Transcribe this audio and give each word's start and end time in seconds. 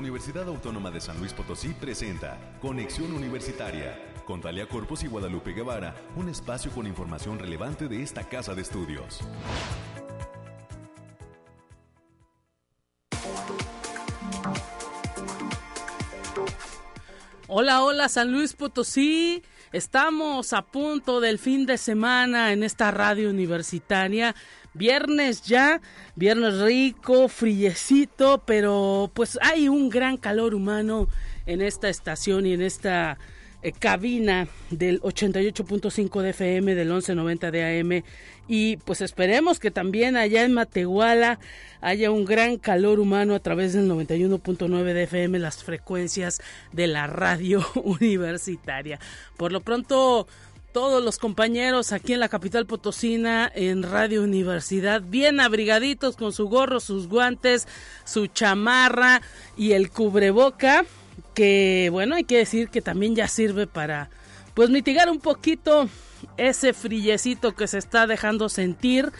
Universidad 0.00 0.48
Autónoma 0.48 0.90
de 0.90 0.98
San 0.98 1.18
Luis 1.18 1.34
Potosí 1.34 1.74
presenta 1.74 2.38
Conexión 2.62 3.12
Universitaria 3.12 4.02
con 4.24 4.40
Talia 4.40 4.66
Corpus 4.66 5.04
y 5.04 5.08
Guadalupe 5.08 5.52
Guevara, 5.52 5.94
un 6.16 6.30
espacio 6.30 6.70
con 6.70 6.86
información 6.86 7.38
relevante 7.38 7.86
de 7.86 8.02
esta 8.02 8.26
casa 8.26 8.54
de 8.54 8.62
estudios. 8.62 9.20
Hola, 17.46 17.82
hola 17.82 18.08
San 18.08 18.32
Luis 18.32 18.54
Potosí. 18.54 19.42
Estamos 19.70 20.52
a 20.54 20.62
punto 20.62 21.20
del 21.20 21.38
fin 21.38 21.66
de 21.66 21.76
semana 21.76 22.52
en 22.52 22.62
esta 22.62 22.90
radio 22.90 23.28
universitaria. 23.28 24.34
Viernes 24.72 25.42
ya, 25.42 25.80
viernes 26.14 26.60
rico, 26.60 27.28
friecito, 27.28 28.42
pero 28.46 29.10
pues 29.14 29.38
hay 29.42 29.68
un 29.68 29.88
gran 29.88 30.16
calor 30.16 30.54
humano 30.54 31.08
en 31.46 31.60
esta 31.60 31.88
estación 31.88 32.46
y 32.46 32.52
en 32.52 32.62
esta 32.62 33.18
eh, 33.62 33.72
cabina 33.72 34.48
del 34.70 35.02
88.5 35.02 36.22
de 36.22 36.30
FM, 36.30 36.74
del 36.74 36.88
1190 36.88 37.50
de 37.50 37.80
AM. 37.80 38.04
Y 38.48 38.78
pues 38.78 39.00
esperemos 39.00 39.60
que 39.60 39.70
también 39.70 40.16
allá 40.16 40.44
en 40.44 40.54
Matehuala 40.54 41.38
haya 41.80 42.10
un 42.10 42.24
gran 42.24 42.56
calor 42.56 43.00
humano 43.00 43.34
a 43.34 43.40
través 43.40 43.74
del 43.74 43.88
91.9 43.88 44.92
de 44.92 45.02
FM, 45.02 45.38
las 45.38 45.62
frecuencias 45.62 46.40
de 46.72 46.86
la 46.86 47.06
radio 47.06 47.64
universitaria. 47.84 48.98
Por 49.36 49.52
lo 49.52 49.60
pronto, 49.60 50.26
todos 50.72 51.02
los 51.02 51.18
compañeros 51.18 51.92
aquí 51.92 52.12
en 52.12 52.20
la 52.20 52.28
capital 52.28 52.66
potosina 52.66 53.50
en 53.54 53.82
Radio 53.82 54.22
Universidad, 54.22 55.02
bien 55.02 55.40
abrigaditos 55.40 56.16
con 56.16 56.32
su 56.32 56.48
gorro, 56.48 56.80
sus 56.80 57.08
guantes, 57.08 57.66
su 58.04 58.26
chamarra 58.28 59.22
y 59.56 59.72
el 59.72 59.90
cubreboca, 59.90 60.84
que 61.34 61.88
bueno, 61.90 62.14
hay 62.14 62.24
que 62.24 62.38
decir 62.38 62.68
que 62.68 62.82
también 62.82 63.16
ya 63.16 63.28
sirve 63.28 63.66
para 63.66 64.10
pues 64.54 64.70
mitigar 64.70 65.10
un 65.10 65.20
poquito 65.20 65.88
ese 66.36 66.72
frillecito 66.72 67.54
que 67.54 67.66
se 67.66 67.78
está 67.78 68.06
dejando 68.06 68.48
sentir. 68.48 69.12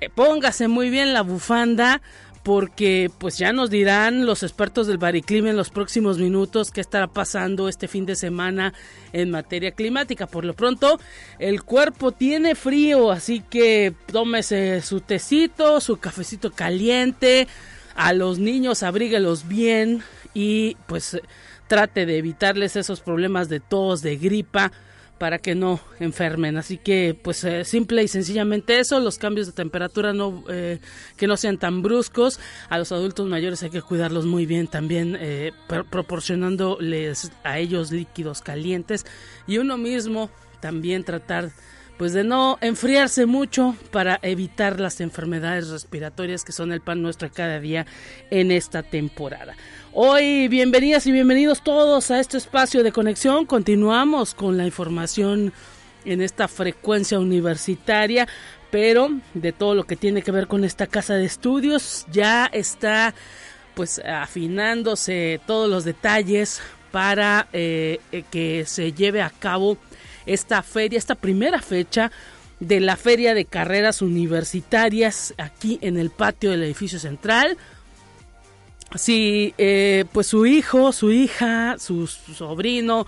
Eh, 0.00 0.08
póngase 0.08 0.68
muy 0.68 0.90
bien 0.90 1.12
la 1.12 1.22
bufanda 1.22 2.00
porque 2.42 3.10
pues 3.18 3.36
ya 3.36 3.52
nos 3.52 3.68
dirán 3.68 4.24
los 4.24 4.42
expertos 4.42 4.86
del 4.86 4.98
bariclima 4.98 5.50
en 5.50 5.56
los 5.56 5.70
próximos 5.70 6.18
minutos 6.18 6.70
qué 6.70 6.80
estará 6.80 7.06
pasando 7.06 7.68
este 7.68 7.86
fin 7.86 8.06
de 8.06 8.16
semana 8.16 8.72
en 9.12 9.30
materia 9.30 9.72
climática. 9.72 10.26
Por 10.26 10.44
lo 10.44 10.54
pronto, 10.54 10.98
el 11.38 11.62
cuerpo 11.62 12.12
tiene 12.12 12.54
frío, 12.54 13.10
así 13.10 13.40
que 13.40 13.92
tómese 14.10 14.80
su 14.80 15.00
tecito, 15.00 15.80
su 15.80 15.98
cafecito 15.98 16.50
caliente, 16.50 17.46
a 17.94 18.12
los 18.14 18.38
niños 18.38 18.82
abríguelos 18.82 19.46
bien 19.46 20.02
y 20.32 20.76
pues 20.86 21.20
trate 21.66 22.06
de 22.06 22.18
evitarles 22.18 22.76
esos 22.76 23.00
problemas 23.00 23.48
de 23.48 23.60
tos, 23.60 24.00
de 24.00 24.16
gripa 24.16 24.72
para 25.20 25.38
que 25.38 25.54
no 25.54 25.80
enfermen. 25.98 26.56
Así 26.56 26.78
que, 26.78 27.14
pues, 27.14 27.44
eh, 27.44 27.66
simple 27.66 28.02
y 28.02 28.08
sencillamente 28.08 28.80
eso, 28.80 28.98
los 29.00 29.18
cambios 29.18 29.46
de 29.46 29.52
temperatura 29.52 30.14
no 30.14 30.44
eh, 30.48 30.78
que 31.18 31.26
no 31.26 31.36
sean 31.36 31.58
tan 31.58 31.82
bruscos. 31.82 32.40
A 32.70 32.78
los 32.78 32.90
adultos 32.90 33.28
mayores 33.28 33.62
hay 33.62 33.68
que 33.68 33.82
cuidarlos 33.82 34.24
muy 34.24 34.46
bien 34.46 34.66
también, 34.66 35.18
eh, 35.20 35.52
proporcionándoles 35.90 37.32
a 37.44 37.58
ellos 37.58 37.92
líquidos 37.92 38.40
calientes 38.40 39.04
y 39.46 39.58
uno 39.58 39.76
mismo 39.76 40.30
también 40.60 41.04
tratar 41.04 41.50
pues 42.00 42.14
de 42.14 42.24
no 42.24 42.56
enfriarse 42.62 43.26
mucho 43.26 43.76
para 43.90 44.18
evitar 44.22 44.80
las 44.80 45.02
enfermedades 45.02 45.68
respiratorias 45.68 46.44
que 46.44 46.52
son 46.52 46.72
el 46.72 46.80
pan 46.80 47.02
nuestro 47.02 47.30
cada 47.30 47.60
día 47.60 47.84
en 48.30 48.50
esta 48.50 48.82
temporada. 48.82 49.54
Hoy, 49.92 50.48
bienvenidas 50.48 51.06
y 51.06 51.12
bienvenidos 51.12 51.62
todos 51.62 52.10
a 52.10 52.18
este 52.18 52.38
espacio 52.38 52.82
de 52.82 52.90
conexión. 52.90 53.44
Continuamos 53.44 54.32
con 54.32 54.56
la 54.56 54.64
información 54.64 55.52
en 56.06 56.22
esta 56.22 56.48
frecuencia 56.48 57.18
universitaria, 57.18 58.26
pero 58.70 59.10
de 59.34 59.52
todo 59.52 59.74
lo 59.74 59.84
que 59.84 59.96
tiene 59.96 60.22
que 60.22 60.32
ver 60.32 60.46
con 60.46 60.64
esta 60.64 60.86
casa 60.86 61.16
de 61.16 61.26
estudios 61.26 62.06
ya 62.10 62.46
está 62.46 63.14
pues 63.74 63.98
afinándose 63.98 65.38
todos 65.46 65.68
los 65.68 65.84
detalles 65.84 66.62
para 66.92 67.48
eh, 67.52 68.00
eh, 68.10 68.24
que 68.30 68.64
se 68.64 68.94
lleve 68.94 69.20
a 69.20 69.28
cabo 69.28 69.76
esta 70.32 70.62
feria, 70.62 70.98
esta 70.98 71.14
primera 71.14 71.60
fecha 71.60 72.10
de 72.60 72.78
la 72.80 72.96
feria 72.96 73.34
de 73.34 73.46
carreras 73.46 74.02
universitarias 74.02 75.34
aquí 75.38 75.78
en 75.82 75.98
el 75.98 76.10
patio 76.10 76.50
del 76.50 76.62
edificio 76.62 76.98
central. 76.98 77.56
Si 78.94 79.54
eh, 79.56 80.04
pues 80.12 80.26
su 80.26 80.46
hijo, 80.46 80.92
su 80.92 81.10
hija, 81.10 81.76
su, 81.78 82.06
sobrino 82.06 83.06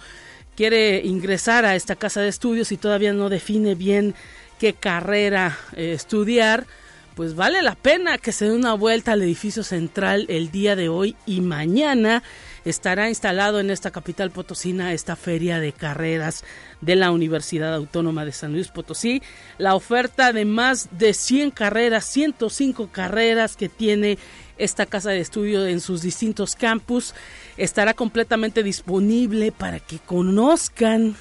quiere 0.57 1.03
ingresar 1.05 1.65
a 1.65 1.77
esta 1.77 1.97
casa 1.97 2.21
de 2.21 2.29
estudios 2.29 2.73
y 2.73 2.77
todavía 2.77 3.13
no 3.13 3.29
define 3.29 3.75
bien 3.75 4.15
qué 4.59 4.73
carrera 4.75 5.59
eh, 5.77 5.93
estudiar, 5.93 6.67
pues 7.15 7.35
vale 7.35 7.63
la 7.63 7.75
pena 7.75 8.17
que 8.19 8.33
se 8.33 8.47
dé 8.47 8.53
una 8.53 8.75
vuelta 8.75 9.13
al 9.13 9.23
edificio 9.23 9.65
central 9.65 10.27
el 10.29 10.51
día 10.51 10.77
de 10.77 10.89
hoy 10.89 11.17
y 11.27 11.41
mañana 11.41 12.23
estará 12.65 13.09
instalado 13.09 13.61
en 13.61 13.71
esta 13.71 13.91
capital 13.91 14.31
potosina 14.31 14.93
esta 14.93 15.17
feria 15.17 15.59
de 15.61 15.73
carreras 15.73 16.45
de 16.81 16.97
la 16.97 17.11
Universidad 17.11 17.75
Autónoma 17.75 18.25
de 18.25 18.33
San 18.33 18.53
Luis 18.53 18.69
Potosí. 18.69 19.23
La 19.59 19.75
oferta 19.75 20.33
de 20.33 20.45
más 20.45 20.89
de 20.93 21.15
100 21.15 21.51
carreras, 21.51 22.05
105 22.07 22.89
carreras 22.89 23.57
que 23.57 23.69
tiene 23.69 24.19
esta 24.59 24.87
casa 24.87 25.11
de 25.11 25.21
estudio 25.21 25.67
en 25.67 25.81
sus 25.81 26.03
distintos 26.03 26.55
campus 26.55 27.15
estará 27.57 27.95
completamente 27.95 28.63
disponible 28.63 29.51
para 29.51 29.81
que 29.81 29.99
conozcan 29.99 31.17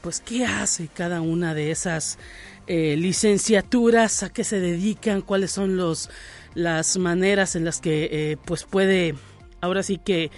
pues 0.00 0.20
qué 0.20 0.44
hace 0.44 0.88
cada 0.88 1.20
una 1.20 1.54
de 1.54 1.70
esas 1.70 2.18
eh, 2.66 2.96
licenciaturas, 2.98 4.22
a 4.22 4.30
qué 4.30 4.42
se 4.42 4.58
dedican, 4.58 5.22
cuáles 5.22 5.52
son 5.52 5.76
los 5.76 6.10
las 6.54 6.98
maneras 6.98 7.56
en 7.56 7.64
las 7.64 7.80
que 7.80 8.08
eh, 8.12 8.36
pues 8.44 8.64
puede 8.64 9.14
ahora 9.60 9.82
sí 9.82 9.98
que 9.98 10.30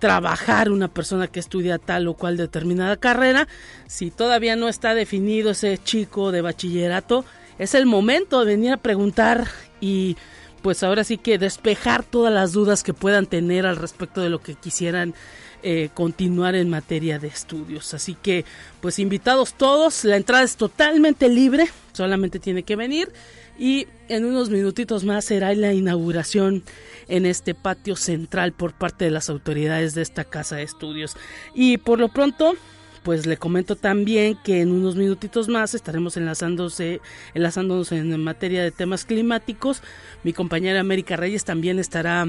trabajar 0.00 0.72
una 0.72 0.88
persona 0.88 1.28
que 1.28 1.38
estudia 1.38 1.78
tal 1.78 2.08
o 2.08 2.14
cual 2.14 2.36
determinada 2.36 2.96
carrera. 2.96 3.46
Si 3.86 4.10
todavía 4.10 4.56
no 4.56 4.68
está 4.68 4.94
definido 4.94 5.52
ese 5.52 5.78
chico 5.78 6.32
de 6.32 6.40
bachillerato, 6.40 7.24
es 7.58 7.74
el 7.74 7.86
momento 7.86 8.40
de 8.40 8.56
venir 8.56 8.72
a 8.72 8.78
preguntar 8.78 9.46
y 9.80 10.16
pues 10.62 10.82
ahora 10.82 11.04
sí 11.04 11.16
que 11.16 11.38
despejar 11.38 12.02
todas 12.02 12.32
las 12.32 12.52
dudas 12.52 12.82
que 12.82 12.94
puedan 12.94 13.26
tener 13.26 13.66
al 13.66 13.76
respecto 13.76 14.20
de 14.20 14.30
lo 14.30 14.40
que 14.40 14.54
quisieran 14.54 15.14
eh, 15.62 15.90
continuar 15.94 16.54
en 16.54 16.70
materia 16.70 17.18
de 17.18 17.28
estudios. 17.28 17.92
Así 17.92 18.14
que, 18.14 18.44
pues 18.80 18.98
invitados 18.98 19.54
todos, 19.54 20.04
la 20.04 20.16
entrada 20.16 20.42
es 20.42 20.56
totalmente 20.56 21.28
libre, 21.28 21.68
solamente 21.92 22.38
tiene 22.38 22.62
que 22.62 22.76
venir 22.76 23.12
y 23.60 23.86
en 24.08 24.24
unos 24.24 24.48
minutitos 24.48 25.04
más 25.04 25.26
será 25.26 25.54
la 25.54 25.74
inauguración 25.74 26.64
en 27.08 27.26
este 27.26 27.54
patio 27.54 27.94
central 27.94 28.52
por 28.52 28.72
parte 28.72 29.04
de 29.04 29.10
las 29.10 29.28
autoridades 29.28 29.94
de 29.94 30.00
esta 30.00 30.24
casa 30.24 30.56
de 30.56 30.62
estudios. 30.62 31.14
Y 31.54 31.76
por 31.76 31.98
lo 31.98 32.08
pronto, 32.08 32.54
pues 33.02 33.26
le 33.26 33.36
comento 33.36 33.76
también 33.76 34.38
que 34.42 34.62
en 34.62 34.72
unos 34.72 34.96
minutitos 34.96 35.48
más 35.48 35.74
estaremos 35.74 36.16
enlazándose, 36.16 37.02
enlazándonos 37.34 37.92
en 37.92 38.18
materia 38.24 38.62
de 38.62 38.70
temas 38.70 39.04
climáticos. 39.04 39.82
Mi 40.24 40.32
compañera 40.32 40.80
América 40.80 41.16
Reyes 41.16 41.44
también 41.44 41.78
estará 41.78 42.26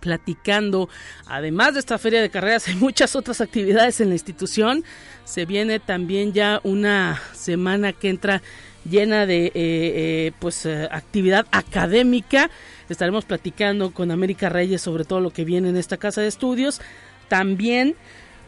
platicando. 0.00 0.88
Además 1.26 1.74
de 1.74 1.80
esta 1.80 1.98
feria 1.98 2.22
de 2.22 2.30
carreras, 2.30 2.68
hay 2.68 2.74
muchas 2.76 3.16
otras 3.16 3.42
actividades 3.42 4.00
en 4.00 4.08
la 4.08 4.14
institución. 4.14 4.82
Se 5.24 5.44
viene 5.44 5.78
también 5.78 6.32
ya 6.32 6.58
una 6.64 7.20
semana 7.34 7.92
que 7.92 8.08
entra 8.08 8.42
llena 8.88 9.26
de 9.26 9.46
eh, 9.46 9.52
eh, 9.54 10.32
pues 10.38 10.66
eh, 10.66 10.88
actividad 10.90 11.46
académica. 11.50 12.50
Estaremos 12.88 13.24
platicando 13.24 13.92
con 13.92 14.10
América 14.10 14.48
Reyes 14.48 14.82
sobre 14.82 15.04
todo 15.04 15.20
lo 15.20 15.30
que 15.30 15.44
viene 15.44 15.68
en 15.68 15.76
esta 15.76 15.96
casa 15.96 16.20
de 16.20 16.28
estudios. 16.28 16.80
También 17.28 17.96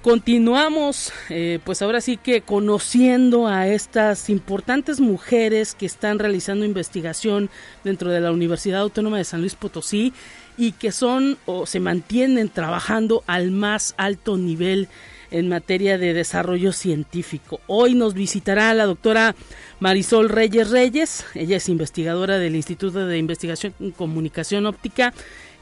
Continuamos, 0.04 1.14
eh, 1.30 1.60
pues 1.64 1.80
ahora 1.80 2.02
sí 2.02 2.18
que 2.18 2.42
conociendo 2.42 3.46
a 3.46 3.68
estas 3.68 4.28
importantes 4.28 5.00
mujeres 5.00 5.74
que 5.74 5.86
están 5.86 6.18
realizando 6.18 6.66
investigación 6.66 7.48
dentro 7.84 8.10
de 8.10 8.20
la 8.20 8.30
Universidad 8.30 8.82
Autónoma 8.82 9.16
de 9.16 9.24
San 9.24 9.40
Luis 9.40 9.54
Potosí 9.54 10.12
y 10.58 10.72
que 10.72 10.92
son 10.92 11.38
o 11.46 11.64
se 11.64 11.80
mantienen 11.80 12.50
trabajando 12.50 13.24
al 13.26 13.50
más 13.50 13.94
alto 13.96 14.36
nivel 14.36 14.88
en 15.34 15.48
materia 15.48 15.98
de 15.98 16.14
desarrollo 16.14 16.72
científico. 16.72 17.60
Hoy 17.66 17.96
nos 17.96 18.14
visitará 18.14 18.72
la 18.72 18.86
doctora 18.86 19.34
Marisol 19.80 20.28
Reyes 20.28 20.70
Reyes, 20.70 21.24
ella 21.34 21.56
es 21.56 21.68
investigadora 21.68 22.38
del 22.38 22.54
Instituto 22.54 23.04
de 23.04 23.18
Investigación 23.18 23.74
en 23.80 23.90
Comunicación 23.90 24.64
Óptica 24.64 25.12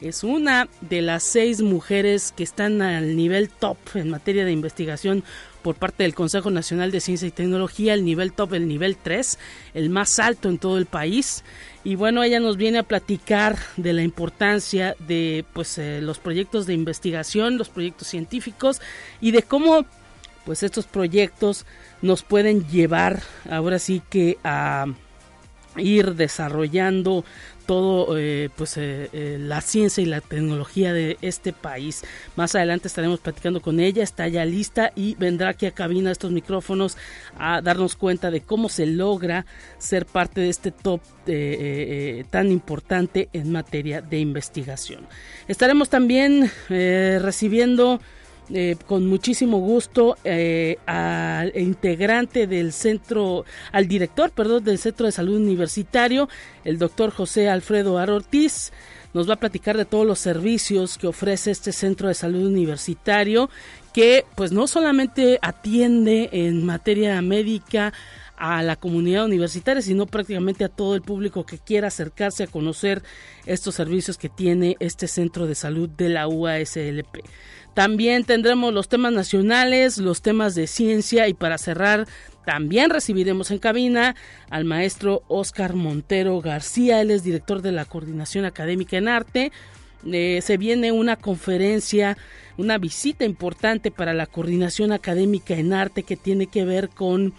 es 0.02 0.24
una 0.24 0.68
de 0.80 1.00
las 1.00 1.22
seis 1.22 1.62
mujeres 1.62 2.32
que 2.36 2.42
están 2.42 2.82
al 2.82 3.16
nivel 3.16 3.48
top 3.48 3.76
en 3.94 4.10
materia 4.10 4.44
de 4.44 4.50
investigación 4.50 5.22
por 5.62 5.76
parte 5.76 6.02
del 6.02 6.14
Consejo 6.14 6.50
Nacional 6.50 6.90
de 6.90 7.00
Ciencia 7.00 7.28
y 7.28 7.30
Tecnología, 7.30 7.94
el 7.94 8.04
nivel 8.04 8.32
top, 8.32 8.54
el 8.54 8.66
nivel 8.66 8.96
3, 8.96 9.38
el 9.74 9.90
más 9.90 10.18
alto 10.18 10.48
en 10.48 10.58
todo 10.58 10.76
el 10.76 10.86
país. 10.86 11.44
Y 11.84 11.96
bueno, 11.96 12.22
ella 12.22 12.38
nos 12.38 12.56
viene 12.56 12.78
a 12.78 12.84
platicar 12.84 13.58
de 13.76 13.92
la 13.92 14.02
importancia 14.02 14.94
de 15.00 15.44
pues 15.52 15.78
eh, 15.78 16.00
los 16.00 16.18
proyectos 16.18 16.66
de 16.66 16.74
investigación, 16.74 17.58
los 17.58 17.70
proyectos 17.70 18.06
científicos 18.08 18.80
y 19.20 19.32
de 19.32 19.42
cómo 19.42 19.84
pues 20.44 20.62
estos 20.62 20.86
proyectos 20.86 21.66
nos 22.00 22.22
pueden 22.22 22.68
llevar 22.68 23.22
ahora 23.50 23.78
sí 23.78 24.02
que 24.10 24.38
a 24.44 24.86
ir 25.76 26.14
desarrollando 26.14 27.24
todo 27.72 28.18
eh, 28.18 28.50
pues 28.54 28.76
eh, 28.76 29.08
eh, 29.14 29.38
la 29.40 29.62
ciencia 29.62 30.02
y 30.02 30.04
la 30.04 30.20
tecnología 30.20 30.92
de 30.92 31.16
este 31.22 31.54
país. 31.54 32.04
Más 32.36 32.54
adelante 32.54 32.86
estaremos 32.86 33.18
platicando 33.20 33.62
con 33.62 33.80
ella 33.80 34.02
está 34.02 34.28
ya 34.28 34.44
lista 34.44 34.92
y 34.94 35.14
vendrá 35.14 35.48
aquí 35.48 35.64
a 35.64 35.70
cabina 35.70 36.10
estos 36.10 36.32
micrófonos 36.32 36.98
a 37.38 37.62
darnos 37.62 37.96
cuenta 37.96 38.30
de 38.30 38.42
cómo 38.42 38.68
se 38.68 38.84
logra 38.84 39.46
ser 39.78 40.04
parte 40.04 40.42
de 40.42 40.50
este 40.50 40.70
top 40.70 41.00
tan 42.30 42.52
importante 42.52 43.30
en 43.32 43.52
materia 43.52 44.02
de 44.02 44.18
investigación. 44.18 45.06
Estaremos 45.48 45.88
también 45.88 46.50
recibiendo 46.68 48.00
eh, 48.54 48.76
con 48.86 49.06
muchísimo 49.06 49.58
gusto 49.58 50.16
eh, 50.24 50.78
al 50.86 51.52
integrante 51.56 52.46
del 52.46 52.72
centro, 52.72 53.44
al 53.72 53.88
director, 53.88 54.30
perdón, 54.30 54.64
del 54.64 54.78
Centro 54.78 55.06
de 55.06 55.12
Salud 55.12 55.36
Universitario, 55.36 56.28
el 56.64 56.78
doctor 56.78 57.10
José 57.10 57.48
Alfredo 57.48 57.98
Ar 57.98 58.10
Ortiz. 58.10 58.72
Nos 59.14 59.28
va 59.28 59.34
a 59.34 59.40
platicar 59.40 59.76
de 59.76 59.84
todos 59.84 60.06
los 60.06 60.18
servicios 60.18 60.96
que 60.98 61.06
ofrece 61.06 61.50
este 61.50 61.72
Centro 61.72 62.08
de 62.08 62.14
Salud 62.14 62.46
Universitario, 62.46 63.50
que 63.92 64.24
pues 64.34 64.52
no 64.52 64.66
solamente 64.66 65.38
atiende 65.42 66.30
en 66.32 66.64
materia 66.64 67.20
médica 67.20 67.92
a 68.42 68.62
la 68.62 68.74
comunidad 68.76 69.26
universitaria, 69.26 69.82
sino 69.82 70.06
prácticamente 70.06 70.64
a 70.64 70.68
todo 70.68 70.96
el 70.96 71.02
público 71.02 71.46
que 71.46 71.58
quiera 71.58 71.88
acercarse 71.88 72.42
a 72.42 72.48
conocer 72.48 73.02
estos 73.46 73.76
servicios 73.76 74.18
que 74.18 74.28
tiene 74.28 74.76
este 74.80 75.06
centro 75.06 75.46
de 75.46 75.54
salud 75.54 75.88
de 75.88 76.08
la 76.08 76.26
UASLP. 76.26 77.22
También 77.74 78.24
tendremos 78.24 78.74
los 78.74 78.88
temas 78.88 79.12
nacionales, 79.12 79.96
los 79.98 80.20
temas 80.20 80.54
de 80.54 80.66
ciencia 80.66 81.28
y 81.28 81.34
para 81.34 81.56
cerrar 81.56 82.06
también 82.44 82.90
recibiremos 82.90 83.50
en 83.50 83.58
cabina 83.58 84.16
al 84.50 84.64
maestro 84.64 85.22
Oscar 85.28 85.74
Montero 85.74 86.40
García, 86.40 87.00
él 87.00 87.10
es 87.10 87.22
director 87.22 87.62
de 87.62 87.72
la 87.72 87.84
Coordinación 87.84 88.44
Académica 88.44 88.96
en 88.96 89.08
Arte. 89.08 89.52
Eh, 90.04 90.40
se 90.42 90.56
viene 90.56 90.90
una 90.90 91.14
conferencia, 91.14 92.18
una 92.56 92.78
visita 92.78 93.24
importante 93.24 93.92
para 93.92 94.12
la 94.12 94.26
Coordinación 94.26 94.90
Académica 94.90 95.54
en 95.54 95.72
Arte 95.72 96.02
que 96.02 96.16
tiene 96.16 96.48
que 96.48 96.64
ver 96.64 96.88
con 96.88 97.32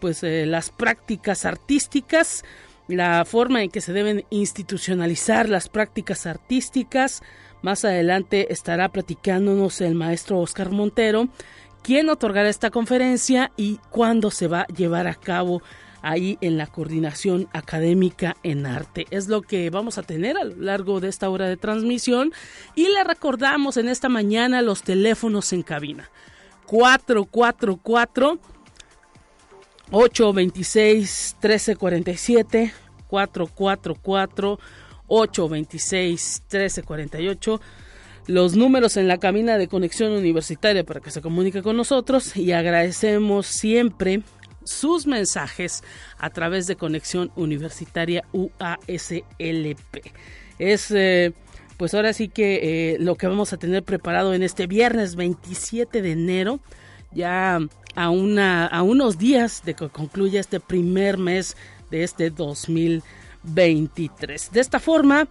pues 0.00 0.22
eh, 0.22 0.46
las 0.46 0.70
prácticas 0.70 1.44
artísticas, 1.44 2.42
la 2.88 3.26
forma 3.26 3.62
en 3.62 3.70
que 3.70 3.82
se 3.82 3.92
deben 3.92 4.24
institucionalizar 4.30 5.50
las 5.50 5.68
prácticas 5.68 6.26
artísticas, 6.26 7.22
más 7.66 7.84
adelante 7.84 8.52
estará 8.52 8.90
platicándonos 8.90 9.80
el 9.80 9.96
maestro 9.96 10.38
Oscar 10.38 10.70
Montero, 10.70 11.26
quién 11.82 12.08
otorgará 12.08 12.48
esta 12.48 12.70
conferencia 12.70 13.50
y 13.56 13.80
cuándo 13.90 14.30
se 14.30 14.46
va 14.46 14.60
a 14.60 14.66
llevar 14.68 15.08
a 15.08 15.16
cabo 15.16 15.62
ahí 16.00 16.38
en 16.42 16.58
la 16.58 16.68
coordinación 16.68 17.48
académica 17.52 18.36
en 18.44 18.66
arte. 18.66 19.06
Es 19.10 19.26
lo 19.26 19.42
que 19.42 19.68
vamos 19.70 19.98
a 19.98 20.04
tener 20.04 20.38
a 20.38 20.44
lo 20.44 20.54
largo 20.54 21.00
de 21.00 21.08
esta 21.08 21.28
hora 21.28 21.48
de 21.48 21.56
transmisión 21.56 22.32
y 22.76 22.86
le 22.86 23.02
recordamos 23.02 23.76
en 23.78 23.88
esta 23.88 24.08
mañana 24.08 24.62
los 24.62 24.84
teléfonos 24.84 25.52
en 25.52 25.64
cabina. 25.64 26.08
444 26.66 28.38
826 29.90 31.36
1347 31.42 32.72
444 33.08 34.58
826 35.08 36.42
1348 36.50 37.60
los 38.26 38.56
números 38.56 38.96
en 38.96 39.06
la 39.06 39.18
cabina 39.18 39.56
de 39.56 39.68
conexión 39.68 40.12
universitaria 40.12 40.84
para 40.84 41.00
que 41.00 41.10
se 41.10 41.22
comunique 41.22 41.62
con 41.62 41.76
nosotros 41.76 42.36
y 42.36 42.52
agradecemos 42.52 43.46
siempre 43.46 44.22
sus 44.64 45.06
mensajes 45.06 45.84
a 46.18 46.30
través 46.30 46.66
de 46.66 46.74
conexión 46.74 47.30
universitaria 47.36 48.24
UASLP. 48.32 50.12
Es 50.58 50.90
eh, 50.90 51.32
pues 51.76 51.94
ahora 51.94 52.12
sí 52.12 52.28
que 52.28 52.94
eh, 52.94 52.96
lo 52.98 53.14
que 53.14 53.28
vamos 53.28 53.52
a 53.52 53.58
tener 53.58 53.84
preparado 53.84 54.34
en 54.34 54.42
este 54.42 54.66
viernes 54.66 55.14
27 55.14 56.02
de 56.02 56.12
enero, 56.12 56.58
ya 57.12 57.60
a, 57.94 58.10
una, 58.10 58.66
a 58.66 58.82
unos 58.82 59.18
días 59.18 59.62
de 59.64 59.74
que 59.74 59.88
concluya 59.88 60.40
este 60.40 60.58
primer 60.58 61.16
mes 61.16 61.56
de 61.90 62.02
este 62.02 62.30
2020 62.30 63.25
23. 63.46 64.52
De 64.52 64.60
esta 64.60 64.80
forma, 64.80 65.28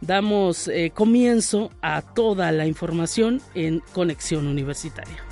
damos 0.00 0.68
eh, 0.68 0.92
comienzo 0.94 1.70
a 1.80 2.02
toda 2.02 2.52
la 2.52 2.66
información 2.66 3.40
en 3.54 3.80
Conexión 3.92 4.46
Universitaria. 4.46 5.24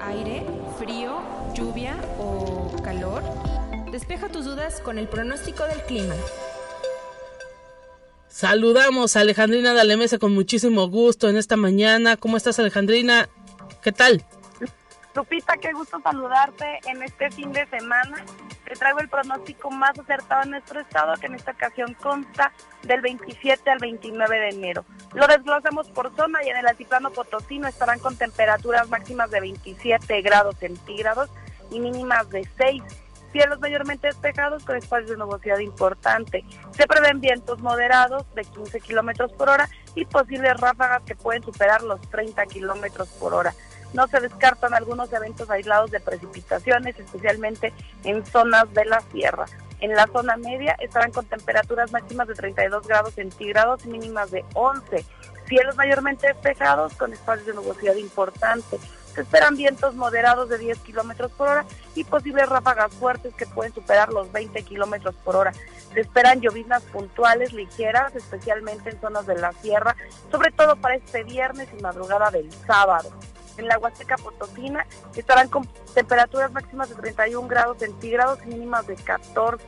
Aire, 0.00 0.46
frío, 0.78 1.20
lluvia 1.54 1.96
o 2.18 2.74
calor. 2.82 3.22
Despeja 3.90 4.28
tus 4.28 4.44
dudas 4.44 4.80
con 4.80 4.98
el 4.98 5.08
pronóstico 5.08 5.64
del 5.64 5.82
clima. 5.82 6.14
Saludamos 8.28 9.16
a 9.16 9.20
Alejandrina 9.20 9.74
Dalemesa 9.74 10.18
con 10.18 10.32
muchísimo 10.32 10.88
gusto 10.88 11.28
en 11.28 11.36
esta 11.36 11.56
mañana. 11.56 12.16
¿Cómo 12.16 12.36
estás 12.36 12.60
Alejandrina? 12.60 13.28
¿Qué 13.82 13.90
tal? 13.90 14.24
Lupita, 15.18 15.56
qué 15.56 15.72
gusto 15.72 15.98
saludarte 16.00 16.78
en 16.86 17.02
este 17.02 17.28
fin 17.32 17.50
de 17.50 17.66
semana. 17.66 18.24
Te 18.64 18.76
traigo 18.76 19.00
el 19.00 19.08
pronóstico 19.08 19.68
más 19.68 19.98
acertado 19.98 20.44
en 20.44 20.50
nuestro 20.50 20.78
estado, 20.78 21.14
que 21.14 21.26
en 21.26 21.34
esta 21.34 21.50
ocasión 21.50 21.94
consta 21.94 22.52
del 22.84 23.00
27 23.00 23.68
al 23.68 23.80
29 23.80 24.38
de 24.38 24.48
enero. 24.50 24.84
Lo 25.14 25.26
desglosamos 25.26 25.88
por 25.88 26.14
zona 26.14 26.44
y 26.44 26.50
en 26.50 26.58
el 26.58 26.68
altiplano 26.68 27.10
potosino 27.10 27.66
estarán 27.66 27.98
con 27.98 28.16
temperaturas 28.16 28.88
máximas 28.90 29.28
de 29.32 29.40
27 29.40 30.22
grados 30.22 30.54
centígrados 30.58 31.28
y 31.72 31.80
mínimas 31.80 32.30
de 32.30 32.48
6 32.56 32.80
cielos 33.32 33.60
mayormente 33.60 34.06
despejados 34.06 34.64
con 34.64 34.76
espacios 34.76 35.10
de 35.10 35.16
nubosidad 35.16 35.58
importante. 35.58 36.44
Se 36.70 36.86
prevén 36.86 37.20
vientos 37.20 37.58
moderados 37.60 38.24
de 38.34 38.44
15 38.44 38.80
kilómetros 38.80 39.32
por 39.32 39.48
hora 39.48 39.68
y 39.94 40.04
posibles 40.04 40.56
ráfagas 40.58 41.02
que 41.02 41.14
pueden 41.14 41.42
superar 41.42 41.82
los 41.82 42.00
30 42.02 42.46
kilómetros 42.46 43.08
por 43.08 43.34
hora. 43.34 43.52
No 43.92 44.06
se 44.06 44.20
descartan 44.20 44.74
algunos 44.74 45.12
eventos 45.12 45.48
aislados 45.50 45.90
de 45.90 46.00
precipitaciones, 46.00 46.98
especialmente 46.98 47.72
en 48.04 48.24
zonas 48.26 48.72
de 48.74 48.84
la 48.84 49.00
sierra. 49.12 49.46
En 49.80 49.94
la 49.94 50.06
zona 50.08 50.36
media 50.36 50.76
estarán 50.80 51.12
con 51.12 51.24
temperaturas 51.24 51.92
máximas 51.92 52.28
de 52.28 52.34
32 52.34 52.86
grados 52.86 53.14
centígrados 53.14 53.84
y 53.84 53.88
mínimas 53.88 54.30
de 54.30 54.44
11. 54.54 55.04
Cielos 55.46 55.76
mayormente 55.76 56.26
despejados 56.26 56.94
con 56.94 57.12
espacios 57.12 57.46
de 57.46 57.54
nubosidad 57.54 57.94
importante. 57.94 58.78
Se 59.14 59.22
esperan 59.22 59.56
vientos 59.56 59.94
moderados 59.94 60.48
de 60.48 60.58
10 60.58 60.78
kilómetros 60.80 61.32
por 61.32 61.48
hora 61.48 61.64
y 61.94 62.04
posibles 62.04 62.48
ráfagas 62.48 62.92
fuertes 62.92 63.34
que 63.34 63.46
pueden 63.46 63.72
superar 63.72 64.12
los 64.12 64.30
20 64.30 64.62
kilómetros 64.64 65.14
por 65.24 65.36
hora. 65.36 65.52
Se 65.94 66.00
esperan 66.00 66.40
lloviznas 66.40 66.82
puntuales 66.84 67.52
ligeras, 67.52 68.14
especialmente 68.14 68.90
en 68.90 69.00
zonas 69.00 69.26
de 69.26 69.36
la 69.36 69.52
sierra, 69.54 69.96
sobre 70.30 70.52
todo 70.52 70.76
para 70.76 70.96
este 70.96 71.24
viernes 71.24 71.68
y 71.76 71.82
madrugada 71.82 72.30
del 72.30 72.52
sábado 72.66 73.10
en 73.58 73.68
la 73.68 73.78
Huasteca 73.78 74.16
Potosina 74.16 74.86
estarán 75.14 75.48
con 75.48 75.66
temperaturas 75.94 76.52
máximas 76.52 76.88
de 76.88 76.94
31 76.94 77.48
grados 77.48 77.78
centígrados 77.78 78.38
y 78.44 78.48
mínimas 78.48 78.86
de 78.86 78.94
14. 78.94 79.64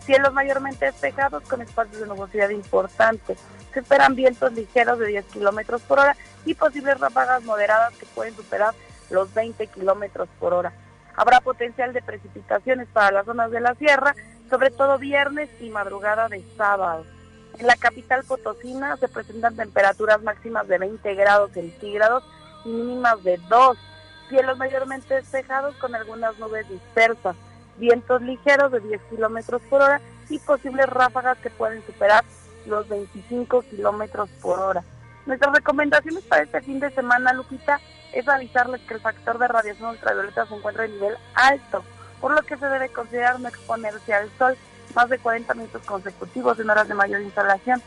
Cielos 0.00 0.32
mayormente 0.32 0.86
despejados 0.86 1.42
con 1.44 1.62
espacios 1.62 2.00
de 2.00 2.06
nubosidad 2.06 2.50
importantes. 2.50 3.38
Se 3.72 3.80
esperan 3.80 4.14
vientos 4.14 4.52
ligeros 4.52 4.98
de 4.98 5.06
10 5.06 5.24
kilómetros 5.26 5.82
por 5.82 6.00
hora 6.00 6.16
y 6.44 6.54
posibles 6.54 6.98
ráfagas 6.98 7.42
moderadas 7.44 7.94
que 7.96 8.06
pueden 8.06 8.34
superar 8.34 8.74
los 9.10 9.32
20 9.34 9.66
kilómetros 9.68 10.28
por 10.38 10.54
hora. 10.54 10.72
Habrá 11.16 11.40
potencial 11.40 11.92
de 11.92 12.02
precipitaciones 12.02 12.88
para 12.92 13.10
las 13.10 13.26
zonas 13.26 13.50
de 13.50 13.60
la 13.60 13.74
sierra, 13.74 14.14
sobre 14.48 14.70
todo 14.70 14.98
viernes 14.98 15.50
y 15.60 15.70
madrugada 15.70 16.28
de 16.28 16.42
sábado. 16.56 17.04
En 17.58 17.66
la 17.66 17.76
capital 17.76 18.24
potosina 18.24 18.96
se 18.96 19.08
presentan 19.08 19.56
temperaturas 19.56 20.22
máximas 20.22 20.66
de 20.66 20.78
20 20.78 21.14
grados 21.14 21.52
centígrados 21.52 22.24
mínimas 22.64 23.22
de 23.22 23.38
2. 23.48 23.78
Cielos 24.28 24.58
mayormente 24.58 25.14
despejados 25.14 25.74
con 25.76 25.94
algunas 25.94 26.38
nubes 26.38 26.68
dispersas. 26.68 27.36
Vientos 27.78 28.22
ligeros 28.22 28.72
de 28.72 28.80
10 28.80 29.00
kilómetros 29.10 29.62
por 29.62 29.82
hora 29.82 30.00
y 30.28 30.38
posibles 30.38 30.86
ráfagas 30.86 31.38
que 31.38 31.50
pueden 31.50 31.84
superar 31.84 32.24
los 32.66 32.88
25 32.88 33.62
kilómetros 33.62 34.28
por 34.42 34.58
hora. 34.60 34.84
Nuestras 35.26 35.54
recomendaciones 35.54 36.24
para 36.24 36.42
este 36.42 36.60
fin 36.62 36.80
de 36.80 36.90
semana, 36.90 37.32
Lupita, 37.32 37.80
es 38.12 38.28
avisarles 38.28 38.80
que 38.82 38.94
el 38.94 39.00
factor 39.00 39.38
de 39.38 39.48
radiación 39.48 39.90
ultravioleta 39.90 40.46
se 40.46 40.54
encuentra 40.54 40.84
en 40.84 40.92
nivel 40.92 41.16
alto, 41.34 41.84
por 42.20 42.32
lo 42.32 42.42
que 42.42 42.56
se 42.56 42.66
debe 42.66 42.88
considerar 42.88 43.38
no 43.40 43.48
exponerse 43.48 44.12
al 44.12 44.30
sol 44.38 44.56
más 44.94 45.08
de 45.08 45.18
40 45.18 45.54
minutos 45.54 45.82
consecutivos 45.84 46.58
en 46.58 46.70
horas 46.70 46.88
de 46.88 46.94
mayor 46.94 47.20
instalación 47.20 47.80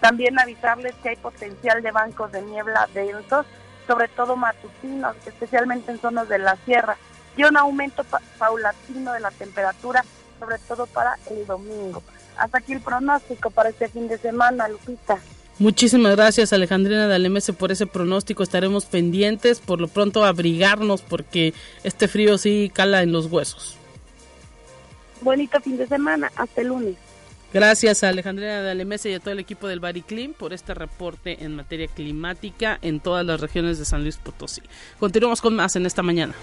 También 0.00 0.38
avisarles 0.38 0.94
que 0.96 1.10
hay 1.10 1.16
potencial 1.16 1.82
de 1.82 1.90
bancos 1.90 2.32
de 2.32 2.42
niebla 2.42 2.88
densos, 2.92 3.46
sobre 3.90 4.06
todo 4.06 4.36
matutinos, 4.36 5.16
especialmente 5.26 5.90
en 5.90 6.00
zonas 6.00 6.28
de 6.28 6.38
la 6.38 6.54
sierra, 6.64 6.96
y 7.36 7.42
un 7.42 7.56
aumento 7.56 8.04
paulatino 8.38 9.12
de 9.12 9.18
la 9.18 9.32
temperatura, 9.32 10.04
sobre 10.38 10.58
todo 10.58 10.86
para 10.86 11.18
el 11.28 11.44
domingo. 11.44 12.00
Hasta 12.36 12.58
aquí 12.58 12.72
el 12.72 12.80
pronóstico 12.80 13.50
para 13.50 13.70
este 13.70 13.88
fin 13.88 14.06
de 14.06 14.16
semana, 14.16 14.68
Lupita. 14.68 15.18
Muchísimas 15.58 16.14
gracias 16.14 16.52
Alejandrina 16.52 17.08
de 17.08 17.16
Alemese 17.16 17.52
por 17.52 17.72
ese 17.72 17.88
pronóstico. 17.88 18.44
Estaremos 18.44 18.86
pendientes, 18.86 19.58
por 19.58 19.80
lo 19.80 19.88
pronto 19.88 20.24
abrigarnos 20.24 21.02
porque 21.02 21.52
este 21.82 22.06
frío 22.06 22.38
sí 22.38 22.70
cala 22.72 23.02
en 23.02 23.10
los 23.10 23.26
huesos. 23.26 23.76
Bonito 25.20 25.60
fin 25.60 25.76
de 25.76 25.88
semana, 25.88 26.30
hasta 26.36 26.60
el 26.60 26.68
lunes. 26.68 26.94
Gracias 27.52 28.04
a 28.04 28.10
Alejandrina 28.10 28.62
de 28.62 28.70
Alemese 28.70 29.10
y 29.10 29.14
a 29.14 29.20
todo 29.20 29.32
el 29.32 29.40
equipo 29.40 29.66
del 29.66 29.80
Bariclim 29.80 30.34
por 30.34 30.52
este 30.52 30.72
reporte 30.72 31.44
en 31.44 31.56
materia 31.56 31.88
climática 31.88 32.78
en 32.80 33.00
todas 33.00 33.26
las 33.26 33.40
regiones 33.40 33.76
de 33.78 33.84
San 33.84 34.02
Luis 34.02 34.18
Potosí. 34.18 34.62
Continuamos 35.00 35.40
con 35.40 35.56
más 35.56 35.74
en 35.74 35.84
esta 35.84 36.02
mañana. 36.02 36.34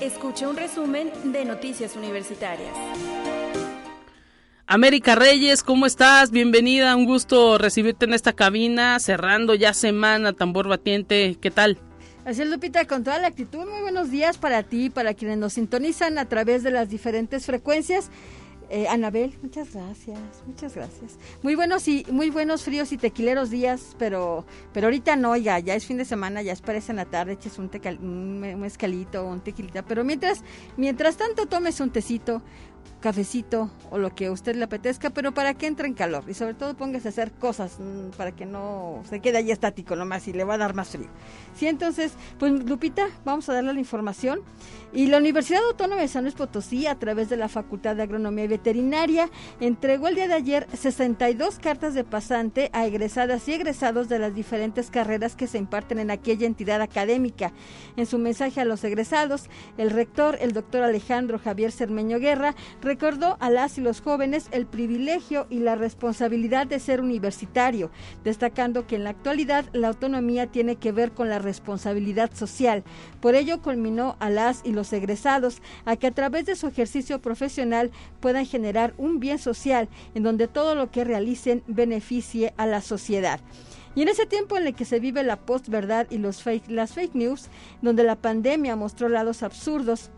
Escucha 0.00 0.48
un 0.48 0.56
resumen 0.56 1.10
de 1.24 1.44
Noticias 1.44 1.94
Universitarias. 1.94 2.72
América 4.66 5.14
Reyes, 5.14 5.62
¿cómo 5.62 5.84
estás? 5.84 6.30
Bienvenida, 6.30 6.96
un 6.96 7.04
gusto 7.04 7.58
recibirte 7.58 8.06
en 8.06 8.14
esta 8.14 8.32
cabina, 8.32 8.98
cerrando 9.00 9.54
ya 9.54 9.74
semana, 9.74 10.32
tambor 10.32 10.68
batiente, 10.68 11.36
¿qué 11.40 11.50
tal? 11.50 11.78
Así 12.28 12.42
es, 12.42 12.48
Lupita, 12.48 12.84
con 12.84 13.04
toda 13.04 13.18
la 13.18 13.28
actitud, 13.28 13.66
muy 13.66 13.80
buenos 13.80 14.10
días 14.10 14.36
para 14.36 14.62
ti 14.62 14.90
para 14.90 15.14
quienes 15.14 15.38
nos 15.38 15.54
sintonizan 15.54 16.18
a 16.18 16.26
través 16.26 16.62
de 16.62 16.70
las 16.70 16.90
diferentes 16.90 17.46
frecuencias. 17.46 18.10
Eh, 18.68 18.86
Anabel, 18.86 19.32
muchas 19.40 19.72
gracias, 19.72 20.18
muchas 20.46 20.74
gracias. 20.74 21.16
Muy 21.40 21.54
buenos 21.54 21.88
y 21.88 22.04
muy 22.10 22.28
buenos 22.28 22.64
fríos 22.64 22.92
y 22.92 22.98
tequileros 22.98 23.48
días, 23.48 23.96
pero 23.98 24.44
pero 24.74 24.88
ahorita 24.88 25.16
no, 25.16 25.38
ya, 25.38 25.58
ya 25.58 25.74
es 25.74 25.86
fin 25.86 25.96
de 25.96 26.04
semana, 26.04 26.42
ya 26.42 26.52
es 26.52 26.60
parece 26.60 26.92
en 26.92 26.96
la 26.96 27.06
tarde, 27.06 27.32
eches 27.32 27.58
un, 27.58 27.70
un 28.02 28.60
mezcalito, 28.60 29.24
un 29.24 29.40
tequilita, 29.40 29.82
pero 29.86 30.04
mientras 30.04 30.42
mientras 30.76 31.16
tanto 31.16 31.46
tomes 31.46 31.80
un 31.80 31.88
tecito, 31.88 32.42
cafecito 33.00 33.70
o 33.90 33.98
lo 33.98 34.14
que 34.14 34.26
a 34.26 34.32
usted 34.32 34.56
le 34.56 34.64
apetezca, 34.64 35.10
pero 35.10 35.32
para 35.32 35.54
que 35.54 35.66
entre 35.66 35.88
en 35.88 35.94
calor 35.94 36.24
y 36.28 36.34
sobre 36.34 36.54
todo 36.54 36.76
póngase 36.76 37.08
a 37.08 37.10
hacer 37.10 37.32
cosas 37.32 37.78
mm, 37.78 38.10
para 38.16 38.32
que 38.32 38.46
no 38.46 39.02
se 39.08 39.20
quede 39.20 39.38
ahí 39.38 39.50
estático 39.50 39.96
nomás 39.96 40.26
y 40.28 40.32
le 40.32 40.44
va 40.44 40.54
a 40.54 40.58
dar 40.58 40.74
más 40.74 40.88
frío. 40.88 41.08
Sí, 41.56 41.66
entonces, 41.66 42.12
pues 42.38 42.52
Lupita, 42.64 43.08
vamos 43.24 43.48
a 43.48 43.54
darle 43.54 43.72
la 43.72 43.80
información. 43.80 44.40
Y 44.92 45.06
la 45.06 45.18
Universidad 45.18 45.62
Autónoma 45.64 46.00
de 46.00 46.08
San 46.08 46.24
Luis 46.24 46.34
Potosí, 46.34 46.86
a 46.86 46.94
través 46.94 47.28
de 47.28 47.36
la 47.36 47.48
Facultad 47.48 47.94
de 47.94 48.02
Agronomía 48.02 48.44
y 48.44 48.48
Veterinaria, 48.48 49.28
entregó 49.60 50.08
el 50.08 50.14
día 50.14 50.28
de 50.28 50.34
ayer 50.34 50.66
62 50.72 51.58
cartas 51.58 51.92
de 51.92 52.04
pasante 52.04 52.70
a 52.72 52.86
egresadas 52.86 53.46
y 53.48 53.52
egresados 53.52 54.08
de 54.08 54.18
las 54.18 54.34
diferentes 54.34 54.90
carreras 54.90 55.36
que 55.36 55.46
se 55.46 55.58
imparten 55.58 55.98
en 55.98 56.10
aquella 56.10 56.46
entidad 56.46 56.80
académica. 56.80 57.52
En 57.96 58.06
su 58.06 58.18
mensaje 58.18 58.60
a 58.60 58.64
los 58.64 58.82
egresados, 58.82 59.50
el 59.76 59.90
rector, 59.90 60.38
el 60.40 60.52
doctor 60.52 60.82
Alejandro 60.82 61.38
Javier 61.38 61.70
Cermeño 61.70 62.18
Guerra, 62.18 62.54
recordó 62.88 63.36
a 63.40 63.50
las 63.50 63.76
y 63.76 63.82
los 63.82 64.00
jóvenes 64.00 64.48
el 64.50 64.64
privilegio 64.64 65.46
y 65.50 65.58
la 65.58 65.74
responsabilidad 65.74 66.66
de 66.66 66.80
ser 66.80 67.02
universitario, 67.02 67.90
destacando 68.24 68.86
que 68.86 68.96
en 68.96 69.04
la 69.04 69.10
actualidad 69.10 69.66
la 69.74 69.88
autonomía 69.88 70.46
tiene 70.46 70.76
que 70.76 70.90
ver 70.90 71.12
con 71.12 71.28
la 71.28 71.38
responsabilidad 71.38 72.30
social. 72.32 72.84
Por 73.20 73.34
ello, 73.34 73.60
culminó 73.60 74.16
a 74.20 74.30
las 74.30 74.62
y 74.64 74.72
los 74.72 74.90
egresados 74.94 75.60
a 75.84 75.96
que 75.96 76.06
a 76.06 76.12
través 76.12 76.46
de 76.46 76.56
su 76.56 76.66
ejercicio 76.66 77.20
profesional 77.20 77.90
puedan 78.20 78.46
generar 78.46 78.94
un 78.96 79.20
bien 79.20 79.38
social 79.38 79.90
en 80.14 80.22
donde 80.22 80.48
todo 80.48 80.74
lo 80.74 80.90
que 80.90 81.04
realicen 81.04 81.62
beneficie 81.66 82.54
a 82.56 82.64
la 82.64 82.80
sociedad. 82.80 83.38
Y 83.94 84.02
en 84.02 84.08
ese 84.08 84.24
tiempo 84.24 84.56
en 84.56 84.66
el 84.66 84.74
que 84.74 84.84
se 84.84 85.00
vive 85.00 85.22
la 85.24 85.36
postverdad 85.36 86.06
y 86.08 86.18
los 86.18 86.42
fake, 86.42 86.70
las 86.70 86.92
fake 86.92 87.14
news, 87.14 87.48
donde 87.82 88.04
la 88.04 88.16
pandemia 88.16 88.76
mostró 88.76 89.08
lados 89.08 89.42
absurdos, 89.42 90.10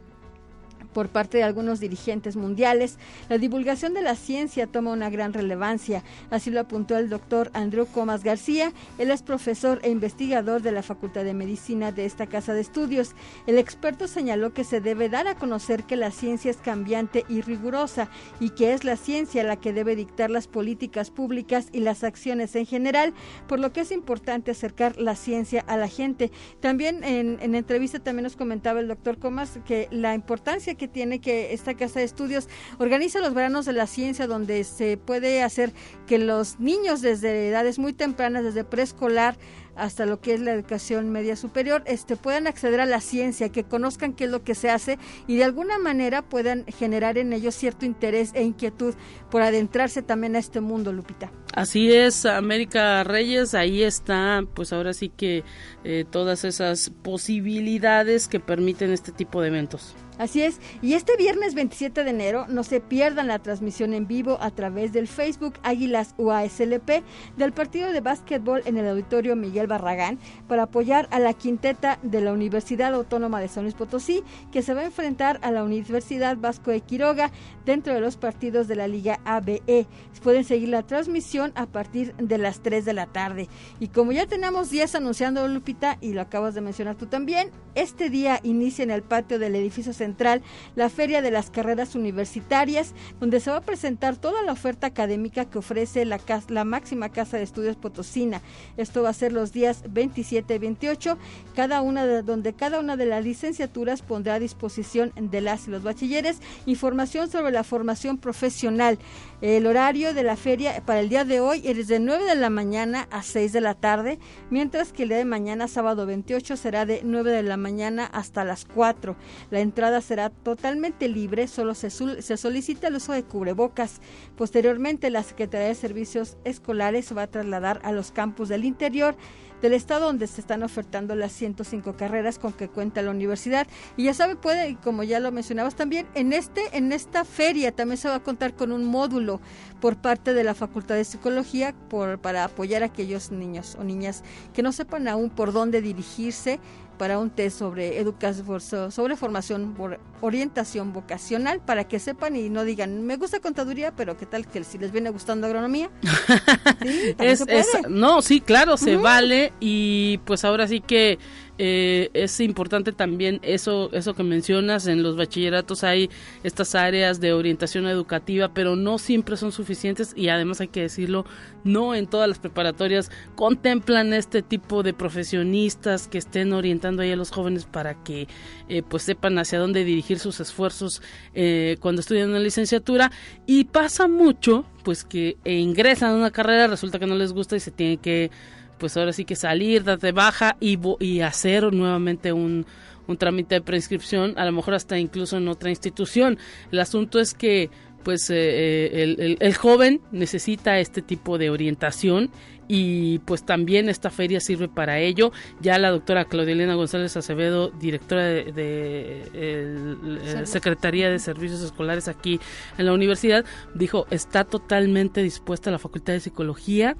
por 0.92 1.09
parte 1.09 1.38
de 1.38 1.44
algunos 1.44 1.80
dirigentes 1.80 2.37
mundiales, 2.37 2.99
la 3.28 3.38
divulgación 3.38 3.94
de 3.94 4.02
la 4.02 4.14
ciencia 4.14 4.66
toma 4.66 4.92
una 4.92 5.11
gran 5.11 5.32
relevancia. 5.32 6.02
Así 6.30 6.50
lo 6.50 6.61
apuntó 6.61 6.97
el 6.97 7.09
doctor 7.09 7.50
Andrew 7.54 7.87
Comas 7.87 8.25
García. 8.25 8.73
Él 8.99 9.11
es 9.11 9.23
profesor 9.23 9.80
e 9.82 9.90
investigador 9.90 10.62
de 10.62 10.73
la 10.73 10.82
Facultad 10.82 11.25
de 11.25 11.35
Medicina 11.35 11.92
de 11.92 12.04
esta 12.04 12.26
casa 12.26 12.54
de 12.54 12.61
estudios. 12.61 13.14
El 13.47 13.59
experto 13.59 14.09
señaló 14.09 14.52
que 14.52 14.64
se 14.64 14.80
debe 14.80 15.09
dar 15.09 15.26
a 15.26 15.35
conocer 15.35 15.85
que 15.85 15.97
la 15.97 16.11
ciencia 16.11 16.50
es 16.50 16.56
cambiante 16.56 17.25
y 17.28 17.40
rigurosa 17.40 18.09
y 18.40 18.50
que 18.50 18.73
es 18.73 18.85
la 18.85 18.97
ciencia 18.97 19.44
la 19.44 19.56
que 19.56 19.73
debe 19.73 19.97
dictar 19.97 20.30
las 20.30 20.47
políticas 20.47 21.11
públicas 21.11 21.68
y 21.73 21.80
las 21.80 22.04
acciones 22.04 22.54
en 22.56 22.66
general, 22.66 23.14
por 23.47 23.61
lo 23.61 23.73
que 23.73 23.80
es 23.80 23.92
importante 23.92 24.50
acercar 24.50 24.99
la 24.99 25.14
ciencia 25.14 25.64
a 25.66 25.76
la 25.76 25.88
gente. 25.88 26.30
También 26.61 27.04
en, 27.04 27.38
en 27.40 27.54
entrevista 27.54 27.99
también 27.99 28.25
nos 28.25 28.37
comentaba 28.37 28.80
el 28.80 28.88
doctor 28.88 29.18
Comas 29.18 29.59
que 29.66 29.88
la 29.90 30.14
importancia 30.14 30.75
que 30.80 30.88
tiene 30.88 31.20
que 31.20 31.52
esta 31.52 31.75
casa 31.75 32.00
de 32.00 32.06
estudios 32.06 32.49
organiza 32.78 33.20
los 33.20 33.34
veranos 33.34 33.66
de 33.66 33.75
la 33.75 33.87
ciencia 33.87 34.26
donde 34.26 34.64
se 34.64 34.96
puede 34.96 35.42
hacer 35.42 35.75
que 36.06 36.16
los 36.18 36.58
niños 36.58 37.02
desde 37.02 37.49
edades 37.49 37.78
muy 37.78 37.92
tempranas, 37.92 38.44
desde 38.44 38.64
preescolar 38.64 39.37
hasta 39.80 40.06
lo 40.06 40.20
que 40.20 40.34
es 40.34 40.40
la 40.40 40.52
educación 40.52 41.10
media 41.10 41.37
superior, 41.37 41.82
este, 41.87 42.16
puedan 42.16 42.46
acceder 42.46 42.80
a 42.80 42.87
la 42.87 43.00
ciencia, 43.00 43.49
que 43.49 43.64
conozcan 43.64 44.12
qué 44.12 44.25
es 44.25 44.30
lo 44.30 44.44
que 44.44 44.54
se 44.54 44.70
hace 44.70 44.99
y 45.26 45.37
de 45.37 45.44
alguna 45.44 45.78
manera 45.78 46.22
puedan 46.22 46.64
generar 46.66 47.18
en 47.18 47.32
ellos 47.32 47.54
cierto 47.54 47.87
interés 47.87 48.30
e 48.34 48.42
inquietud 48.42 48.94
por 49.30 49.42
adentrarse 49.42 50.02
también 50.02 50.37
a 50.37 50.38
este 50.38 50.60
mundo, 50.60 50.92
Lupita. 50.92 51.32
Así 51.54 51.92
es, 51.92 52.26
América 52.26 53.02
Reyes, 53.04 53.54
ahí 53.54 53.82
está, 53.82 54.44
pues 54.54 54.72
ahora 54.72 54.92
sí 54.92 55.08
que 55.08 55.42
eh, 55.82 56.04
todas 56.08 56.44
esas 56.44 56.90
posibilidades 57.02 58.28
que 58.28 58.38
permiten 58.38 58.92
este 58.92 59.12
tipo 59.12 59.42
de 59.42 59.49
eventos. 59.49 59.94
Así 60.20 60.42
es, 60.42 60.60
y 60.82 60.92
este 60.92 61.16
viernes 61.16 61.54
27 61.54 62.04
de 62.04 62.10
enero 62.10 62.44
no 62.46 62.62
se 62.62 62.80
pierdan 62.80 63.28
la 63.28 63.38
transmisión 63.38 63.94
en 63.94 64.06
vivo 64.06 64.37
a 64.42 64.50
través 64.50 64.92
del 64.92 65.08
Facebook 65.08 65.54
Águilas 65.62 66.14
UASLP 66.18 67.02
del 67.38 67.52
partido 67.52 67.90
de 67.90 68.02
básquetbol 68.02 68.60
en 68.66 68.76
el 68.76 68.87
auditorio 68.87 69.34
Miguel 69.34 69.66
Barragán 69.70 70.18
para 70.46 70.64
apoyar 70.64 71.08
a 71.10 71.18
la 71.18 71.32
quinteta 71.32 71.98
de 72.02 72.20
la 72.20 72.34
Universidad 72.34 72.92
Autónoma 72.92 73.40
de 73.40 73.48
San 73.48 73.62
Luis 73.62 73.74
Potosí 73.74 74.22
que 74.52 74.60
se 74.60 74.74
va 74.74 74.82
a 74.82 74.84
enfrentar 74.84 75.38
a 75.42 75.50
la 75.50 75.64
Universidad 75.64 76.36
Vasco 76.36 76.70
de 76.70 76.82
Quiroga 76.82 77.30
dentro 77.64 77.94
de 77.94 78.00
los 78.00 78.16
partidos 78.16 78.68
de 78.68 78.76
la 78.76 78.88
Liga 78.88 79.20
ABE. 79.24 79.86
Pueden 80.22 80.44
seguir 80.44 80.68
la 80.68 80.82
transmisión 80.82 81.52
a 81.54 81.64
partir 81.64 82.14
de 82.16 82.36
las 82.36 82.60
3 82.60 82.84
de 82.84 82.92
la 82.92 83.06
tarde. 83.06 83.48
Y 83.78 83.88
como 83.88 84.12
ya 84.12 84.26
tenemos 84.26 84.68
días 84.68 84.94
anunciando 84.94 85.48
Lupita 85.48 85.96
y 86.00 86.12
lo 86.12 86.20
acabas 86.20 86.54
de 86.54 86.60
mencionar 86.60 86.96
tú 86.96 87.06
también, 87.06 87.50
este 87.74 88.10
día 88.10 88.40
inicia 88.42 88.82
en 88.82 88.90
el 88.90 89.02
patio 89.02 89.38
del 89.38 89.54
edificio 89.54 89.92
central 89.92 90.42
la 90.74 90.90
Feria 90.90 91.22
de 91.22 91.30
las 91.30 91.50
Carreras 91.50 91.94
Universitarias, 91.94 92.94
donde 93.18 93.40
se 93.40 93.50
va 93.50 93.58
a 93.58 93.62
presentar 93.62 94.16
toda 94.16 94.42
la 94.42 94.52
oferta 94.52 94.88
académica 94.88 95.46
que 95.46 95.58
ofrece 95.58 96.04
la, 96.04 96.20
la 96.48 96.64
máxima 96.64 97.10
Casa 97.10 97.36
de 97.36 97.44
Estudios 97.44 97.76
Potosina. 97.76 98.42
Esto 98.76 99.02
va 99.02 99.10
a 99.10 99.14
ser 99.14 99.32
los 99.32 99.52
días 99.52 99.60
27 99.88 100.55
y 100.55 100.59
28, 100.59 101.19
cada 101.55 101.81
una 101.83 102.07
de, 102.07 102.23
donde 102.23 102.52
cada 102.52 102.81
una 102.81 102.97
de 102.97 103.07
las 103.07 103.25
licenciaturas 103.25 104.02
pondrá 104.02 104.35
a 104.35 104.38
disposición 104.38 105.12
de 105.17 105.40
las 105.40 105.69
y 105.69 105.71
los 105.71 105.83
bachilleres 105.83 106.40
información 106.67 107.31
sobre 107.31 107.52
la 107.52 107.64
formación 107.64 108.19
profesional. 108.19 108.99
El 109.40 109.67
horario 109.67 110.12
de 110.12 110.23
la 110.23 110.37
feria 110.37 110.83
para 110.85 111.00
el 111.00 111.09
día 111.09 111.25
de 111.25 111.40
hoy 111.40 111.62
es 111.64 111.88
de 111.88 111.99
9 111.99 112.25
de 112.25 112.35
la 112.35 112.50
mañana 112.50 113.09
a 113.11 113.23
6 113.23 113.52
de 113.52 113.61
la 113.61 113.75
tarde, 113.75 114.19
mientras 114.50 114.93
que 114.93 115.05
el 115.05 115.09
día 115.09 115.19
de 115.19 115.25
mañana, 115.25 115.67
sábado 115.67 116.07
28, 116.07 116.57
será 116.57 116.85
de 116.85 117.00
9 117.05 117.33
de 117.33 117.43
la 117.43 117.57
mañana 117.57 118.05
hasta 118.05 118.45
las 118.45 118.67
4. 118.67 119.17
La 119.50 119.61
entrada 119.61 120.00
será 120.02 120.31
totalmente 120.31 121.09
libre, 121.09 121.49
solo 121.49 121.75
se, 121.75 121.90
se 121.90 122.37
solicita 122.37 122.88
el 122.88 122.97
uso 122.97 123.12
de 123.12 123.25
cubrebocas. 123.25 124.00
Posteriormente, 124.37 125.11
la 125.11 125.23
Secretaría 125.23 125.69
de 125.69 125.75
Servicios 125.75 126.37
Escolares 126.45 127.17
va 127.17 127.23
a 127.23 127.31
trasladar 127.31 127.81
a 127.83 127.93
los 127.93 128.12
campus 128.12 128.49
del 128.49 128.64
interior 128.64 129.17
del 129.62 129.73
estado 129.73 130.07
donde 130.07 130.26
se 130.26 130.40
están 130.40 130.62
ofertando 130.62 131.14
las 131.14 131.33
105 131.33 131.97
carreras 131.97 132.38
con 132.38 132.52
que 132.52 132.69
cuenta 132.69 133.02
la 133.02 133.11
universidad. 133.11 133.67
Y 133.97 134.05
ya 134.05 134.14
sabe, 134.14 134.37
puede, 134.37 134.76
como 134.76 135.02
ya 135.02 135.21
lo 135.21 135.33
mencionabas 135.33 135.75
también, 135.75 136.07
en 136.14 136.33
este 136.33 136.76
en 136.76 136.93
esta 136.93 137.25
feria 137.25 137.73
también 137.73 137.99
se 137.99 138.09
va 138.09 138.17
a 138.17 138.23
contar 138.23 138.55
con 138.55 138.73
un 138.73 138.85
módulo 138.85 139.40
por 139.81 139.97
parte 139.97 140.35
de 140.35 140.45
la 140.45 140.55
Facultad 140.55 140.95
de 140.95 141.05
psicología 141.05 141.75
por, 141.88 142.19
para 142.19 142.45
apoyar 142.45 142.83
a 142.83 142.87
aquellos 142.87 143.31
niños 143.31 143.76
o 143.79 143.85
niñas 143.85 144.23
que 144.52 144.62
no 144.62 144.73
sepan 144.73 145.09
aún 145.09 145.31
por 145.31 145.52
dónde 145.52 145.81
dirigirse 145.81 146.61
para 147.00 147.19
un 147.19 147.30
test 147.30 147.59
sobre 147.59 147.99
educación, 147.99 148.61
sobre 148.92 149.16
formación, 149.16 149.75
orientación 150.21 150.92
vocacional, 150.92 151.62
para 151.64 151.88
que 151.88 151.99
sepan 151.99 152.37
y 152.37 152.50
no 152.50 152.62
digan, 152.62 153.07
me 153.07 153.16
gusta 153.16 153.40
contaduría, 153.40 153.90
pero 153.97 154.19
qué 154.19 154.26
tal 154.26 154.47
que 154.47 154.62
si 154.64 154.76
les 154.76 154.92
viene 154.92 155.09
gustando 155.09 155.47
agronomía. 155.47 155.88
es, 157.19 157.42
no, 157.88 158.21
sí, 158.21 158.42
claro, 158.42 158.76
se 158.76 158.97
vale 158.97 159.54
y 159.61 160.19
pues 160.26 160.45
ahora 160.45 160.69
sí 160.69 160.83
que 160.83 161.19
eh, 161.62 162.09
es 162.14 162.40
importante 162.40 162.90
también 162.90 163.38
eso, 163.43 163.90
eso 163.93 164.14
que 164.14 164.23
mencionas, 164.23 164.87
en 164.87 165.02
los 165.02 165.19
bachilleratos 165.19 165.85
hay 165.85 166.09
estas 166.43 166.75
áreas 166.75 167.21
de 167.21 167.35
orientación 167.35 167.87
educativa, 167.87 168.55
pero 168.55 168.76
no 168.76 168.97
siempre 168.97 169.37
son 169.37 169.52
suficientes 169.52 170.14
y 170.17 170.31
además 170.31 170.62
hay 170.62 170.69
que 170.69 170.81
decirlo, 170.81 171.26
no 171.62 171.95
en 171.95 172.07
todas 172.07 172.31
las 172.31 172.38
preparatorias 172.38 173.11
contemplan 173.35 174.14
este 174.14 174.40
tipo 174.40 174.83
de 174.83 174.95
profesionistas 174.95 176.09
que 176.09 176.17
estén 176.17 176.55
orientando 176.55 177.02
ahí 177.02 177.12
a 177.12 177.17
los 177.17 177.31
jóvenes 177.31 177.67
para 177.67 178.02
que 178.05 178.26
eh, 178.71 178.83
pues 178.83 179.02
sepan 179.02 179.38
hacia 179.38 179.59
dónde 179.59 179.85
dirigir 179.85 180.19
sus 180.19 180.40
esfuerzos 180.40 181.02
eh, 181.35 181.76
cuando 181.81 182.00
estudian 182.00 182.31
una 182.31 182.38
licenciatura. 182.38 183.12
Y 183.45 183.64
pasa 183.64 184.09
mucho 184.09 184.64
pues 184.83 185.05
que 185.05 185.37
ingresan 185.45 186.12
a 186.12 186.17
una 186.17 186.31
carrera, 186.31 186.69
resulta 186.69 186.99
que 186.99 187.07
no 187.07 187.17
les 187.17 187.35
gusta 187.35 187.55
y 187.55 187.61
se 187.61 187.71
tiene 187.71 187.99
que 187.99 188.31
pues 188.80 188.96
ahora 188.96 189.12
sí 189.12 189.25
que 189.25 189.37
salir, 189.37 189.84
darte 189.84 190.10
baja 190.10 190.56
y, 190.58 190.78
y 190.99 191.20
hacer 191.20 191.72
nuevamente 191.72 192.32
un, 192.32 192.66
un 193.06 193.16
trámite 193.18 193.56
de 193.56 193.60
prescripción, 193.60 194.34
a 194.37 194.44
lo 194.46 194.52
mejor 194.52 194.75
hasta 194.75 194.99
incluso 194.99 195.37
en 195.37 195.46
otra 195.46 195.68
institución. 195.68 196.38
El 196.72 196.80
asunto 196.80 197.20
es 197.20 197.34
que 197.34 197.70
pues 198.02 198.30
eh, 198.30 198.37
eh, 198.37 199.02
el, 199.02 199.37
el, 199.38 199.54
joven 199.54 200.00
necesita 200.10 200.78
este 200.78 201.02
tipo 201.02 201.37
de 201.37 201.50
orientación 201.50 202.30
y 202.66 203.18
pues 203.20 203.44
también 203.44 203.90
esta 203.90 204.08
feria 204.08 204.40
sirve 204.40 204.68
para 204.68 205.00
ello. 205.00 205.32
Ya 205.60 205.78
la 205.78 205.90
doctora 205.90 206.25
Claudia 206.25 206.52
Elena 206.52 206.76
González 206.76 207.14
Acevedo, 207.18 207.68
directora 207.70 208.25
de, 208.25 208.52
de 208.52 210.46
Secretaría 210.46 211.10
de 211.10 211.18
Servicios 211.18 211.60
Escolares 211.60 212.08
aquí 212.08 212.40
en 212.78 212.87
la 212.87 212.94
universidad, 212.94 213.44
dijo 213.75 214.06
está 214.10 214.44
totalmente 214.44 215.22
dispuesta 215.22 215.68
a 215.68 215.72
la 215.72 215.78
Facultad 215.78 216.14
de 216.14 216.20
Psicología 216.20 216.96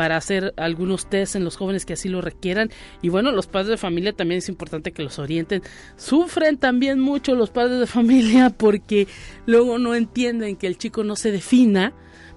para 0.00 0.16
hacer 0.16 0.54
algunos 0.56 1.10
test 1.10 1.36
en 1.36 1.44
los 1.44 1.58
jóvenes 1.58 1.84
que 1.84 1.92
así 1.92 2.08
lo 2.08 2.22
requieran. 2.22 2.70
Y 3.02 3.10
bueno, 3.10 3.32
los 3.32 3.46
padres 3.48 3.68
de 3.68 3.76
familia 3.76 4.14
también 4.14 4.38
es 4.38 4.48
importante 4.48 4.92
que 4.92 5.02
los 5.02 5.18
orienten. 5.18 5.60
Sufren 5.98 6.56
también 6.56 6.98
mucho 6.98 7.34
los 7.34 7.50
padres 7.50 7.80
de 7.80 7.86
familia 7.98 8.48
porque 8.48 9.08
luego 9.44 9.78
no 9.78 9.94
entienden 9.94 10.56
que 10.56 10.68
el 10.68 10.78
chico 10.78 11.04
no 11.04 11.16
se 11.16 11.32
defina. 11.32 11.92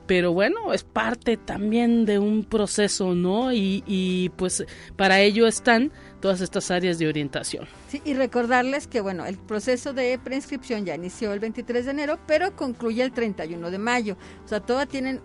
Pero 0.07 0.33
bueno, 0.33 0.73
es 0.73 0.83
parte 0.83 1.37
también 1.37 2.03
de 2.03 2.19
un 2.19 2.43
proceso, 2.43 3.15
¿no? 3.15 3.53
Y, 3.53 3.85
y 3.87 4.27
pues 4.35 4.65
para 4.97 5.21
ello 5.21 5.47
están 5.47 5.93
todas 6.19 6.41
estas 6.41 6.69
áreas 6.69 6.99
de 6.99 7.07
orientación. 7.07 7.65
Sí, 7.87 8.01
y 8.03 8.13
recordarles 8.13 8.87
que, 8.87 8.99
bueno, 8.99 9.25
el 9.25 9.37
proceso 9.37 9.93
de 9.93 10.19
preinscripción 10.21 10.85
ya 10.85 10.95
inició 10.95 11.31
el 11.31 11.39
23 11.39 11.85
de 11.85 11.91
enero, 11.91 12.19
pero 12.27 12.53
concluye 12.57 13.03
el 13.03 13.13
31 13.13 13.71
de 13.71 13.77
mayo. 13.77 14.17
O 14.43 14.47
sea, 14.49 14.59
todas 14.59 14.89
tienen 14.89 15.21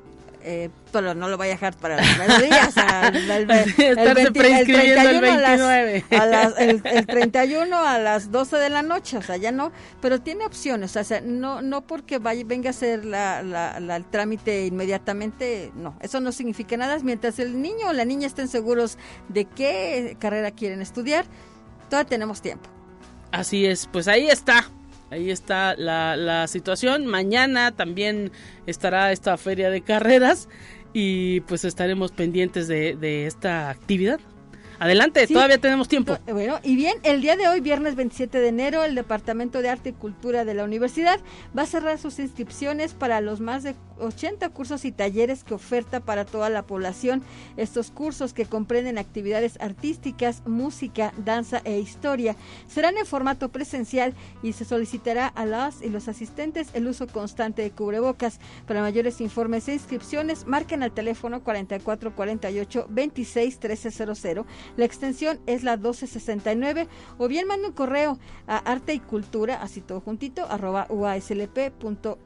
eh, 0.50 0.70
pero 0.92 1.14
no 1.14 1.28
lo 1.28 1.36
voy 1.36 1.48
a 1.48 1.50
dejar 1.50 1.76
para 1.76 1.96
los 1.96 2.42
días. 2.42 2.74
el, 3.12 3.30
el, 3.30 3.50
el, 4.08 4.32
31 4.32 5.30
a 6.10 6.26
las, 6.26 6.58
el, 6.58 6.82
31 7.06 7.76
a 7.76 7.98
las 7.98 8.32
12 8.32 8.56
de 8.56 8.70
la 8.70 8.80
noche, 8.80 9.18
o 9.18 9.22
sea, 9.22 9.36
ya 9.36 9.52
no, 9.52 9.72
pero 10.00 10.22
tiene 10.22 10.46
opciones, 10.46 10.96
o 10.96 11.04
sea, 11.04 11.20
no, 11.20 11.60
no 11.60 11.82
porque 11.82 12.18
vaya, 12.18 12.44
venga 12.46 12.68
a 12.68 12.70
hacer 12.70 13.04
la, 13.04 13.42
la, 13.42 13.76
el 13.76 14.04
trámite 14.06 14.64
inmediatamente, 14.64 15.70
no, 15.74 15.98
eso 16.00 16.18
no 16.18 16.32
significa 16.32 16.78
nada, 16.78 16.98
mientras 17.00 17.38
el 17.40 17.60
niño 17.60 17.88
o 17.88 17.92
la 17.92 18.06
niña 18.06 18.26
estén 18.26 18.48
seguros 18.48 18.96
de 19.28 19.44
qué 19.44 20.16
carrera 20.18 20.50
quieren 20.50 20.80
estudiar, 20.80 21.26
todavía 21.90 22.08
tenemos 22.08 22.40
tiempo. 22.40 22.70
Así 23.32 23.66
es, 23.66 23.86
pues 23.92 24.08
ahí 24.08 24.30
está, 24.30 24.64
Ahí 25.10 25.30
está 25.30 25.74
la, 25.76 26.16
la 26.16 26.46
situación. 26.46 27.06
Mañana 27.06 27.72
también 27.72 28.30
estará 28.66 29.12
esta 29.12 29.36
feria 29.36 29.70
de 29.70 29.80
carreras 29.80 30.48
y 30.92 31.40
pues 31.40 31.64
estaremos 31.64 32.12
pendientes 32.12 32.68
de, 32.68 32.96
de 32.96 33.26
esta 33.26 33.70
actividad. 33.70 34.20
Adelante, 34.80 35.26
todavía 35.26 35.58
tenemos 35.58 35.88
tiempo. 35.88 36.16
Bueno, 36.26 36.60
y 36.62 36.76
bien, 36.76 36.98
el 37.02 37.20
día 37.20 37.36
de 37.36 37.48
hoy, 37.48 37.60
viernes 37.60 37.96
27 37.96 38.38
de 38.38 38.48
enero, 38.48 38.84
el 38.84 38.94
Departamento 38.94 39.60
de 39.60 39.70
Arte 39.70 39.90
y 39.90 39.92
Cultura 39.92 40.44
de 40.44 40.54
la 40.54 40.62
Universidad 40.62 41.18
va 41.56 41.62
a 41.62 41.66
cerrar 41.66 41.98
sus 41.98 42.20
inscripciones 42.20 42.94
para 42.94 43.20
los 43.20 43.40
más 43.40 43.64
de 43.64 43.74
80 44.00 44.48
cursos 44.50 44.84
y 44.84 44.92
talleres 44.92 45.44
que 45.44 45.54
oferta 45.54 46.00
para 46.00 46.24
toda 46.24 46.50
la 46.50 46.62
población. 46.62 47.22
Estos 47.56 47.90
cursos 47.90 48.32
que 48.32 48.46
comprenden 48.46 48.98
actividades 48.98 49.58
artísticas, 49.60 50.42
música, 50.46 51.12
danza 51.24 51.60
e 51.64 51.78
historia 51.78 52.36
serán 52.68 52.96
en 52.98 53.06
formato 53.06 53.48
presencial 53.50 54.14
y 54.42 54.52
se 54.52 54.64
solicitará 54.64 55.26
a 55.26 55.46
las 55.46 55.82
y 55.82 55.88
los 55.88 56.08
asistentes 56.08 56.68
el 56.74 56.86
uso 56.86 57.06
constante 57.06 57.62
de 57.62 57.70
cubrebocas. 57.70 58.40
Para 58.66 58.82
mayores 58.82 59.20
informes 59.20 59.68
e 59.68 59.74
inscripciones, 59.74 60.46
marquen 60.46 60.82
al 60.82 60.92
teléfono 60.92 61.42
4448 61.42 62.86
26 62.88 63.58
1300. 63.62 64.46
La 64.76 64.84
extensión 64.84 65.40
es 65.46 65.62
la 65.62 65.76
1269 65.76 66.88
o 67.18 67.28
bien 67.28 67.46
manden 67.46 67.68
un 67.68 67.72
correo 67.72 68.18
a 68.46 68.58
arte 68.58 68.94
y 68.94 69.00
cultura, 69.00 69.62
así 69.62 69.80
todo 69.80 70.00
juntito, 70.00 70.46
arroba 70.48 70.86
uaslp.mx. 70.88 72.18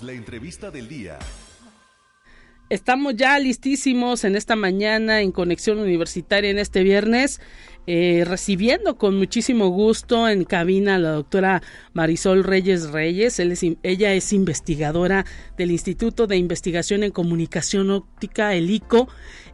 La 0.03 0.13
entrevista 0.13 0.71
del 0.71 0.89
día. 0.89 1.19
Estamos 2.69 3.17
ya 3.17 3.37
listísimos 3.41 4.23
en 4.23 4.37
esta 4.37 4.55
mañana 4.55 5.21
en 5.21 5.33
Conexión 5.33 5.81
Universitaria 5.81 6.51
en 6.51 6.59
este 6.61 6.85
viernes. 6.85 7.41
eh, 7.87 8.25
recibiendo 8.25 8.97
con 8.97 9.17
muchísimo 9.19 9.69
gusto 9.69 10.29
en 10.29 10.45
cabina 10.45 10.95
a 10.95 10.99
la 10.99 11.11
doctora 11.11 11.63
Marisol 11.93 12.45
Reyes 12.45 12.91
Reyes. 12.93 13.41
ella 13.41 14.13
es 14.13 14.33
investigadora 14.33 15.25
del 15.57 15.73
Instituto 15.73 16.29
de 16.29 16.37
Investigación 16.37 17.03
en 17.03 17.11
Comunicación 17.11 17.91
Óptica, 17.91 18.55
el 18.55 18.71
ICO, 18.71 19.09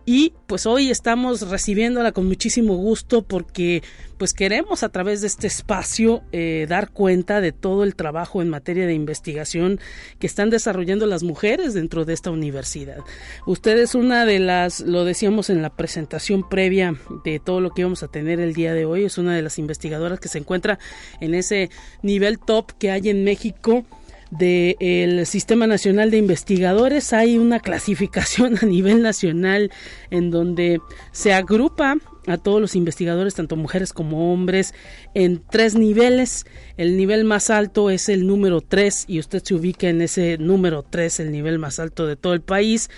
y 0.07 0.33
pues 0.47 0.67
hoy 0.67 0.89
estamos 0.89 1.51
recibiéndola 1.51 2.13
con 2.13 2.27
muchísimo 2.27 2.77
gusto 2.77 3.23
porque 3.23 3.83
pues 4.19 4.33
queremos 4.33 4.85
a 4.85 4.89
través 4.89 5.21
de 5.21 5.27
este 5.27 5.49
espacio 5.49 6.23
eh, 6.31 6.67
dar 6.69 6.91
cuenta 6.91 7.41
de 7.41 7.51
todo 7.51 7.83
el 7.83 7.97
trabajo 7.97 8.41
en 8.41 8.49
materia 8.49 8.87
de 8.87 8.95
investigación 8.95 9.81
que 10.21 10.29
están 10.29 10.49
desarrollando 10.49 11.07
las 11.07 11.25
mujeres 11.25 11.75
dentro 11.75 12.05
de 12.05 12.15
esta 12.15 12.31
universidad. 12.31 12.99
Usted 13.47 13.77
es 13.79 13.97
una 13.97 14.25
de 14.25 14.39
las, 14.39 14.81
lo 14.81 15.05
decíamos 15.05 15.51
en 15.51 15.61
la 15.61 15.71
presentación 15.71 16.49
previa 16.49 16.95
de 17.25 17.41
todo 17.41 17.61
lo 17.61 17.71
que 17.71 17.83
íbamos 17.83 18.05
a 18.05 18.09
tener 18.09 18.39
el 18.39 18.55
día 18.55 18.75
de 18.75 18.85
hoy, 18.85 19.05
es 19.05 19.19
una 19.19 19.35
de 19.35 19.43
las 19.43 19.59
investigadoras 19.59 20.21
que 20.21 20.29
se 20.29 20.39
encuentra 20.39 20.79
en 21.21 21.35
ese 21.35 21.69
nivel 22.03 22.39
top 22.39 22.73
que 22.79 22.93
hay 22.93 23.11
en 23.11 23.25
México 23.25 23.85
del 24.31 25.25
Sistema 25.27 25.67
Nacional 25.67 26.11
de 26.11 26.19
Investigadores 26.19 27.13
hay 27.13 27.39
una 27.39 27.61
clasificación 27.61 28.59
a 28.61 28.67
nivel 28.67 29.03
nacional 29.03 29.71
en 30.11 30.31
donde 30.31 30.81
se 31.13 31.33
agrupa 31.33 31.97
a 32.27 32.39
todos 32.39 32.61
los 32.61 32.75
investigadores, 32.75 33.35
tanto 33.35 33.57
mujeres 33.57 33.93
como 33.93 34.33
hombres, 34.33 34.75
en 35.15 35.43
tres 35.49 35.77
niveles. 35.77 36.45
El 36.77 36.97
nivel 36.97 37.25
más 37.25 37.51
alto 37.51 37.89
es 37.91 38.09
el 38.09 38.27
número 38.27 38.61
3 38.61 39.05
y 39.07 39.21
usted 39.21 39.43
se 39.45 39.55
ubica 39.55 39.89
en 39.89 40.03
ese 40.03 40.37
número 40.39 40.83
3, 40.83 41.21
el 41.21 41.31
nivel 41.31 41.59
más 41.59 41.79
alto 41.79 42.07
de 42.07 42.17
todo 42.17 42.35
el 42.35 42.41
país. 42.41 42.91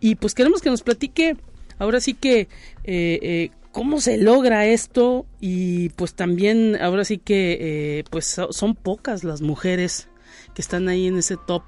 Y 0.00 0.16
pues 0.16 0.34
queremos 0.34 0.62
que 0.62 0.70
nos 0.70 0.82
platique 0.82 1.36
ahora 1.78 2.00
sí 2.00 2.14
que 2.14 2.40
eh, 2.40 2.48
eh, 2.84 3.50
cómo 3.70 4.00
se 4.00 4.18
logra 4.18 4.66
esto 4.66 5.26
y 5.40 5.90
pues 5.90 6.14
también 6.14 6.76
ahora 6.80 7.04
sí 7.04 7.18
que 7.18 7.58
eh, 7.60 8.04
pues 8.10 8.36
son 8.50 8.74
pocas 8.74 9.24
las 9.24 9.42
mujeres 9.42 10.08
que 10.54 10.62
están 10.62 10.88
ahí 10.88 11.06
en 11.06 11.18
ese 11.18 11.36
top 11.36 11.62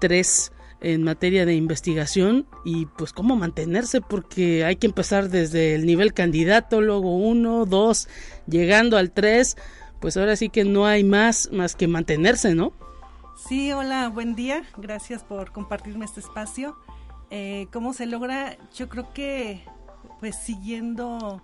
3 0.00 0.52
en 0.80 1.02
materia 1.02 1.44
de 1.44 1.54
investigación 1.54 2.46
y 2.64 2.86
pues 2.86 3.12
cómo 3.12 3.36
mantenerse 3.36 4.00
porque 4.00 4.64
hay 4.64 4.76
que 4.76 4.86
empezar 4.86 5.28
desde 5.28 5.74
el 5.74 5.86
nivel 5.86 6.14
candidato, 6.14 6.80
luego 6.80 7.16
1, 7.16 7.66
2, 7.66 8.08
llegando 8.46 8.96
al 8.96 9.10
3, 9.10 9.56
pues 10.00 10.16
ahora 10.16 10.36
sí 10.36 10.48
que 10.48 10.64
no 10.64 10.86
hay 10.86 11.02
más 11.02 11.50
más 11.52 11.74
que 11.74 11.88
mantenerse, 11.88 12.54
¿no? 12.54 12.72
Sí, 13.48 13.72
hola, 13.72 14.08
buen 14.08 14.34
día, 14.34 14.64
gracias 14.76 15.24
por 15.24 15.52
compartirme 15.52 16.04
este 16.04 16.20
espacio. 16.20 16.76
Eh, 17.30 17.66
¿Cómo 17.72 17.92
se 17.92 18.06
logra? 18.06 18.56
Yo 18.74 18.88
creo 18.88 19.12
que 19.12 19.62
pues 20.20 20.36
siguiendo 20.36 21.42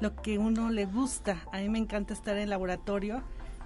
lo 0.00 0.16
que 0.16 0.38
uno 0.38 0.70
le 0.70 0.84
gusta. 0.84 1.42
A 1.52 1.58
mí 1.58 1.68
me 1.68 1.78
encanta 1.78 2.12
estar 2.12 2.36
en 2.36 2.42
el 2.42 2.50
laboratorio 2.50 3.22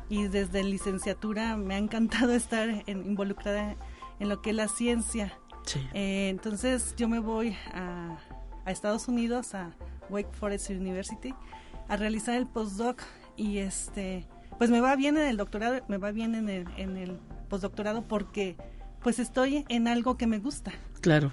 y 0.09 0.29
desde 0.29 0.63
licenciatura 0.65 1.57
me 1.57 1.75
ha 1.75 1.79
encantado 1.79 2.33
estar 2.35 2.85
involucrada 2.87 3.77
en 4.21 4.29
lo 4.29 4.43
que 4.43 4.51
es 4.51 4.57
la 4.57 4.69
ciencia. 4.69 5.39
Eh, 5.95 6.29
entonces 6.29 6.95
yo 6.97 7.09
me 7.09 7.19
voy 7.19 7.57
a, 7.73 8.19
Estados 8.67 9.07
Unidos, 9.09 9.55
a 9.55 9.75
Wake 10.11 10.33
Forest 10.33 10.71
University, 10.71 11.35
a 11.89 11.97
realizar 11.97 12.35
el 12.35 12.47
postdoc 12.47 13.01
y 13.37 13.59
este, 13.59 14.27
pues 14.59 14.71
me 14.71 14.81
va 14.81 14.97
bien 14.97 15.17
en 15.17 15.29
el 15.29 15.37
doctorado, 15.37 15.85
me 15.89 15.99
va 15.99 16.11
bien 16.11 16.35
en 16.35 16.49
el, 16.49 16.67
en 16.77 16.97
el 16.97 17.19
postdoctorado 17.49 18.03
porque 18.09 18.57
pues 19.03 19.21
estoy 19.21 19.65
en 19.69 19.87
algo 19.87 20.17
que 20.17 20.27
me 20.27 20.39
gusta. 20.39 20.73
Claro. 21.01 21.33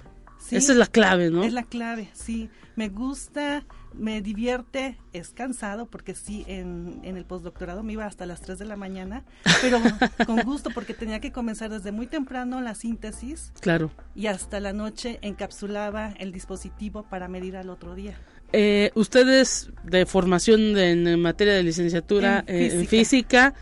Esa 0.50 0.72
es 0.72 0.78
la 0.78 0.86
clave, 0.86 1.30
¿no? 1.30 1.42
Es 1.42 1.52
la 1.52 1.62
clave, 1.62 2.10
sí. 2.12 2.50
Me 2.76 2.88
gusta, 2.88 3.64
me 3.98 4.20
divierte, 4.20 4.98
es 5.12 5.30
cansado 5.30 5.86
porque 5.86 6.14
sí, 6.14 6.44
en, 6.46 7.00
en 7.02 7.16
el 7.16 7.24
postdoctorado 7.24 7.82
me 7.82 7.92
iba 7.92 8.06
hasta 8.06 8.26
las 8.26 8.40
3 8.40 8.58
de 8.58 8.64
la 8.64 8.76
mañana, 8.76 9.24
pero 9.62 9.78
con 10.26 10.40
gusto 10.42 10.70
porque 10.70 10.94
tenía 10.94 11.20
que 11.20 11.32
comenzar 11.32 11.70
desde 11.70 11.92
muy 11.92 12.06
temprano 12.06 12.60
la 12.60 12.74
síntesis. 12.74 13.52
Claro. 13.60 13.90
Y 14.14 14.26
hasta 14.26 14.60
la 14.60 14.72
noche 14.72 15.18
encapsulaba 15.22 16.12
el 16.18 16.32
dispositivo 16.32 17.04
para 17.04 17.28
medir 17.28 17.56
al 17.56 17.70
otro 17.70 17.94
día. 17.94 18.18
Eh, 18.52 18.92
ustedes 18.94 19.70
de 19.82 20.06
formación 20.06 20.78
en 20.78 21.20
materia 21.20 21.54
de 21.54 21.62
licenciatura 21.62 22.44
en 22.46 22.86
física 22.86 23.54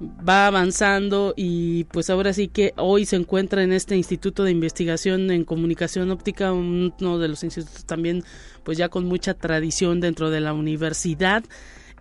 va 0.00 0.46
avanzando 0.46 1.32
y 1.36 1.84
pues 1.84 2.10
ahora 2.10 2.32
sí 2.32 2.48
que 2.48 2.72
hoy 2.76 3.06
se 3.06 3.16
encuentra 3.16 3.62
en 3.62 3.72
este 3.72 3.96
Instituto 3.96 4.44
de 4.44 4.50
Investigación 4.50 5.30
en 5.30 5.44
Comunicación 5.44 6.10
Óptica, 6.10 6.52
uno 6.52 7.18
de 7.18 7.28
los 7.28 7.42
institutos 7.44 7.84
también 7.86 8.22
pues 8.62 8.76
ya 8.78 8.88
con 8.88 9.06
mucha 9.06 9.34
tradición 9.34 10.00
dentro 10.00 10.30
de 10.30 10.40
la 10.40 10.52
universidad. 10.52 11.44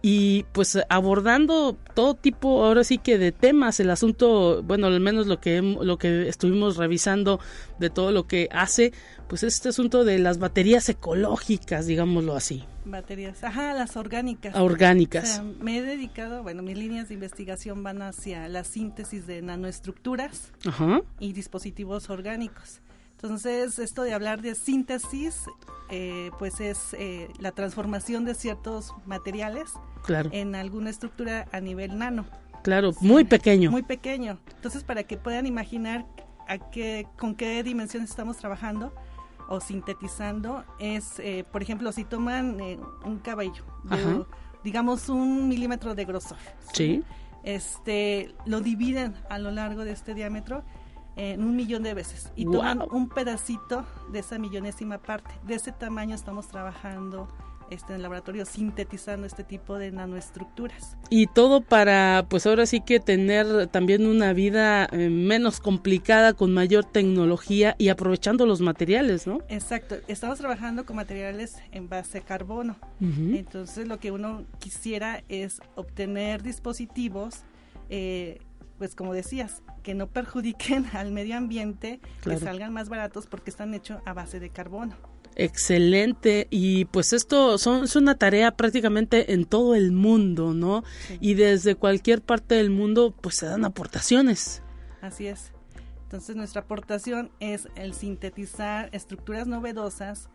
Y 0.02 0.46
pues 0.52 0.78
abordando 0.90 1.78
todo 1.96 2.14
tipo 2.14 2.64
ahora 2.64 2.84
sí 2.84 3.00
que 3.00 3.18
de 3.18 3.32
temas 3.32 3.80
el 3.80 3.90
asunto 3.90 4.62
bueno 4.62 4.86
al 4.86 5.00
menos 5.00 5.26
lo 5.26 5.40
que 5.40 5.62
lo 5.64 5.98
que 5.98 6.28
estuvimos 6.28 6.78
revisando 6.78 7.40
de 7.80 7.90
todo 7.90 8.12
lo 8.12 8.28
que 8.28 8.48
hace 8.52 8.94
pues 9.28 9.42
este 9.42 9.70
asunto 9.70 10.04
de 10.04 10.20
las 10.20 10.38
baterías 10.38 10.90
ecológicas 10.90 11.88
digámoslo 11.88 12.36
así 12.36 12.66
baterías 12.86 13.44
ajá 13.44 13.74
las 13.74 13.98
orgánicas 13.98 14.56
orgánicas 14.56 15.42
me 15.60 15.78
he 15.78 15.82
dedicado 15.82 16.44
bueno 16.44 16.64
mis 16.64 16.78
líneas 16.78 17.08
de 17.08 17.16
investigación 17.16 17.84
van 17.84 18.02
hacia 18.02 18.48
la 18.48 18.64
síntesis 18.64 19.28
de 19.28 19.42
nanoestructuras 19.42 20.54
y 21.20 21.34
dispositivos 21.34 22.10
orgánicos 22.10 22.82
entonces, 23.16 23.80
esto 23.80 24.04
de 24.04 24.14
hablar 24.14 24.42
de 24.42 24.54
síntesis, 24.56 25.46
eh, 25.90 26.32
pues 26.38 26.60
es 26.60 26.94
eh, 26.94 27.30
la 27.40 27.52
transformación 27.52 28.26
de 28.26 28.36
ciertos 28.36 28.94
materiales 29.06 29.74
en 30.32 30.54
alguna 30.54 30.92
estructura 30.92 31.48
a 31.52 31.60
nivel 31.60 31.98
nano. 31.98 32.26
Claro, 32.62 32.92
muy 33.00 33.24
pequeño. 33.24 33.72
Muy 33.72 33.84
pequeño. 33.84 34.38
Entonces, 34.56 34.84
para 34.84 35.04
que 35.04 35.18
puedan 35.18 35.48
imaginar 35.48 36.06
a 36.48 36.70
qué, 36.70 37.08
con 37.18 37.36
qué 37.36 37.64
dimensiones 37.64 38.10
estamos 38.10 38.38
trabajando 38.38 38.94
o 39.48 39.60
sintetizando, 39.60 40.64
es, 40.80 41.20
eh, 41.20 41.46
por 41.52 41.62
ejemplo, 41.62 41.92
si 41.92 42.04
toman 42.04 42.58
un 43.04 43.20
cabello, 43.20 43.64
digamos 44.64 45.10
un 45.10 45.48
milímetro 45.48 45.96
de 45.96 46.06
grosor. 46.06 46.38
Sí. 46.74 47.04
Este, 47.44 48.34
lo 48.46 48.62
dividen 48.62 49.14
a 49.30 49.38
lo 49.38 49.52
largo 49.52 49.86
de 49.86 49.92
este 49.92 50.16
diámetro 50.16 50.64
en 51.16 51.44
un 51.44 51.56
millón 51.56 51.84
de 51.84 51.94
veces 51.94 52.32
y 52.36 52.46
toman 52.46 52.82
un 52.92 53.08
pedacito 53.08 53.86
de 54.12 54.20
esa 54.20 54.38
millonésima 54.40 54.98
parte. 54.98 55.32
De 55.46 55.56
ese 55.56 55.72
tamaño 55.72 56.16
estamos 56.16 56.48
trabajando 56.48 57.28
este, 57.70 57.94
en 57.94 57.98
el 57.98 58.02
laboratorio 58.04 58.46
sintetizando 58.46 59.26
este 59.28 59.44
tipo 59.44 59.78
de 59.78 59.92
nanoestructuras. 59.92 60.98
Y 61.10 61.28
todo 61.28 61.62
para, 61.62 62.26
pues 62.30 62.46
ahora 62.46 62.66
sí 62.66 62.82
que 62.82 63.00
tener 63.00 63.68
también 63.68 64.06
una 64.06 64.34
vida 64.34 64.88
eh, 64.92 65.10
menos 65.10 65.60
complicada, 65.60 66.34
con 66.34 66.54
mayor 66.54 66.86
tecnología 66.86 67.76
y 67.78 67.90
aprovechando 67.90 68.46
los 68.46 68.62
materiales, 68.62 69.28
¿no? 69.28 69.40
Exacto, 69.50 69.96
estamos 70.08 70.38
trabajando 70.38 70.86
con 70.86 70.96
materiales 70.96 71.58
en 71.72 71.90
base 71.90 72.20
a 72.20 72.22
carbono. 72.22 72.76
Entonces 73.00 73.88
lo 73.88 74.00
que 74.00 74.12
uno 74.12 74.46
quisiera 74.60 75.24
es 75.28 75.62
obtener 75.76 76.42
dispositivos 76.42 77.44
eh, 77.90 78.40
pues 78.78 78.96
como 78.96 79.14
decías, 79.14 79.62
que 79.84 79.94
no 79.94 80.08
perjudiquen 80.08 80.86
al 80.94 81.12
medio 81.12 81.38
ambiente, 81.38 82.00
que 82.22 82.38
salgan 82.38 82.74
más 82.74 82.90
baratos 82.90 83.28
porque 83.28 83.50
están 83.50 83.74
hechos 83.74 84.02
a 84.06 84.14
base 84.14 84.40
de 84.40 84.50
carbono. 84.50 84.96
Excelente. 85.36 86.48
Y 86.50 86.86
pues 86.86 87.14
esto 87.14 87.58
son, 87.58 87.84
es 87.84 87.96
una 87.96 88.16
tarea 88.16 88.56
prácticamente 88.56 89.34
en 89.34 89.46
todo 89.46 89.76
el 89.76 89.92
mundo, 89.92 90.54
¿no? 90.54 90.84
Y 91.20 91.34
desde 91.34 91.76
cualquier 91.76 92.22
parte 92.22 92.56
del 92.56 92.70
mundo 92.70 93.14
pues 93.20 93.36
se 93.38 93.46
dan 93.46 93.66
aportaciones. 93.66 94.62
Así 95.02 95.28
es. 95.28 95.52
Entonces 96.04 96.36
nuestra 96.36 96.62
aportación 96.62 97.32
es 97.40 97.68
el 97.76 97.94
sintetizar 97.94 98.90
estructuras 98.94 99.48
novedosas, 99.48 100.30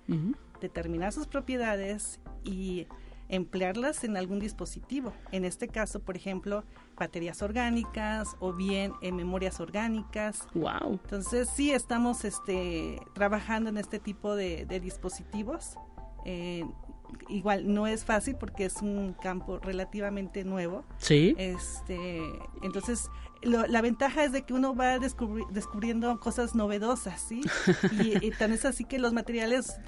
determinar 0.60 1.12
sus 1.12 1.26
propiedades 1.26 2.20
y 2.44 2.86
emplearlas 3.28 4.04
en 4.04 4.16
algún 4.16 4.40
dispositivo. 4.40 5.12
En 5.32 5.44
este 5.44 5.68
caso, 5.68 6.00
por 6.00 6.16
ejemplo, 6.16 6.64
baterías 7.00 7.42
orgánicas 7.42 8.28
o 8.38 8.52
bien 8.52 8.92
en 9.00 9.16
memorias 9.16 9.58
orgánicas. 9.58 10.46
Wow. 10.54 11.00
Entonces 11.02 11.48
sí 11.52 11.72
estamos 11.72 12.24
este, 12.24 13.00
trabajando 13.14 13.70
en 13.70 13.78
este 13.78 13.98
tipo 13.98 14.36
de, 14.36 14.66
dispositivos. 14.80 15.76
Eh, 16.24 16.64
igual 17.28 17.72
no 17.74 17.88
es 17.88 18.04
fácil 18.04 18.36
porque 18.36 18.66
es 18.66 18.76
un 18.82 19.14
campo 19.14 19.58
relativamente 19.58 20.44
nuevo. 20.44 20.84
Sí. 20.98 21.34
Este, 21.38 22.20
entonces 22.62 23.08
la 23.42 23.80
ventaja 23.80 24.22
es 24.22 24.32
de 24.32 24.42
que 24.42 24.52
uno 24.52 24.76
va 24.76 24.98
descubriendo 24.98 26.20
cosas 26.20 26.54
novedosas, 26.54 27.20
¿sí? 27.22 27.40
y, 27.92 28.24
y 28.24 28.30
tan 28.32 28.52
es 28.52 28.66
así 28.66 28.84
que 28.84 28.98
los 28.98 29.14
materiales 29.14 29.80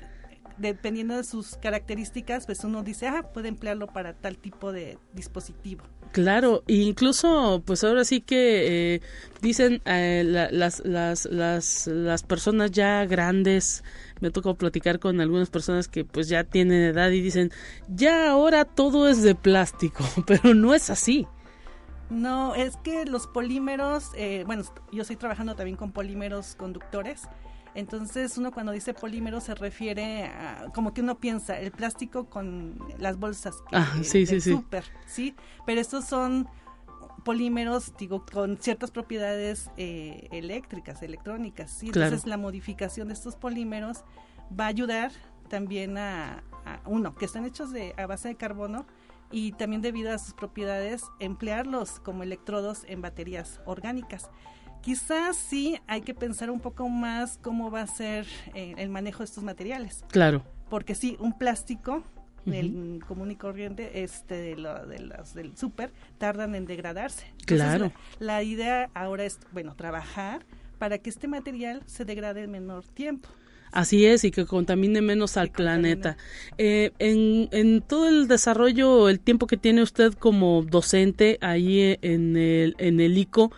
dependiendo 0.56 1.16
de 1.16 1.24
sus 1.24 1.56
características, 1.56 2.46
pues 2.46 2.64
uno 2.64 2.82
dice, 2.82 3.08
ah, 3.08 3.30
puede 3.32 3.48
emplearlo 3.48 3.86
para 3.88 4.14
tal 4.14 4.38
tipo 4.38 4.72
de 4.72 4.98
dispositivo. 5.12 5.84
Claro, 6.12 6.62
incluso 6.66 7.62
pues 7.64 7.82
ahora 7.84 8.04
sí 8.04 8.20
que 8.20 8.96
eh, 8.96 9.00
dicen 9.40 9.80
eh, 9.86 10.22
las, 10.52 10.84
las, 10.84 11.24
las, 11.24 11.86
las 11.86 12.22
personas 12.22 12.70
ya 12.70 13.06
grandes, 13.06 13.82
me 14.20 14.30
tocó 14.30 14.54
platicar 14.54 14.98
con 14.98 15.22
algunas 15.22 15.48
personas 15.48 15.88
que 15.88 16.04
pues 16.04 16.28
ya 16.28 16.44
tienen 16.44 16.82
edad 16.82 17.10
y 17.10 17.22
dicen, 17.22 17.50
ya 17.88 18.30
ahora 18.30 18.66
todo 18.66 19.08
es 19.08 19.22
de 19.22 19.34
plástico, 19.34 20.04
pero 20.26 20.52
no 20.52 20.74
es 20.74 20.90
así. 20.90 21.26
No, 22.10 22.54
es 22.54 22.76
que 22.76 23.06
los 23.06 23.26
polímeros, 23.26 24.10
eh, 24.14 24.42
bueno, 24.44 24.64
yo 24.92 25.00
estoy 25.00 25.16
trabajando 25.16 25.56
también 25.56 25.78
con 25.78 25.92
polímeros 25.92 26.56
conductores, 26.56 27.22
entonces 27.74 28.36
uno 28.38 28.52
cuando 28.52 28.72
dice 28.72 28.94
polímero 28.94 29.40
se 29.40 29.54
refiere 29.54 30.24
a 30.26 30.70
como 30.74 30.92
que 30.92 31.00
uno 31.00 31.18
piensa 31.18 31.58
el 31.58 31.70
plástico 31.72 32.26
con 32.26 32.78
las 32.98 33.18
bolsas 33.18 33.56
que, 33.68 33.76
ah, 33.76 33.94
sí, 34.02 34.26
sí, 34.26 34.40
súper, 34.40 34.84
sí. 35.06 35.34
Pero 35.64 35.80
estos 35.80 36.04
son 36.04 36.48
polímeros, 37.24 37.92
digo, 37.96 38.24
con 38.30 38.58
ciertas 38.58 38.90
propiedades 38.90 39.70
eh, 39.76 40.28
eléctricas, 40.32 41.02
electrónicas, 41.02 41.70
¿sí? 41.70 41.86
Entonces 41.86 42.26
la 42.26 42.36
modificación 42.36 43.08
de 43.08 43.14
estos 43.14 43.36
polímeros 43.36 44.04
va 44.58 44.64
a 44.64 44.68
ayudar 44.68 45.12
también 45.48 45.98
a, 45.98 46.42
uno, 46.86 47.14
que 47.14 47.24
están 47.24 47.44
hechos 47.44 47.72
de, 47.72 47.94
a 47.96 48.06
base 48.06 48.28
de 48.28 48.36
carbono 48.36 48.86
y 49.30 49.52
también 49.52 49.82
debido 49.82 50.12
a 50.12 50.18
sus 50.18 50.34
propiedades 50.34 51.04
emplearlos 51.18 52.00
como 52.00 52.22
electrodos 52.22 52.84
en 52.86 53.02
baterías 53.02 53.60
orgánicas. 53.66 54.30
Quizás 54.82 55.36
sí 55.36 55.78
hay 55.86 56.00
que 56.02 56.12
pensar 56.12 56.50
un 56.50 56.60
poco 56.60 56.88
más 56.88 57.38
cómo 57.40 57.70
va 57.70 57.82
a 57.82 57.86
ser 57.86 58.26
eh, 58.54 58.74
el 58.76 58.88
manejo 58.88 59.20
de 59.20 59.26
estos 59.26 59.44
materiales. 59.44 60.04
Claro. 60.10 60.42
Porque 60.68 60.94
sí, 60.94 61.16
un 61.20 61.38
plástico 61.38 62.02
del 62.44 63.00
común 63.06 63.30
y 63.30 63.36
corriente 63.36 64.02
este 64.02 64.34
de, 64.34 64.56
lo, 64.56 64.84
de 64.86 64.98
los 64.98 65.32
del 65.34 65.56
súper 65.56 65.92
tardan 66.18 66.56
en 66.56 66.66
degradarse. 66.66 67.26
claro. 67.46 67.92
La, 68.18 68.42
idea 68.42 68.90
ahora 68.94 69.24
es, 69.24 69.38
bueno, 69.52 69.76
trabajar 69.76 70.44
para 70.78 70.98
que 70.98 71.10
este 71.10 71.28
material 71.28 71.82
se 71.86 72.04
degrade 72.04 72.42
en 72.42 72.50
menor 72.50 72.84
tiempo. 72.84 73.28
Así 73.70 74.04
es, 74.04 74.24
y 74.24 74.32
que 74.32 74.44
contamine 74.44 75.00
menos 75.00 75.36
al 75.36 75.50
planeta. 75.50 76.18
Eh, 76.58 76.90
en, 76.98 77.48
en, 77.52 77.80
todo 77.80 78.08
el 78.08 78.28
desarrollo, 78.28 79.08
el 79.08 79.18
tiempo 79.18 79.46
que 79.46 79.56
tiene 79.56 79.82
usted 79.82 80.12
como 80.12 80.62
docente 80.62 81.38
ahí 81.40 81.96
en 82.02 82.36
el, 82.36 82.74
en 82.78 83.00
el 83.00 83.16
ICO, 83.16 83.50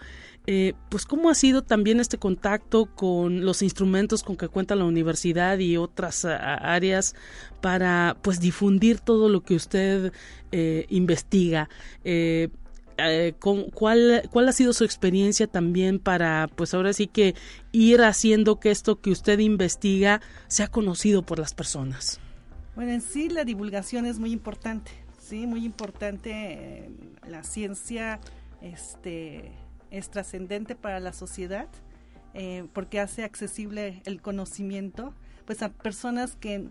eh, 0.46 0.74
pues 0.90 1.06
cómo 1.06 1.30
ha 1.30 1.34
sido 1.34 1.62
también 1.62 2.00
este 2.00 2.18
contacto 2.18 2.86
con 2.94 3.46
los 3.46 3.62
instrumentos 3.62 4.22
con 4.22 4.36
que 4.36 4.48
cuenta 4.48 4.74
la 4.74 4.84
universidad 4.84 5.58
y 5.58 5.78
otras 5.78 6.26
áreas 6.26 7.14
para 7.62 8.18
pues 8.20 8.40
difundir 8.40 9.00
todo 9.00 9.30
lo 9.30 9.42
que 9.42 9.54
usted 9.54 10.12
eh, 10.52 10.84
investiga. 10.90 11.70
Eh, 12.04 12.50
¿cuál, 13.72 14.28
¿Cuál 14.30 14.48
ha 14.48 14.52
sido 14.52 14.74
su 14.74 14.84
experiencia 14.84 15.46
también 15.46 15.98
para, 15.98 16.48
pues 16.54 16.74
ahora 16.74 16.92
sí 16.92 17.06
que 17.06 17.34
ir 17.72 18.02
haciendo 18.02 18.60
que 18.60 18.70
esto 18.70 19.00
que 19.00 19.10
usted 19.10 19.38
investiga 19.38 20.20
sea 20.46 20.68
conocido 20.68 21.22
por 21.22 21.38
las 21.38 21.54
personas? 21.54 22.20
Bueno, 22.76 22.92
en 22.92 23.00
sí 23.00 23.30
la 23.30 23.44
divulgación 23.44 24.04
es 24.04 24.18
muy 24.18 24.32
importante, 24.32 24.90
sí, 25.18 25.46
muy 25.46 25.64
importante 25.64 26.90
la 27.26 27.42
ciencia, 27.44 28.20
este, 28.60 29.52
es 29.98 30.10
trascendente 30.10 30.74
para 30.74 31.00
la 31.00 31.12
sociedad 31.12 31.68
eh, 32.34 32.66
porque 32.72 32.98
hace 32.98 33.22
accesible 33.22 34.02
el 34.04 34.20
conocimiento 34.20 35.14
pues 35.46 35.62
a 35.62 35.68
personas 35.68 36.34
que, 36.36 36.68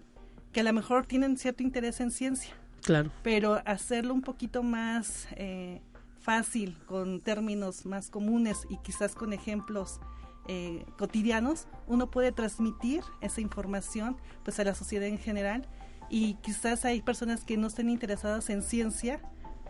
que 0.52 0.60
a 0.60 0.64
lo 0.64 0.74
mejor 0.74 1.06
tienen 1.06 1.38
cierto 1.38 1.64
interés 1.64 2.02
en 2.02 2.12
ciencia. 2.12 2.54
Claro. 2.84 3.12
Pero 3.24 3.62
hacerlo 3.66 4.14
un 4.14 4.22
poquito 4.22 4.62
más 4.62 5.28
eh, 5.38 5.82
fácil, 6.20 6.78
con 6.86 7.22
términos 7.22 7.86
más 7.86 8.10
comunes 8.10 8.68
y 8.70 8.78
quizás 8.78 9.16
con 9.16 9.32
ejemplos 9.32 10.02
eh, 10.50 10.86
cotidianos, 10.98 11.68
uno 11.88 12.12
puede 12.12 12.34
transmitir 12.34 13.02
esa 13.22 13.40
información 13.40 14.18
pues 14.44 14.60
a 14.60 14.66
la 14.66 14.76
sociedad 14.76 15.08
en 15.08 15.18
general 15.18 15.70
y 16.10 16.34
quizás 16.36 16.84
hay 16.84 17.02
personas 17.02 17.46
que 17.46 17.56
no 17.56 17.68
estén 17.68 17.90
interesadas 17.90 18.50
en 18.50 18.62
ciencia, 18.62 19.22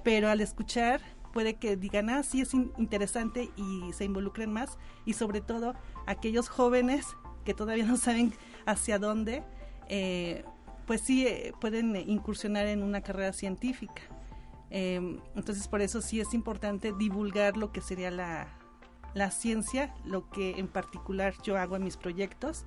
pero 0.04 0.30
al 0.30 0.42
escuchar 0.42 1.02
puede 1.34 1.56
que 1.56 1.76
digan, 1.76 2.10
ah, 2.10 2.24
sí 2.24 2.42
es 2.42 2.54
interesante 2.54 3.50
y 3.58 3.92
se 3.92 4.06
involucren 4.06 4.54
más 4.54 4.78
y 5.06 5.14
sobre 5.14 5.42
todo 5.42 5.74
aquellos 6.06 6.48
jóvenes 6.48 7.06
que 7.44 7.54
todavía 7.54 7.86
no 7.88 7.98
saben 7.98 8.34
hacia 8.66 9.00
dónde, 9.00 9.44
eh, 9.90 10.46
pues 10.86 11.02
sí 11.02 11.28
eh, 11.28 11.54
pueden 11.60 11.96
incursionar 11.96 12.68
en 12.68 12.84
una 12.84 13.02
carrera 13.02 13.34
científica. 13.34 14.02
Em, 14.70 15.20
entonces 15.36 15.68
por 15.68 15.82
eso 15.82 16.02
sí 16.02 16.20
es 16.20 16.34
importante 16.34 16.94
divulgar 16.98 17.58
lo 17.58 17.72
que 17.72 17.82
sería 17.82 18.10
la, 18.10 18.48
la 19.14 19.30
ciencia, 19.30 19.94
lo 20.04 20.30
que 20.30 20.52
en 20.58 20.68
particular 20.68 21.36
yo 21.44 21.58
hago 21.58 21.76
en 21.76 21.84
mis 21.84 21.98
proyectos, 21.98 22.66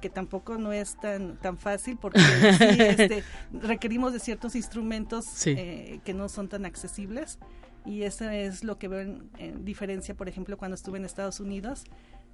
que 0.00 0.10
tampoco 0.10 0.58
no 0.58 0.72
es 0.72 0.96
tan 0.96 1.38
tan 1.38 1.56
fácil 1.56 1.96
porque 1.96 2.18
este, 2.88 3.22
requerimos 3.52 4.12
de 4.12 4.18
ciertos 4.18 4.56
instrumentos 4.56 5.24
eh, 5.46 6.00
que 6.04 6.12
no 6.12 6.28
son 6.28 6.48
tan 6.48 6.64
accesibles 6.64 7.38
y 7.84 8.02
eso 8.02 8.28
es 8.28 8.64
lo 8.64 8.78
que 8.78 8.88
veo 8.88 9.00
en, 9.00 9.64
diferencia, 9.64 10.14
por 10.14 10.28
ejemplo, 10.28 10.56
cuando 10.56 10.74
estuve 10.74 10.98
en 10.98 11.04
Estados 11.04 11.40
Unidos, 11.40 11.84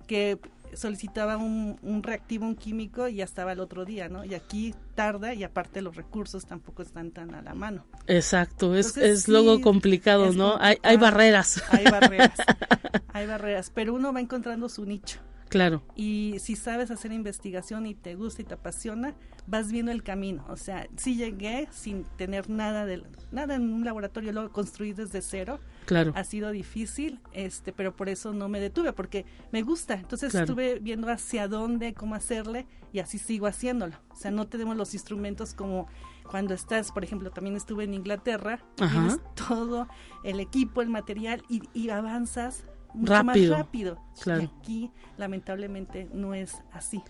que 0.07 0.39
solicitaba 0.75 1.37
un, 1.37 2.03
reactivo, 2.03 2.47
un 2.47 2.57
químico 2.57 3.09
y 3.09 3.17
ya 3.17 3.25
estaba 3.25 3.53
el 3.53 3.61
otro 3.61 3.85
día, 3.85 4.09
¿no? 4.09 4.25
Y 4.25 4.35
aquí 4.35 4.75
tarda 4.95 5.35
y 5.35 5.45
aparte 5.45 5.83
los 5.83 5.97
recursos 5.97 6.47
tampoco 6.47 6.83
están 6.83 7.11
tan 7.11 7.35
a 7.35 7.43
la 7.43 7.55
mano. 7.55 7.85
Exacto, 8.07 8.75
es, 8.75 8.97
es 8.97 9.29
luego 9.29 9.61
complicado, 9.61 10.33
¿no? 10.33 10.57
Hay, 10.61 10.79
hay 10.83 10.97
barreras. 10.97 11.63
Hay 11.71 11.85
barreras, 11.85 12.39
hay 13.13 13.27
barreras, 13.27 13.71
pero 13.75 13.95
uno 13.95 14.13
va 14.13 14.21
encontrando 14.21 14.69
su 14.69 14.85
nicho. 14.85 15.19
Claro. 15.51 15.83
Y 15.97 16.37
si 16.39 16.55
sabes 16.55 16.93
hacer 16.93 17.13
investigación 17.13 17.85
y 17.85 17.95
te 17.95 18.15
gusta 18.15 18.41
y 18.41 18.45
te 18.45 18.55
apasiona, 18.55 19.15
vas 19.49 19.73
viendo 19.73 19.91
el 19.91 20.05
camino. 20.05 20.47
O 20.49 20.57
sea, 20.57 20.87
sí 20.97 21.17
llegué 21.17 21.69
sin 21.73 22.05
tener 22.17 22.49
nada 22.49 22.87
de 22.87 23.03
nada 23.33 23.57
en 23.57 23.63
un 23.63 23.85
laboratorio, 23.85 24.33
luego 24.33 24.51
construí 24.53 24.93
desde 24.93 25.21
cero. 25.21 25.59
Claro. 25.87 26.13
Ha 26.15 26.23
sido 26.23 26.53
difícil, 26.53 27.21
este, 27.33 27.73
pero 27.73 27.97
por 27.97 28.09
eso 28.09 28.33
no 28.33 28.49
me 28.49 28.61
detuve, 28.61 28.93
porque 28.93 29.27
me 29.51 29.63
gusta. 29.63 29.95
Entonces 29.95 30.33
estuve 30.35 30.79
viendo 30.79 31.11
hacia 31.11 31.49
dónde, 31.49 31.95
cómo 31.95 32.15
hacerle, 32.15 32.67
y 32.93 33.01
así 33.01 33.19
sigo 33.19 33.49
haciéndolo. 33.49 33.97
O 34.11 34.17
sea, 34.17 34.31
no 34.31 34.47
tenemos 34.47 34.77
los 34.77 34.95
instrumentos 34.95 35.53
como 35.53 35.89
cuando 36.31 36.55
estás, 36.55 36.93
por 36.93 37.03
ejemplo, 37.03 37.33
también 37.33 37.57
estuve 37.57 37.83
en 37.83 37.95
Inglaterra, 37.95 38.61
tienes 38.77 39.19
todo 39.35 39.89
el 40.23 40.39
equipo, 40.39 40.81
el 40.81 40.89
material, 40.89 41.43
y, 41.49 41.63
y 41.75 41.91
avanzas 41.91 42.67
mucho 42.95 43.25
más 43.25 43.49
rápido. 43.49 43.99
Claro. 44.21 44.43
Y 44.43 44.45
aquí, 44.61 44.91
lamentablemente, 45.17 46.09
no 46.13 46.35
es 46.35 46.63
así 46.73 47.03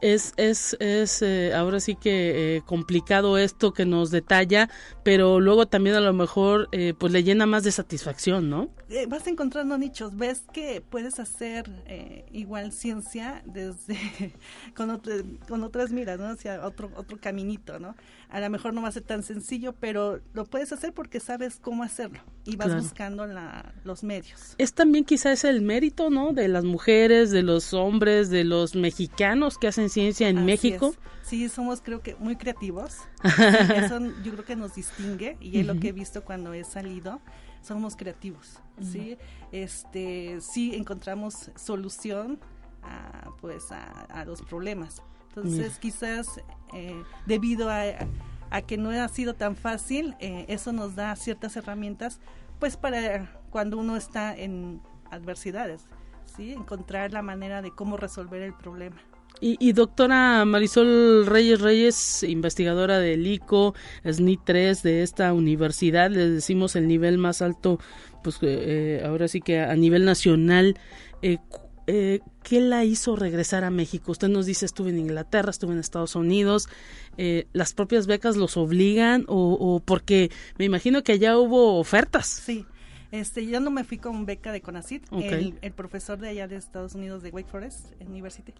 es, 0.00 0.32
es, 0.36 0.76
es 0.80 1.22
eh, 1.22 1.52
ahora 1.54 1.80
sí 1.80 1.96
que 1.96 2.56
eh, 2.56 2.62
complicado 2.64 3.36
esto 3.38 3.72
que 3.72 3.84
nos 3.84 4.10
detalla, 4.10 4.68
pero 5.02 5.40
luego 5.40 5.66
también 5.66 5.96
a 5.96 6.00
lo 6.00 6.12
mejor 6.12 6.68
eh, 6.72 6.94
pues 6.96 7.12
le 7.12 7.24
llena 7.24 7.46
más 7.46 7.64
de 7.64 7.72
satisfacción, 7.72 8.48
¿no? 8.48 8.70
vas 9.08 9.26
encontrando 9.26 9.76
nichos, 9.76 10.16
ves 10.16 10.44
que 10.50 10.80
puedes 10.80 11.20
hacer 11.20 11.68
igual 12.32 12.72
ciencia 12.72 13.42
desde 13.44 13.98
con, 14.74 15.02
con 15.46 15.62
otras 15.62 15.90
miras, 15.90 16.18
¿no? 16.18 16.28
Hacia 16.28 16.64
otro, 16.64 16.90
otro 16.96 17.18
caminito, 17.20 17.78
¿no? 17.78 17.94
A 18.28 18.40
lo 18.40 18.50
mejor 18.50 18.74
no 18.74 18.82
va 18.82 18.88
a 18.88 18.92
ser 18.92 19.04
tan 19.04 19.22
sencillo, 19.22 19.74
pero 19.74 20.20
lo 20.34 20.44
puedes 20.44 20.72
hacer 20.72 20.92
porque 20.92 21.18
sabes 21.18 21.58
cómo 21.60 21.82
hacerlo 21.82 22.20
y 22.44 22.56
vas 22.56 22.74
buscando 22.74 23.26
la, 23.26 23.74
los 23.84 24.02
medios. 24.02 24.54
Es 24.58 24.74
también 24.74 25.04
quizás 25.04 25.44
el 25.44 25.62
mérito, 25.62 26.10
¿no? 26.10 26.32
De 26.32 26.48
las 26.48 26.64
mujeres, 26.64 27.30
de 27.30 27.42
los 27.42 27.72
hombres, 27.72 28.28
de 28.28 28.44
los 28.44 28.74
mexicanos 28.74 29.56
que 29.56 29.68
hacen 29.68 29.88
ciencia 29.88 30.28
en 30.28 30.44
México. 30.44 30.94
Sí, 31.22 31.48
somos 31.48 31.80
creo 31.82 32.00
que 32.02 32.16
muy 32.16 32.36
creativos. 32.36 32.98
Eso 33.76 34.00
yo 34.22 34.32
creo 34.32 34.44
que 34.44 34.56
nos 34.56 34.74
distingue 34.74 35.36
y 35.40 35.60
es 35.60 35.66
lo 35.66 35.78
que 35.78 35.88
he 35.88 35.92
visto 35.92 36.24
cuando 36.24 36.52
he 36.52 36.64
salido. 36.64 37.20
Somos 37.62 37.96
creativos, 37.96 38.60
¿sí? 38.80 39.18
Este, 39.52 40.40
sí 40.40 40.74
encontramos 40.74 41.50
solución 41.56 42.38
a, 42.82 43.30
pues 43.40 43.70
a, 43.72 44.24
los 44.24 44.42
problemas. 44.42 45.02
Entonces, 45.42 45.78
quizás 45.78 46.40
eh, 46.74 47.02
debido 47.26 47.70
a, 47.70 47.82
a, 48.50 48.62
que 48.62 48.76
no 48.76 48.90
ha 48.90 49.08
sido 49.08 49.34
tan 49.34 49.56
fácil, 49.56 50.14
eh, 50.20 50.44
eso 50.48 50.72
nos 50.72 50.94
da 50.94 51.14
ciertas 51.16 51.56
herramientas, 51.56 52.20
pues 52.58 52.76
para 52.76 53.40
cuando 53.50 53.78
uno 53.78 53.96
está 53.96 54.36
en 54.36 54.80
adversidades, 55.10 55.86
¿sí? 56.36 56.52
Encontrar 56.52 57.12
la 57.12 57.22
manera 57.22 57.62
de 57.62 57.70
cómo 57.70 57.96
resolver 57.96 58.42
el 58.42 58.54
problema. 58.54 58.96
Y, 59.40 59.72
doctora 59.72 60.44
Marisol 60.44 61.24
Reyes 61.26 61.60
Reyes, 61.60 62.24
investigadora 62.24 62.98
del 62.98 63.24
ICO, 63.24 63.74
SNI 64.04 64.36
3 64.36 64.82
de 64.82 65.02
esta 65.04 65.32
universidad, 65.32 66.10
le 66.10 66.28
decimos 66.28 66.74
el 66.74 66.88
nivel 66.88 67.18
más 67.18 67.40
alto, 67.40 67.78
pues 68.24 68.38
eh, 68.42 69.00
ahora 69.06 69.28
sí 69.28 69.40
que 69.40 69.60
a 69.60 69.76
nivel 69.76 70.04
nacional. 70.04 70.76
Eh, 71.22 71.38
eh, 71.86 72.20
¿Qué 72.48 72.60
la 72.60 72.84
hizo 72.84 73.14
regresar 73.14 73.64
a 73.64 73.70
México? 73.70 74.12
Usted 74.12 74.28
nos 74.28 74.46
dice, 74.46 74.64
estuve 74.64 74.90
en 74.90 74.98
Inglaterra, 74.98 75.50
estuve 75.50 75.72
en 75.74 75.78
Estados 75.80 76.14
Unidos. 76.16 76.68
¿Las 77.52 77.74
propias 77.74 78.06
becas 78.06 78.36
los 78.36 78.56
obligan 78.56 79.24
o, 79.28 79.52
o 79.52 79.80
porque 79.80 80.30
me 80.58 80.64
imagino 80.64 81.02
que 81.02 81.12
allá 81.12 81.36
hubo 81.36 81.78
ofertas? 81.78 82.26
Sí, 82.26 82.64
Este, 83.10 83.46
yo 83.46 83.60
no 83.60 83.70
me 83.70 83.84
fui 83.84 83.98
con 83.98 84.24
beca 84.26 84.52
de 84.52 84.60
CONACYT. 84.62 85.04
Ok. 85.12 85.22
El, 85.24 85.58
el 85.60 85.72
profesor 85.72 86.18
de 86.18 86.28
allá 86.28 86.48
de 86.48 86.56
Estados 86.56 86.94
Unidos 86.94 87.22
de 87.22 87.30
Wake 87.30 87.48
Forest 87.50 87.92
University, 88.00 88.54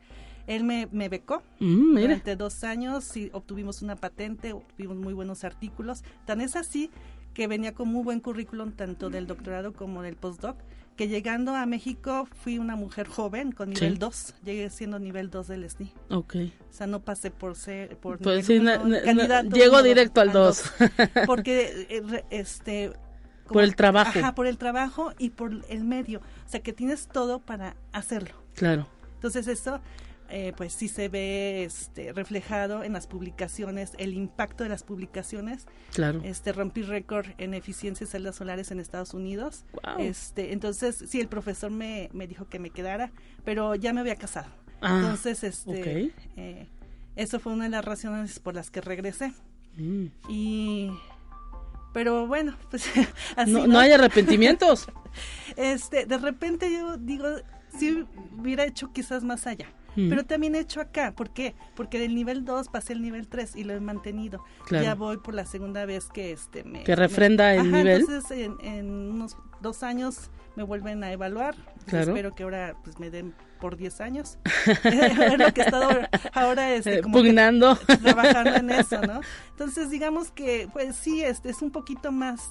él 0.47 0.65
me, 0.65 0.89
me 0.93 1.09
becó 1.09 1.43
Mm, 1.61 1.97
durante 1.99 2.37
dos 2.37 2.65
años 2.65 3.17
y 3.17 3.31
obtuvimos 3.33 3.81
una 3.83 3.97
patente, 3.97 4.53
obtuvimos 4.53 4.97
muy 4.99 5.15
buenos 5.15 5.45
artículos. 5.45 6.03
Tan 6.27 6.41
es 6.43 6.57
así 6.57 6.91
que 7.35 7.47
venía 7.47 7.73
con 7.73 7.89
muy 7.89 8.03
buen 8.03 8.21
currículum 8.21 8.73
tanto 8.73 9.09
del 9.11 9.27
doctorado 9.27 9.73
como 9.73 10.03
del 10.03 10.17
postdoc, 10.17 10.57
que 10.99 11.07
llegando 11.09 11.55
a 11.55 11.65
México 11.65 12.29
fui 12.43 12.59
una 12.59 12.75
mujer 12.75 13.07
joven 13.07 13.53
con 13.53 13.71
nivel 13.71 13.93
Sí. 13.93 13.99
2, 13.99 14.35
llegué 14.45 14.69
siendo 14.69 14.99
nivel 14.99 15.31
2 15.31 15.47
del 15.47 15.65
SNI. 15.65 15.93
Ok. 16.11 16.35
O 16.69 16.73
sea, 16.73 16.89
no 16.89 17.01
pasé 17.01 17.31
por 17.31 17.55
ser 17.55 17.97
por 17.99 18.19
Pues 18.19 18.47
sí, 18.47 18.59
uno, 18.59 18.85
na- 18.85 19.43
llego 19.43 19.81
directo 19.85 20.21
al 20.21 20.33
dos. 20.33 20.65
Porque 21.27 21.87
eh, 21.89 22.25
este 22.31 22.93
Por 23.47 23.63
el 23.63 23.77
trabajo. 23.77 24.19
Ajá, 24.19 24.35
por 24.35 24.49
el 24.49 24.59
trabajo 24.59 25.13
y 25.19 25.31
por 25.31 25.53
el 25.71 25.85
medio. 25.85 26.19
O 26.19 26.51
sea, 26.51 26.61
que 26.61 26.73
tienes 26.73 27.07
todo 27.07 27.39
para 27.39 27.77
hacerlo. 27.93 28.35
Claro. 28.55 28.89
Entonces 29.15 29.47
eso 29.47 29.81
eh, 30.29 30.53
pues 30.57 30.73
sí 30.73 30.89
se 30.89 31.09
ve 31.09 31.65
este, 31.65 32.13
reflejado 32.13 32.85
en 32.85 32.93
las 32.93 33.07
publicaciones, 33.07 33.93
el 33.99 34.15
impacto 34.15 34.65
de 34.65 34.71
las 34.71 34.83
publicaciones. 34.83 35.67
Claro. 35.93 36.21
Este 36.25 36.53
rompí 36.53 36.83
récord 36.83 37.27
en 37.39 37.55
eficiencia 37.55 38.07
de 38.07 38.11
celdas 38.11 38.37
solares 38.37 38.71
en 38.71 38.81
Estados 38.81 39.15
Unidos. 39.15 39.65
Guau. 39.73 40.01
Este, 40.01 40.53
entonces 40.53 41.05
sí 41.09 41.21
el 41.21 41.29
profesor 41.29 41.71
me, 41.71 42.11
me 42.13 42.27
dijo 42.27 42.49
que 42.49 42.59
me 42.59 42.71
quedara, 42.71 43.11
pero 43.45 43.75
ya 43.75 43.93
me 43.93 44.01
había 44.01 44.17
casado. 44.17 44.49
Ah, 44.81 44.99
entonces 45.01 45.43
este 45.43 46.13
eh, 46.37 46.69
eso 47.17 47.41
fue 47.41 47.53
una 47.53 47.65
de 47.65 47.71
las 47.71 47.85
razones 47.85 48.39
por 48.39 48.55
las 48.55 48.71
que 48.71 48.81
regresé 48.81 49.33
Mm. 49.79 50.07
y 50.29 50.91
pero 51.95 52.27
bueno 52.27 52.57
pues 52.71 52.85
así 53.37 53.53
No, 53.53 53.67
no 53.67 53.79
hay 53.79 53.93
arrepentimientos. 53.93 54.89
este 55.57 56.05
de 56.05 56.19
repente 56.19 56.71
yo 56.73 56.97
digo 56.97 57.27
si 57.79 58.05
hubiera 58.37 58.65
hecho 58.65 58.93
quizás 58.93 59.23
más 59.23 59.47
allá 59.47 59.67
Mm. 59.99 60.09
pero 60.11 60.25
también 60.25 60.55
he 60.55 60.61
hecho 60.61 60.81
acá 60.81 61.13
¿por 61.17 61.31
qué? 61.31 61.55
porque 61.75 61.99
del 61.99 62.15
nivel 62.15 62.45
2 62.45 62.69
pasé 62.69 62.93
al 62.93 63.03
nivel 63.03 63.27
3 63.29 63.57
y 63.57 63.65
lo 63.65 63.75
he 63.75 63.81
mantenido 63.81 64.45
Claro. 64.67 64.85
ya 64.85 64.95
voy 64.95 65.17
por 65.19 65.35
la 65.35 65.45
segunda 65.45 65.85
vez 65.87 66.07
que 66.09 66.31
este 66.33 66.63
me 66.65 66.85
Que 66.85 66.95
refrenda 66.95 67.53
el 67.55 67.61
Ajá, 67.61 67.69
nivel. 67.79 68.01
entonces 68.03 68.31
en, 68.31 68.55
en 68.63 68.91
unos 69.11 69.37
dos 69.61 69.83
años 69.83 70.31
me 70.57 70.63
vuelven 70.63 71.03
a 71.03 71.11
evaluar 71.13 71.57
Claro. 71.87 72.13
espero 72.13 72.35
que 72.35 72.45
ahora 72.45 72.77
pues 72.85 72.99
me 73.01 73.11
den 73.11 73.35
por 73.61 73.77
10 73.77 74.01
años 74.01 74.39
es 74.85 75.39
lo 75.39 75.53
que 75.53 75.63
he 75.63 75.65
estado 75.65 75.89
ahora 76.33 76.73
este 76.75 76.99
Eh, 76.99 77.03
como 77.03 77.17
que 77.17 77.29
pugnando. 77.31 77.77
trabajando 78.05 78.55
en 78.55 78.71
eso, 78.71 79.01
¿no? 79.03 79.21
Entonces, 79.51 79.91
digamos 79.91 80.31
que, 80.31 80.69
pues 80.73 80.95
sí, 80.95 81.25
este 81.25 81.51
es 81.51 81.61
un 81.61 81.73
poquito 81.73 82.13
más 82.13 82.51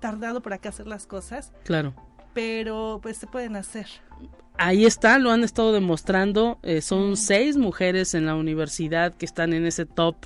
tardado 0.00 0.40
por 0.40 0.52
acá 0.52 0.68
hacer 0.68 0.86
las 0.86 1.08
cosas, 1.08 1.52
claro. 1.64 1.92
pero 2.34 3.00
pues 3.02 3.16
se 3.16 3.26
pueden 3.26 3.56
hacer. 3.56 3.88
Ahí 4.58 4.84
está, 4.84 5.18
lo 5.18 5.30
han 5.30 5.44
estado 5.44 5.72
demostrando. 5.72 6.58
eh, 6.62 6.80
son 6.80 7.16
seis 7.16 7.56
mujeres 7.56 8.14
en 8.14 8.26
la 8.26 8.34
universidad 8.34 9.14
que 9.14 9.24
están 9.24 9.52
en 9.52 9.66
ese 9.66 9.86
top 9.86 10.16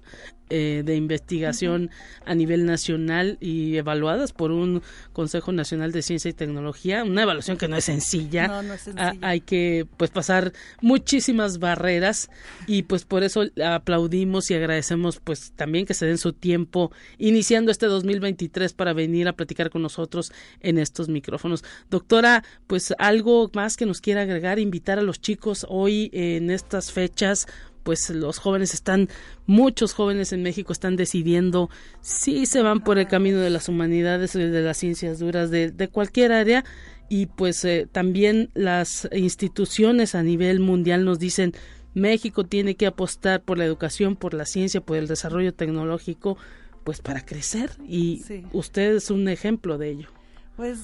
eh, 0.55 0.83
de 0.85 0.97
investigación 0.97 1.89
a 2.27 2.35
nivel 2.35 2.67
nacional 2.67 3.39
y 3.41 3.79
evaluadas 3.79 4.35
por 4.35 4.51
un 4.51 4.83
Consejo 5.15 5.51
Nacional 5.51 5.93
de 5.93 6.03
Ciencia 6.03 6.29
y 6.29 6.35
Tecnología. 6.35 7.05
Una 7.05 7.23
evaluación 7.23 7.57
que 7.57 7.69
no 7.69 7.77
es 7.77 7.85
sencilla. 7.85 8.49
No, 8.49 8.63
no 8.63 8.75
es 8.75 8.83
sencillo. 8.83 9.19
hay 9.23 9.41
que 9.41 9.87
pues 9.97 10.11
pasar 10.11 10.53
muchísimas 10.83 11.59
barreras 11.59 12.29
y 12.67 12.83
pues 12.83 13.07
por 13.07 13.23
eso 13.23 13.45
aplaudimos 13.65 14.51
y 14.51 14.55
agradecemos 14.55 15.21
pues 15.25 15.53
también 15.57 15.87
que 15.87 15.95
se 15.95 16.05
den 16.05 16.19
su 16.19 16.35
tiempo 16.35 16.93
iniciando 17.17 17.71
este 17.71 17.87
2023 17.87 18.75
para 18.75 18.93
venir 18.93 19.29
a 19.29 19.33
platicar 19.33 19.71
con 19.71 19.81
nosotros 19.81 20.33
en 20.61 20.77
estos 20.77 21.09
micrófonos. 21.09 21.65
Doctora, 21.89 22.45
pues 22.67 22.93
algo 22.99 23.51
más 23.55 23.79
que 23.79 23.87
nos 23.87 24.03
quiera 24.03 24.22
agregar, 24.23 24.59
invitar 24.59 24.99
a 24.99 25.03
los 25.03 25.21
chicos 25.21 25.67
hoy 25.69 26.11
en 26.13 26.51
estas 26.51 26.93
fechas 26.93 27.47
pues 27.83 28.09
los 28.11 28.39
jóvenes 28.39 28.75
están, 28.75 29.09
muchos 29.47 29.93
jóvenes 29.93 30.33
en 30.33 30.45
México 30.45 30.73
están 30.73 30.95
decidiendo 30.95 31.69
si 32.01 32.47
se 32.47 32.63
van 32.63 32.85
por 32.85 32.97
el 32.97 33.09
camino 33.09 33.41
de 33.41 33.51
las 33.51 33.69
humanidades, 33.69 34.35
de 34.35 34.63
las 34.63 34.77
ciencias 34.77 35.19
duras, 35.19 35.51
de, 35.51 35.73
de 35.73 35.89
cualquier 35.89 36.31
área, 36.31 36.65
y 37.09 37.27
pues 37.27 37.65
eh, 37.65 37.89
también 37.91 38.51
las 38.55 39.09
instituciones 39.13 40.15
a 40.15 40.23
nivel 40.23 40.61
mundial 40.61 41.05
nos 41.05 41.19
dicen 41.19 41.55
México 41.93 42.45
tiene 42.45 42.77
que 42.77 42.87
apostar 42.87 43.43
por 43.43 43.59
la 43.59 43.65
educación, 43.65 44.15
por 44.15 44.33
la 44.33 44.47
ciencia, 44.47 44.81
por 44.81 44.97
el 44.97 45.09
desarrollo 45.09 45.53
tecnológico, 45.53 46.39
pues 46.85 47.01
para 47.01 47.25
crecer 47.27 47.73
y 47.85 48.23
Sí. 48.25 48.45
usted 48.53 48.95
es 48.95 49.11
un 49.11 49.27
ejemplo 49.29 49.77
de 49.77 49.91
ello. 49.91 50.09
Pues 50.57 50.79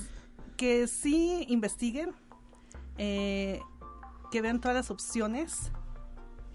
que 0.57 0.89
sí 0.89 1.47
investiguen, 1.49 2.11
eh, 2.99 3.61
que 4.31 4.43
vean 4.43 4.61
todas 4.61 4.77
las 4.77 4.91
opciones, 4.91 5.73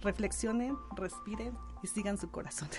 reflexionen, 0.01 0.77
respiren 0.95 1.57
y 1.81 1.87
sigan 1.87 2.17
su 2.17 2.29
corazón. 2.29 2.69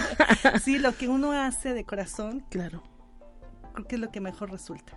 sí, 0.62 0.78
lo 0.78 0.92
que 0.96 1.08
uno 1.08 1.32
hace 1.32 1.74
de 1.74 1.84
corazón, 1.84 2.44
Claro. 2.50 2.82
creo 3.74 3.86
que 3.88 3.94
es 3.96 4.00
lo 4.00 4.10
que 4.10 4.20
mejor 4.20 4.50
resulta. 4.50 4.96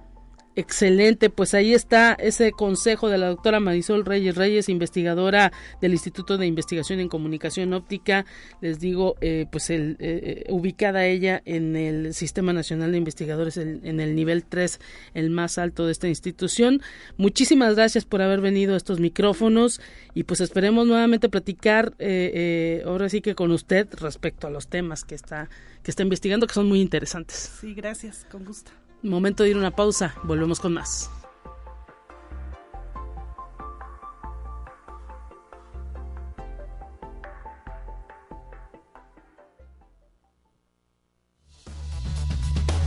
Excelente, 0.55 1.29
pues 1.29 1.53
ahí 1.53 1.73
está 1.73 2.13
ese 2.13 2.51
consejo 2.51 3.07
de 3.07 3.17
la 3.17 3.27
doctora 3.27 3.61
Marisol 3.61 4.03
Reyes 4.03 4.35
Reyes, 4.35 4.67
investigadora 4.67 5.53
del 5.79 5.93
Instituto 5.93 6.37
de 6.37 6.47
Investigación 6.47 6.99
en 6.99 7.07
Comunicación 7.07 7.71
Óptica. 7.73 8.25
Les 8.59 8.79
digo, 8.79 9.15
eh, 9.21 9.45
pues 9.51 9.69
el, 9.69 9.91
eh, 9.99 10.43
eh, 10.47 10.51
ubicada 10.51 11.05
ella 11.05 11.41
en 11.45 11.77
el 11.77 12.13
Sistema 12.13 12.51
Nacional 12.51 12.91
de 12.91 12.97
Investigadores 12.97 13.55
el- 13.57 13.79
en 13.85 14.01
el 14.01 14.15
nivel 14.15 14.43
3, 14.43 14.79
el 15.13 15.29
más 15.29 15.57
alto 15.57 15.85
de 15.85 15.93
esta 15.93 16.09
institución. 16.09 16.81
Muchísimas 17.15 17.75
gracias 17.75 18.03
por 18.03 18.21
haber 18.21 18.41
venido 18.41 18.73
a 18.73 18.77
estos 18.77 18.99
micrófonos 18.99 19.79
y 20.13 20.23
pues 20.23 20.41
esperemos 20.41 20.85
nuevamente 20.87 21.29
platicar 21.29 21.93
eh, 21.99 22.31
eh, 22.33 22.83
ahora 22.85 23.07
sí 23.07 23.21
que 23.21 23.33
con 23.35 23.51
usted 23.51 23.87
respecto 24.01 24.47
a 24.47 24.49
los 24.49 24.67
temas 24.67 25.05
que 25.05 25.15
está 25.15 25.47
que 25.83 25.91
está 25.91 26.03
investigando 26.03 26.47
que 26.47 26.53
son 26.53 26.67
muy 26.67 26.81
interesantes. 26.81 27.51
Sí, 27.61 27.73
gracias, 27.73 28.25
con 28.29 28.43
gusto. 28.43 28.71
Momento 29.01 29.43
de 29.43 29.49
ir 29.51 29.55
a 29.55 29.59
una 29.59 29.71
pausa, 29.71 30.13
volvemos 30.23 30.59
con 30.59 30.73
más. 30.73 31.09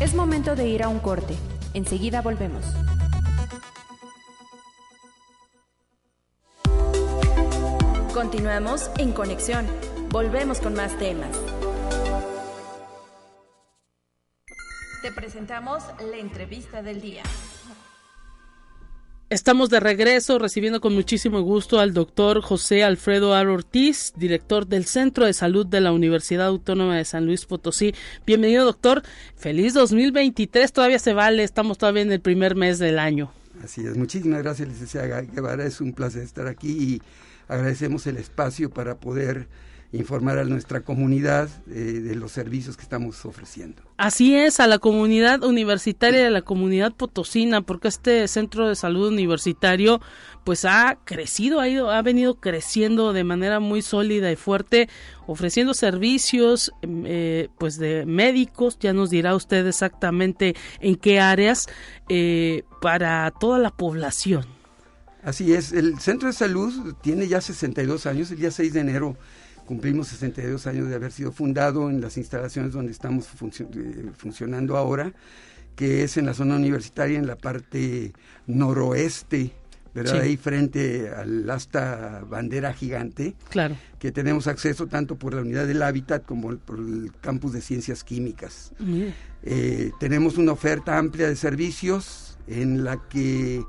Es 0.00 0.14
momento 0.14 0.54
de 0.54 0.68
ir 0.68 0.82
a 0.82 0.88
un 0.88 0.98
corte. 0.98 1.34
Enseguida 1.72 2.20
volvemos. 2.20 2.62
Continuamos 8.12 8.90
en 8.98 9.12
conexión. 9.12 9.66
Volvemos 10.10 10.60
con 10.60 10.74
más 10.74 10.98
temas. 10.98 11.51
Te 15.02 15.10
presentamos 15.10 15.82
la 16.08 16.16
entrevista 16.16 16.80
del 16.80 17.00
día. 17.00 17.24
Estamos 19.30 19.68
de 19.68 19.80
regreso 19.80 20.38
recibiendo 20.38 20.80
con 20.80 20.94
muchísimo 20.94 21.40
gusto 21.40 21.80
al 21.80 21.92
doctor 21.92 22.40
José 22.40 22.84
Alfredo 22.84 23.34
Ar 23.34 23.48
Ortiz, 23.48 24.12
director 24.14 24.68
del 24.68 24.84
Centro 24.84 25.26
de 25.26 25.32
Salud 25.32 25.66
de 25.66 25.80
la 25.80 25.90
Universidad 25.90 26.46
Autónoma 26.46 26.96
de 26.96 27.04
San 27.04 27.26
Luis 27.26 27.46
Potosí. 27.46 27.96
Bienvenido, 28.24 28.64
doctor. 28.64 29.02
Feliz 29.34 29.74
2023. 29.74 30.72
Todavía 30.72 31.00
se 31.00 31.14
vale. 31.14 31.42
Estamos 31.42 31.78
todavía 31.78 32.02
en 32.02 32.12
el 32.12 32.20
primer 32.20 32.54
mes 32.54 32.78
del 32.78 33.00
año. 33.00 33.32
Así 33.64 33.84
es. 33.84 33.96
Muchísimas 33.96 34.40
gracias, 34.40 34.68
licenciada 34.68 35.22
Guevara. 35.22 35.64
Es 35.64 35.80
un 35.80 35.94
placer 35.94 36.22
estar 36.22 36.46
aquí 36.46 36.70
y 36.70 37.02
agradecemos 37.48 38.06
el 38.06 38.18
espacio 38.18 38.70
para 38.70 38.98
poder 38.98 39.48
informar 39.92 40.38
a 40.38 40.44
nuestra 40.44 40.80
comunidad 40.80 41.50
eh, 41.68 41.72
de 41.72 42.14
los 42.14 42.32
servicios 42.32 42.76
que 42.76 42.82
estamos 42.82 43.24
ofreciendo. 43.26 43.82
Así 43.98 44.34
es, 44.34 44.58
a 44.58 44.66
la 44.66 44.78
comunidad 44.78 45.44
universitaria 45.44 46.22
y 46.22 46.24
a 46.24 46.30
la 46.30 46.42
comunidad 46.42 46.92
potosina, 46.92 47.60
porque 47.60 47.88
este 47.88 48.26
centro 48.26 48.68
de 48.68 48.74
salud 48.74 49.08
universitario 49.08 50.00
pues 50.44 50.64
ha 50.64 50.98
crecido, 51.04 51.60
ha, 51.60 51.68
ido, 51.68 51.90
ha 51.90 52.00
venido 52.00 52.36
creciendo 52.36 53.12
de 53.12 53.22
manera 53.22 53.60
muy 53.60 53.82
sólida 53.82 54.32
y 54.32 54.36
fuerte, 54.36 54.88
ofreciendo 55.26 55.74
servicios 55.74 56.72
eh, 56.82 57.48
pues 57.58 57.78
de 57.78 58.06
médicos, 58.06 58.78
ya 58.80 58.94
nos 58.94 59.10
dirá 59.10 59.36
usted 59.36 59.66
exactamente 59.66 60.56
en 60.80 60.96
qué 60.96 61.20
áreas, 61.20 61.68
eh, 62.08 62.64
para 62.80 63.30
toda 63.30 63.58
la 63.58 63.70
población. 63.70 64.46
Así 65.22 65.52
es, 65.52 65.72
el 65.72 66.00
centro 66.00 66.28
de 66.28 66.34
salud 66.34 66.94
tiene 67.00 67.28
ya 67.28 67.40
62 67.40 68.06
años, 68.06 68.30
el 68.32 68.38
día 68.38 68.50
6 68.50 68.72
de 68.72 68.80
enero 68.80 69.16
cumplimos 69.66 70.08
62 70.08 70.66
años 70.66 70.88
de 70.88 70.94
haber 70.94 71.12
sido 71.12 71.32
fundado 71.32 71.88
en 71.90 72.00
las 72.00 72.16
instalaciones 72.16 72.72
donde 72.72 72.92
estamos 72.92 73.26
eh, 73.42 74.10
funcionando 74.16 74.76
ahora, 74.76 75.12
que 75.76 76.04
es 76.04 76.16
en 76.16 76.26
la 76.26 76.34
zona 76.34 76.56
universitaria, 76.56 77.18
en 77.18 77.26
la 77.26 77.36
parte 77.36 78.12
noroeste, 78.46 79.52
¿verdad? 79.94 80.14
Sí. 80.14 80.18
Ahí 80.20 80.36
frente 80.36 81.10
al 81.10 81.48
asta 81.50 82.24
bandera 82.28 82.72
gigante, 82.72 83.34
Claro. 83.50 83.76
que 83.98 84.10
tenemos 84.12 84.46
acceso 84.46 84.86
tanto 84.86 85.16
por 85.16 85.34
la 85.34 85.42
unidad 85.42 85.66
del 85.66 85.82
hábitat 85.82 86.24
como 86.24 86.56
por 86.56 86.78
el 86.78 87.12
campus 87.20 87.52
de 87.52 87.60
ciencias 87.60 88.02
químicas. 88.04 88.72
Eh, 89.42 89.90
tenemos 90.00 90.38
una 90.38 90.52
oferta 90.52 90.96
amplia 90.98 91.28
de 91.28 91.36
servicios 91.36 92.38
en 92.46 92.84
la 92.84 93.00
que 93.08 93.62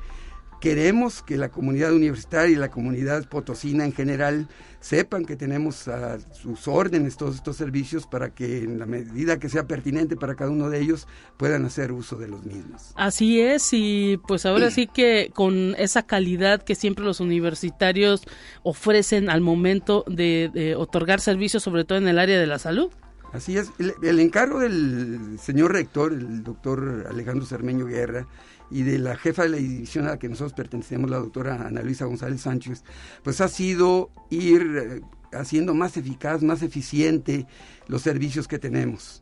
queremos 0.64 1.22
que 1.22 1.36
la 1.36 1.50
comunidad 1.50 1.92
universitaria 1.92 2.54
y 2.54 2.56
la 2.56 2.72
comunidad 2.72 3.28
potosina 3.28 3.84
en 3.84 3.92
general 3.92 4.48
sepan 4.80 5.26
que 5.26 5.36
tenemos 5.36 5.90
a 5.90 6.20
sus 6.32 6.70
órdenes 6.70 7.18
todos 7.18 7.36
estos 7.36 7.58
servicios 7.58 8.08
para 8.08 8.30
que 8.30 8.60
en 8.60 8.80
la 8.80 8.86
medida 8.86 9.40
que 9.40 9.50
sea 9.50 9.68
pertinente 9.68 10.16
para 10.16 10.36
cada 10.36 10.52
uno 10.52 10.70
de 10.70 10.80
ellos 10.80 11.06
puedan 11.36 11.66
hacer 11.66 11.92
uso 11.92 12.16
de 12.16 12.30
los 12.30 12.46
mismos. 12.46 12.94
Así 12.96 13.42
es, 13.42 13.72
y 13.74 14.22
pues 14.26 14.46
ahora 14.46 14.72
sí 14.72 14.88
que 14.88 15.32
con 15.34 15.76
esa 15.78 16.04
calidad 16.04 16.64
que 16.64 16.76
siempre 16.76 17.04
los 17.04 17.20
universitarios 17.20 18.22
ofrecen 18.64 19.30
al 19.30 19.42
momento 19.42 20.06
de, 20.08 20.78
otorgar 20.78 21.20
servicios, 21.20 21.62
sobre 21.62 21.84
todo 21.84 21.98
en 21.98 22.08
el 22.08 22.18
área 22.18 22.40
de 22.40 22.48
la 22.48 22.58
salud. 22.58 22.90
Así 23.34 23.58
es, 23.58 23.70
el, 23.80 23.96
el 24.02 24.20
encargo 24.22 24.60
del 24.60 25.38
señor 25.42 25.74
rector, 25.74 26.14
el 26.14 26.42
doctor 26.44 27.08
Alejandro 27.10 27.46
Cermeño 27.46 27.86
Guerra, 27.86 28.28
y 28.74 28.82
de 28.82 28.98
la 28.98 29.16
jefa 29.16 29.44
de 29.44 29.50
la 29.50 29.58
división 29.58 30.08
a 30.08 30.12
la 30.12 30.20
que 30.20 30.28
nosotros 30.28 30.54
pertenecemos, 30.54 31.10
la 31.10 31.20
doctora 31.20 31.68
Ana 31.68 31.84
Luisa 31.84 32.06
González 32.06 32.42
Sánchez, 32.42 32.84
pues 33.24 33.40
ha 33.40 33.48
sido 33.48 34.10
ir 34.32 34.62
eh, 34.76 35.02
haciendo 35.32 35.76
más 35.76 35.96
eficaz, 35.96 36.42
más 36.42 36.64
eficiente 36.64 37.46
los 37.88 38.02
servicios 38.02 38.48
que 38.48 38.58
tenemos. 38.58 39.22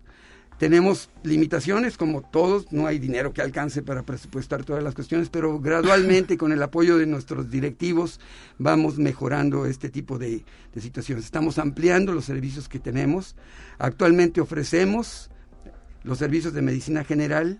Tenemos 0.57 1.09
limitaciones 1.23 1.97
como 1.97 2.21
todos, 2.21 2.71
no 2.71 2.87
hay 2.87 2.97
dinero 2.97 3.33
que 3.33 3.41
alcance 3.41 3.81
para 3.81 4.03
presupuestar 4.03 4.63
todas 4.63 4.83
las 4.83 4.93
cuestiones, 4.95 5.29
pero 5.29 5.59
gradualmente 5.59 6.37
con 6.37 6.53
el 6.53 6.63
apoyo 6.63 6.97
de 6.97 7.07
nuestros 7.07 7.49
directivos 7.49 8.21
vamos 8.57 8.99
mejorando 8.99 9.65
este 9.65 9.89
tipo 9.89 10.17
de, 10.17 10.45
de 10.73 10.81
situaciones. 10.81 11.25
Estamos 11.25 11.57
ampliando 11.57 12.13
los 12.13 12.25
servicios 12.25 12.69
que 12.69 12.79
tenemos. 12.79 13.35
Actualmente 13.79 14.39
ofrecemos 14.39 15.29
los 16.03 16.19
servicios 16.19 16.53
de 16.53 16.61
medicina 16.61 17.03
general, 17.03 17.59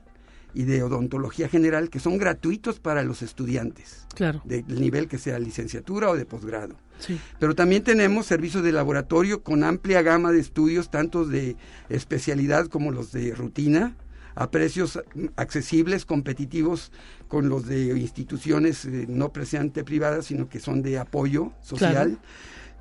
y 0.53 0.63
de 0.63 0.83
odontología 0.83 1.47
general 1.47 1.89
que 1.89 1.99
son 1.99 2.17
gratuitos 2.17 2.79
para 2.79 3.03
los 3.03 3.21
estudiantes. 3.21 4.05
Claro. 4.15 4.41
Del 4.45 4.81
nivel 4.81 5.07
que 5.07 5.17
sea 5.17 5.39
licenciatura 5.39 6.09
o 6.09 6.15
de 6.15 6.25
posgrado. 6.25 6.75
Sí. 6.99 7.19
Pero 7.39 7.55
también 7.55 7.83
tenemos 7.83 8.25
servicios 8.25 8.63
de 8.63 8.71
laboratorio 8.71 9.41
con 9.41 9.63
amplia 9.63 10.01
gama 10.01 10.31
de 10.31 10.39
estudios, 10.39 10.91
tanto 10.91 11.25
de 11.25 11.55
especialidad 11.89 12.67
como 12.67 12.91
los 12.91 13.11
de 13.11 13.33
rutina, 13.33 13.95
a 14.35 14.49
precios 14.49 14.99
accesibles, 15.35 16.05
competitivos 16.05 16.91
con 17.27 17.49
los 17.49 17.67
de 17.67 17.97
instituciones 17.97 18.85
eh, 18.85 19.05
no 19.07 19.31
precisamente 19.31 19.83
privadas, 19.83 20.25
sino 20.25 20.49
que 20.49 20.59
son 20.59 20.81
de 20.81 20.99
apoyo 20.99 21.51
social, 21.61 22.19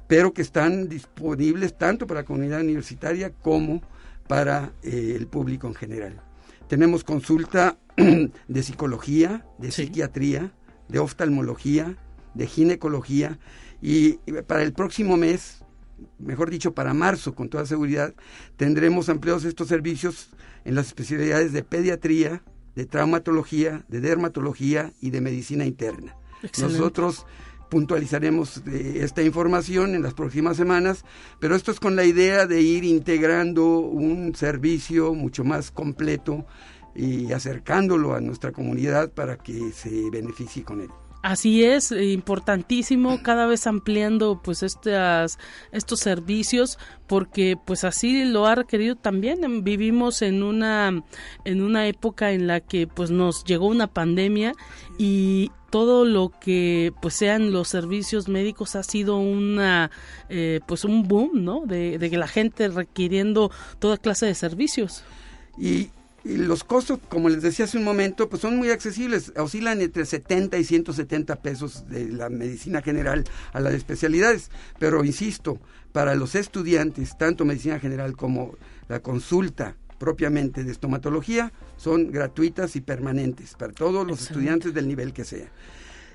pero 0.06 0.32
que 0.32 0.42
están 0.42 0.88
disponibles 0.88 1.76
tanto 1.76 2.06
para 2.06 2.20
la 2.20 2.26
comunidad 2.26 2.60
universitaria 2.60 3.30
como 3.30 3.82
para 4.28 4.72
eh, 4.82 5.14
el 5.16 5.26
público 5.26 5.66
en 5.66 5.74
general. 5.74 6.22
Tenemos 6.70 7.02
consulta 7.02 7.80
de 7.96 8.62
psicología, 8.62 9.44
de 9.58 9.72
psiquiatría, 9.72 10.52
de 10.88 11.00
oftalmología, 11.00 11.96
de 12.34 12.46
ginecología 12.46 13.40
y 13.82 14.12
para 14.46 14.62
el 14.62 14.72
próximo 14.72 15.16
mes, 15.16 15.64
mejor 16.20 16.48
dicho, 16.48 16.72
para 16.72 16.94
marzo 16.94 17.34
con 17.34 17.48
toda 17.48 17.66
seguridad, 17.66 18.14
tendremos 18.56 19.08
ampliados 19.08 19.44
estos 19.44 19.66
servicios 19.66 20.30
en 20.64 20.76
las 20.76 20.86
especialidades 20.86 21.52
de 21.52 21.64
pediatría, 21.64 22.44
de 22.76 22.86
traumatología, 22.86 23.84
de 23.88 24.00
dermatología 24.00 24.92
y 25.00 25.10
de 25.10 25.20
medicina 25.22 25.64
interna. 25.64 26.14
Nosotros 26.60 27.26
puntualizaremos 27.70 28.62
esta 28.66 29.22
información 29.22 29.94
en 29.94 30.02
las 30.02 30.12
próximas 30.12 30.56
semanas, 30.56 31.04
pero 31.38 31.54
esto 31.54 31.70
es 31.70 31.80
con 31.80 31.96
la 31.96 32.04
idea 32.04 32.46
de 32.46 32.60
ir 32.60 32.84
integrando 32.84 33.78
un 33.78 34.34
servicio 34.34 35.14
mucho 35.14 35.44
más 35.44 35.70
completo 35.70 36.44
y 36.94 37.32
acercándolo 37.32 38.14
a 38.14 38.20
nuestra 38.20 38.52
comunidad 38.52 39.10
para 39.12 39.38
que 39.38 39.72
se 39.72 40.10
beneficie 40.10 40.64
con 40.64 40.82
él. 40.82 40.90
Así 41.22 41.64
es, 41.64 41.92
importantísimo, 41.92 43.22
cada 43.22 43.46
vez 43.46 43.66
ampliando 43.66 44.40
pues 44.42 44.62
estas, 44.62 45.38
estos 45.70 46.00
servicios, 46.00 46.78
porque 47.06 47.58
pues 47.62 47.84
así 47.84 48.24
lo 48.24 48.46
ha 48.46 48.54
requerido 48.54 48.96
también. 48.96 49.62
Vivimos 49.62 50.22
en 50.22 50.42
una, 50.42 51.04
en 51.44 51.62
una 51.62 51.86
época 51.88 52.32
en 52.32 52.46
la 52.46 52.60
que 52.60 52.86
pues 52.86 53.10
nos 53.10 53.44
llegó 53.44 53.66
una 53.66 53.86
pandemia 53.86 54.54
y 54.96 55.50
todo 55.68 56.06
lo 56.06 56.32
que 56.40 56.92
pues 57.02 57.14
sean 57.14 57.52
los 57.52 57.68
servicios 57.68 58.28
médicos 58.28 58.74
ha 58.74 58.82
sido 58.82 59.18
una 59.18 59.90
eh, 60.30 60.60
pues 60.66 60.84
un 60.84 61.06
boom, 61.06 61.44
¿no? 61.44 61.66
De, 61.66 61.98
de 61.98 62.16
la 62.16 62.28
gente 62.28 62.66
requiriendo 62.68 63.50
toda 63.78 63.98
clase 63.98 64.24
de 64.24 64.34
servicios. 64.34 65.04
Y 65.58 65.90
los 66.24 66.64
costos, 66.64 66.98
como 67.08 67.28
les 67.28 67.42
decía 67.42 67.64
hace 67.64 67.78
un 67.78 67.84
momento, 67.84 68.28
pues 68.28 68.42
son 68.42 68.56
muy 68.56 68.70
accesibles, 68.70 69.32
oscilan 69.36 69.80
entre 69.80 70.04
70 70.04 70.58
y 70.58 70.64
170 70.64 71.36
pesos 71.36 71.88
de 71.88 72.08
la 72.08 72.28
medicina 72.28 72.82
general 72.82 73.24
a 73.52 73.60
las 73.60 73.74
especialidades, 73.74 74.50
pero 74.78 75.04
insisto, 75.04 75.58
para 75.92 76.14
los 76.14 76.34
estudiantes, 76.34 77.16
tanto 77.16 77.44
medicina 77.44 77.78
general 77.78 78.16
como 78.16 78.54
la 78.88 79.00
consulta 79.00 79.76
propiamente 79.98 80.64
de 80.64 80.72
estomatología, 80.72 81.52
son 81.76 82.10
gratuitas 82.10 82.76
y 82.76 82.80
permanentes 82.80 83.54
para 83.54 83.72
todos 83.72 84.06
los 84.06 84.22
estudiantes 84.22 84.72
del 84.72 84.88
nivel 84.88 85.12
que 85.12 85.24
sea. 85.24 85.48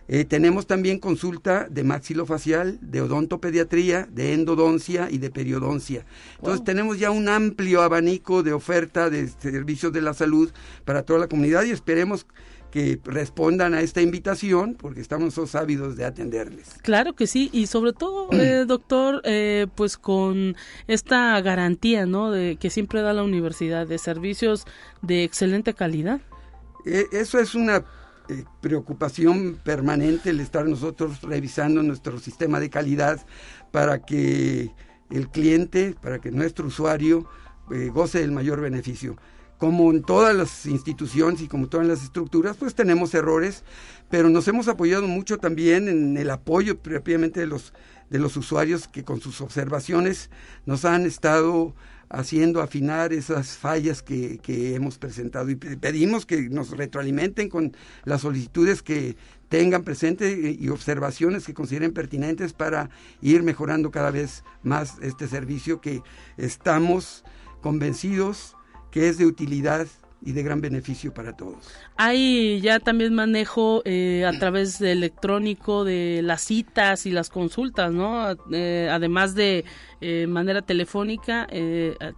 Eh, 0.08 0.24
tenemos 0.26 0.68
también 0.68 1.00
consulta 1.00 1.68
de 1.70 1.84
maxilofacial, 1.84 2.78
de 2.82 3.02
odontopediatría, 3.02 4.08
de 4.12 4.34
endodoncia 4.34 5.08
y 5.10 5.18
de 5.18 5.32
periodoncia. 5.32 6.06
Entonces 6.38 6.64
tenemos 6.64 7.00
ya 7.00 7.10
un 7.10 7.28
amplio 7.28 7.82
abanico 7.82 8.44
de 8.44 8.54
oferta 8.54 9.10
de 9.10 9.28
servicios 9.28 9.92
de 9.94 10.02
la 10.02 10.14
salud 10.14 10.52
para 10.86 11.04
toda 11.04 11.20
la 11.20 11.28
comunidad 11.28 11.64
y 11.64 11.72
esperemos 11.72 12.28
que 12.70 13.00
respondan 13.06 13.74
a 13.74 13.80
esta 13.80 14.02
invitación 14.02 14.76
porque 14.76 15.00
estamos 15.00 15.56
ávidos 15.56 15.96
de 15.96 16.04
atenderles. 16.04 16.76
Claro 16.82 17.14
que 17.14 17.26
sí 17.26 17.50
y 17.54 17.68
sobre 17.68 17.94
todo, 17.94 18.28
eh, 18.34 18.66
doctor, 18.68 19.22
eh, 19.24 19.68
pues 19.76 19.98
con 19.98 20.58
esta 20.88 21.40
garantía, 21.40 22.06
¿no? 22.06 22.32
De 22.32 22.58
que 22.58 22.70
siempre 22.70 23.02
da 23.02 23.14
la 23.14 23.24
universidad 23.24 23.88
de 23.88 23.98
servicios 23.98 24.66
de 25.02 25.24
excelente 25.24 25.74
calidad. 25.74 26.20
eso 26.84 27.40
es 27.40 27.56
una 27.56 27.86
eh, 28.30 28.44
preocupación 28.62 29.60
permanente 29.64 30.32
el 30.32 30.40
estar 30.40 30.66
nosotros 30.66 31.22
revisando 31.22 31.84
nuestro 31.84 32.20
sistema 32.20 32.60
de 32.60 32.70
calidad 32.70 33.26
para 33.72 34.06
que 34.06 34.72
el 35.12 35.30
cliente, 35.30 35.96
para 36.02 36.20
que 36.20 36.32
nuestro 36.32 36.68
usuario 36.68 37.28
eh, 37.72 37.90
goce 37.94 38.20
del 38.20 38.32
mayor 38.32 38.62
beneficio. 38.62 39.16
Como 39.58 39.92
en 39.92 40.04
todas 40.04 40.36
las 40.36 40.66
instituciones 40.66 41.42
y 41.42 41.48
como 41.48 41.68
todas 41.68 41.88
las 41.88 42.04
estructuras, 42.04 42.58
pues 42.58 42.76
tenemos 42.76 43.14
errores, 43.14 43.64
pero 44.10 44.30
nos 44.30 44.48
hemos 44.48 44.68
apoyado 44.68 45.08
mucho 45.08 45.38
también 45.38 45.88
en 45.88 46.18
el 46.18 46.30
apoyo 46.30 46.78
propiamente 46.80 47.40
de 47.40 47.48
los, 47.48 47.74
de 48.10 48.20
los 48.20 48.36
usuarios 48.38 48.88
que 48.88 49.04
con 49.04 49.22
sus 49.22 49.40
observaciones 49.40 50.30
nos 50.66 50.84
han 50.84 51.06
estado 51.06 51.74
haciendo 52.10 52.62
afinar 52.62 53.14
esas 53.14 53.58
fallas 53.58 54.02
que, 54.02 54.40
hemos 54.76 54.98
presentado. 54.98 55.50
Y 55.50 55.56
pedimos 55.56 56.26
que 56.26 56.50
nos 56.50 56.72
retroalimenten 56.72 57.50
con 57.50 57.76
las 58.04 58.22
solicitudes 58.22 58.82
que 58.82 59.16
tengan 59.50 59.84
presente 59.84 60.56
y 60.60 60.70
observaciones 60.70 61.46
que 61.46 61.54
consideren 61.54 61.94
pertinentes 61.94 62.54
para 62.54 62.90
ir 63.22 63.44
mejorando 63.44 63.92
cada 63.92 64.12
vez 64.12 64.44
más 64.64 64.96
este 65.02 65.28
servicio 65.28 65.82
que 65.82 66.02
estamos 66.38 67.24
convencidos 67.62 68.56
que 68.92 69.10
es 69.10 69.18
de 69.18 69.26
utilidad 69.26 69.88
y 70.22 70.32
de 70.32 70.44
gran 70.44 70.62
beneficio 70.62 71.14
para 71.14 71.34
todos. 71.34 71.58
Hay 71.98 72.62
ya 72.62 72.80
también 72.80 73.14
manejo 73.14 73.82
eh, 73.86 74.26
a 74.26 74.32
través 74.40 74.80
de 74.80 74.92
electrónico 74.92 75.84
de 75.84 76.22
las 76.24 76.42
citas 76.42 77.06
y 77.06 77.12
las 77.12 77.30
consultas, 77.30 77.92
¿no? 77.92 78.36
Eh, 78.52 78.90
además 78.92 79.36
de 79.36 79.66
eh, 80.02 80.26
manera 80.28 80.64
telefónica, 80.64 81.48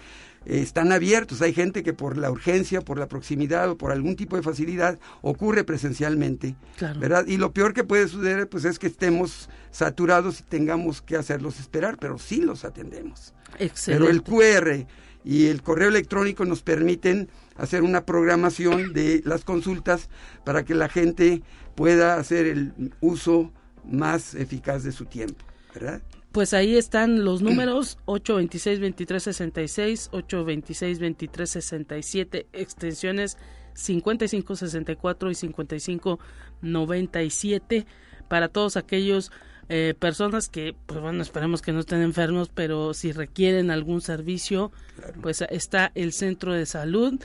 están 0.47 0.93
abiertos. 0.93 1.43
Hay 1.43 1.53
gente 1.53 1.83
que 1.83 1.93
por 1.93 2.17
la 2.17 2.31
urgencia, 2.31 2.81
por 2.81 2.99
la 2.99 3.09
proximidad 3.09 3.69
o 3.71 3.77
por 3.77 3.93
algún 3.93 4.17
tipo 4.17 4.37
de 4.37 4.43
facilidad 4.43 4.99
ocurre 5.21 5.65
presencialmente, 5.65 6.57
¿verdad? 6.99 7.27
Y 7.27 7.37
lo 7.37 7.53
peor 7.53 7.75
que 7.75 7.85
puede 7.85 8.09
suceder 8.09 8.49
pues 8.49 8.65
es 8.65 8.79
que 8.79 8.87
estemos 8.87 9.49
saturados 9.71 10.41
y 10.41 10.43
tengamos 10.45 11.03
que 11.03 11.17
hacerlos 11.17 11.59
esperar, 11.59 11.99
pero 11.99 12.19
sí 12.19 12.41
los 12.41 12.65
atendemos. 12.65 13.35
Pero 13.99 14.09
el 14.09 14.23
QR 14.23 14.87
y 15.25 15.47
el 15.47 15.63
correo 15.63 15.89
electrónico 15.89 16.45
nos 16.45 16.63
permiten 16.63 17.29
hacer 17.57 17.83
una 17.83 18.05
programación 18.05 18.93
de 18.93 19.23
las 19.25 19.45
consultas 19.45 20.09
para 20.45 20.65
que 20.65 20.75
la 20.75 20.89
gente 20.89 21.43
pueda 21.75 22.15
hacer 22.15 22.47
el 22.47 22.93
uso 23.01 23.53
más 23.85 24.35
eficaz 24.35 24.85
de 24.85 24.93
su 24.93 25.07
tiempo, 25.07 25.45
¿verdad? 25.75 26.01
Pues 26.37 26.53
ahí 26.53 26.76
están 26.76 27.24
los 27.24 27.41
números 27.41 27.97
826-2366, 28.05 30.11
826-2367, 30.11 32.45
extensiones 32.53 33.39
5564 33.72 35.30
y 35.30 35.34
5597 35.34 37.87
para 38.28 38.49
todos 38.49 38.76
aquellos 38.76 39.32
eh, 39.70 39.95
personas 39.99 40.51
que, 40.51 40.76
pues 40.84 41.01
bueno, 41.01 41.22
esperemos 41.22 41.62
que 41.62 41.72
no 41.72 41.80
estén 41.80 42.03
enfermos, 42.03 42.51
pero 42.55 42.93
si 42.93 43.12
requieren 43.12 43.70
algún 43.70 44.03
servicio, 44.03 44.72
pues 45.22 45.43
está 45.49 45.91
el 45.95 46.12
centro 46.12 46.53
de 46.53 46.66
salud, 46.66 47.18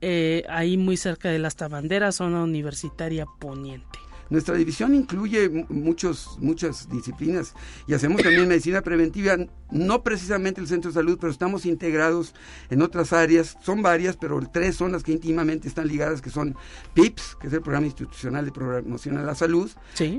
eh, 0.00 0.42
ahí 0.48 0.78
muy 0.78 0.96
cerca 0.96 1.28
de 1.28 1.38
las 1.38 1.56
Tabanderas, 1.56 2.14
zona 2.14 2.42
universitaria 2.42 3.26
poniente. 3.26 3.98
Nuestra 4.30 4.54
división 4.54 4.94
incluye 4.94 5.48
muchos, 5.68 6.38
muchas 6.40 6.88
disciplinas 6.88 7.54
y 7.86 7.94
hacemos 7.94 8.22
también 8.22 8.48
medicina 8.48 8.80
preventiva, 8.82 9.36
no 9.70 10.02
precisamente 10.02 10.60
el 10.60 10.66
centro 10.66 10.90
de 10.90 10.94
salud, 10.94 11.18
pero 11.20 11.30
estamos 11.30 11.66
integrados 11.66 12.34
en 12.70 12.82
otras 12.82 13.12
áreas, 13.12 13.56
son 13.62 13.82
varias, 13.82 14.16
pero 14.16 14.40
tres 14.52 14.76
son 14.76 14.92
las 14.92 15.02
que 15.02 15.12
íntimamente 15.12 15.68
están 15.68 15.88
ligadas, 15.88 16.22
que 16.22 16.30
son 16.30 16.56
PIPS, 16.94 17.36
que 17.40 17.48
es 17.48 17.52
el 17.52 17.60
Programa 17.60 17.86
Institucional 17.86 18.44
de 18.44 18.52
Promoción 18.52 19.18
a 19.18 19.22
la 19.22 19.34
Salud, 19.34 19.70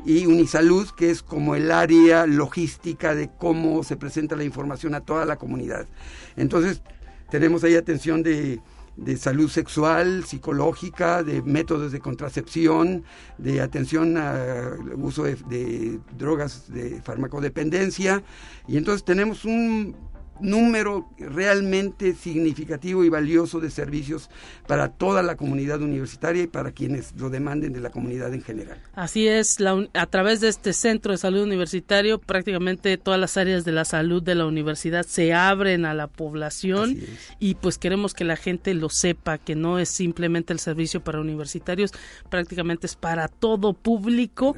y 0.05 0.25
Unisalud, 0.25 0.87
que 0.95 1.09
es 1.09 1.23
como 1.23 1.55
el 1.55 1.71
área 1.71 2.25
logística 2.25 3.15
de 3.15 3.29
cómo 3.37 3.83
se 3.83 3.97
presenta 3.97 4.35
la 4.35 4.43
información 4.43 4.95
a 4.95 5.01
toda 5.01 5.25
la 5.25 5.37
comunidad. 5.37 5.87
Entonces, 6.35 6.81
tenemos 7.29 7.63
ahí 7.63 7.75
atención 7.75 8.23
de 8.23 8.61
de 8.97 9.17
salud 9.17 9.49
sexual, 9.49 10.23
psicológica, 10.25 11.23
de 11.23 11.41
métodos 11.41 11.91
de 11.91 11.99
contracepción, 11.99 13.03
de 13.37 13.61
atención 13.61 14.17
al 14.17 14.93
uso 14.95 15.23
de, 15.23 15.35
de 15.49 15.99
drogas 16.17 16.71
de 16.71 17.01
farmacodependencia. 17.01 18.23
Y 18.67 18.77
entonces 18.77 19.03
tenemos 19.03 19.45
un 19.45 19.95
número 20.39 21.09
realmente 21.17 22.13
significativo 22.13 23.03
y 23.03 23.09
valioso 23.09 23.59
de 23.59 23.69
servicios 23.69 24.29
para 24.67 24.89
toda 24.89 25.23
la 25.23 25.35
comunidad 25.35 25.81
universitaria 25.81 26.43
y 26.43 26.47
para 26.47 26.71
quienes 26.71 27.13
lo 27.17 27.29
demanden 27.29 27.73
de 27.73 27.79
la 27.79 27.89
comunidad 27.89 28.33
en 28.33 28.41
general. 28.41 28.77
Así 28.93 29.27
es, 29.27 29.57
a 29.93 30.05
través 30.07 30.41
de 30.41 30.49
este 30.49 30.73
centro 30.73 31.11
de 31.11 31.17
salud 31.17 31.43
universitario 31.43 32.19
prácticamente 32.19 32.97
todas 32.97 33.19
las 33.19 33.37
áreas 33.37 33.65
de 33.65 33.71
la 33.71 33.85
salud 33.85 34.21
de 34.21 34.35
la 34.35 34.45
universidad 34.45 35.05
se 35.05 35.33
abren 35.33 35.85
a 35.85 35.93
la 35.93 36.07
población 36.07 36.97
y 37.39 37.55
pues 37.55 37.77
queremos 37.77 38.13
que 38.13 38.23
la 38.23 38.35
gente 38.35 38.73
lo 38.73 38.89
sepa, 38.89 39.37
que 39.37 39.55
no 39.55 39.79
es 39.79 39.89
simplemente 39.89 40.53
el 40.53 40.59
servicio 40.59 41.03
para 41.03 41.19
universitarios, 41.19 41.91
prácticamente 42.29 42.87
es 42.87 42.95
para 42.95 43.27
todo 43.27 43.73
público 43.73 44.55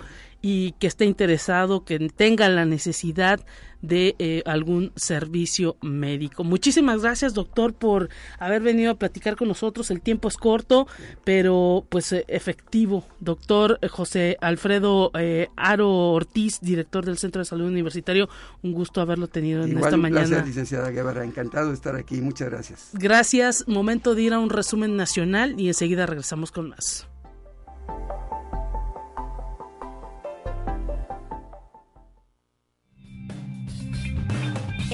y 0.49 0.71
que 0.79 0.87
esté 0.87 1.03
interesado, 1.03 1.83
que 1.83 1.99
tenga 2.07 2.47
la 2.47 2.63
necesidad 2.63 3.41
de 3.81 4.15
eh, 4.17 4.43
algún 4.45 4.93
servicio 4.95 5.75
médico. 5.81 6.45
Muchísimas 6.45 7.01
gracias, 7.01 7.33
doctor, 7.33 7.73
por 7.73 8.07
haber 8.39 8.61
venido 8.61 8.91
a 8.91 8.95
platicar 8.95 9.35
con 9.35 9.49
nosotros. 9.49 9.91
El 9.91 9.99
tiempo 9.99 10.29
es 10.29 10.37
corto, 10.37 10.87
pero 11.25 11.85
pues 11.89 12.13
eh, 12.13 12.23
efectivo. 12.29 13.05
Doctor 13.19 13.77
eh, 13.81 13.89
José 13.89 14.37
Alfredo 14.39 15.11
Aro 15.57 16.13
Ortiz, 16.13 16.61
director 16.61 17.03
del 17.03 17.17
Centro 17.17 17.39
de 17.39 17.45
Salud 17.45 17.67
Universitario, 17.67 18.29
un 18.63 18.71
gusto 18.71 19.01
haberlo 19.01 19.27
tenido 19.27 19.65
en 19.65 19.77
esta 19.77 19.97
mañana. 19.97 20.27
Gracias, 20.27 20.47
licenciada 20.47 20.91
Guevara, 20.91 21.25
encantado 21.25 21.67
de 21.67 21.73
estar 21.73 21.97
aquí. 21.97 22.21
Muchas 22.21 22.49
gracias. 22.49 22.91
Gracias. 22.93 23.67
Momento 23.67 24.15
de 24.15 24.21
ir 24.21 24.33
a 24.33 24.39
un 24.39 24.49
resumen 24.49 24.95
nacional 24.95 25.59
y 25.59 25.67
enseguida 25.67 26.05
regresamos 26.05 26.53
con 26.53 26.69
más. 26.69 27.05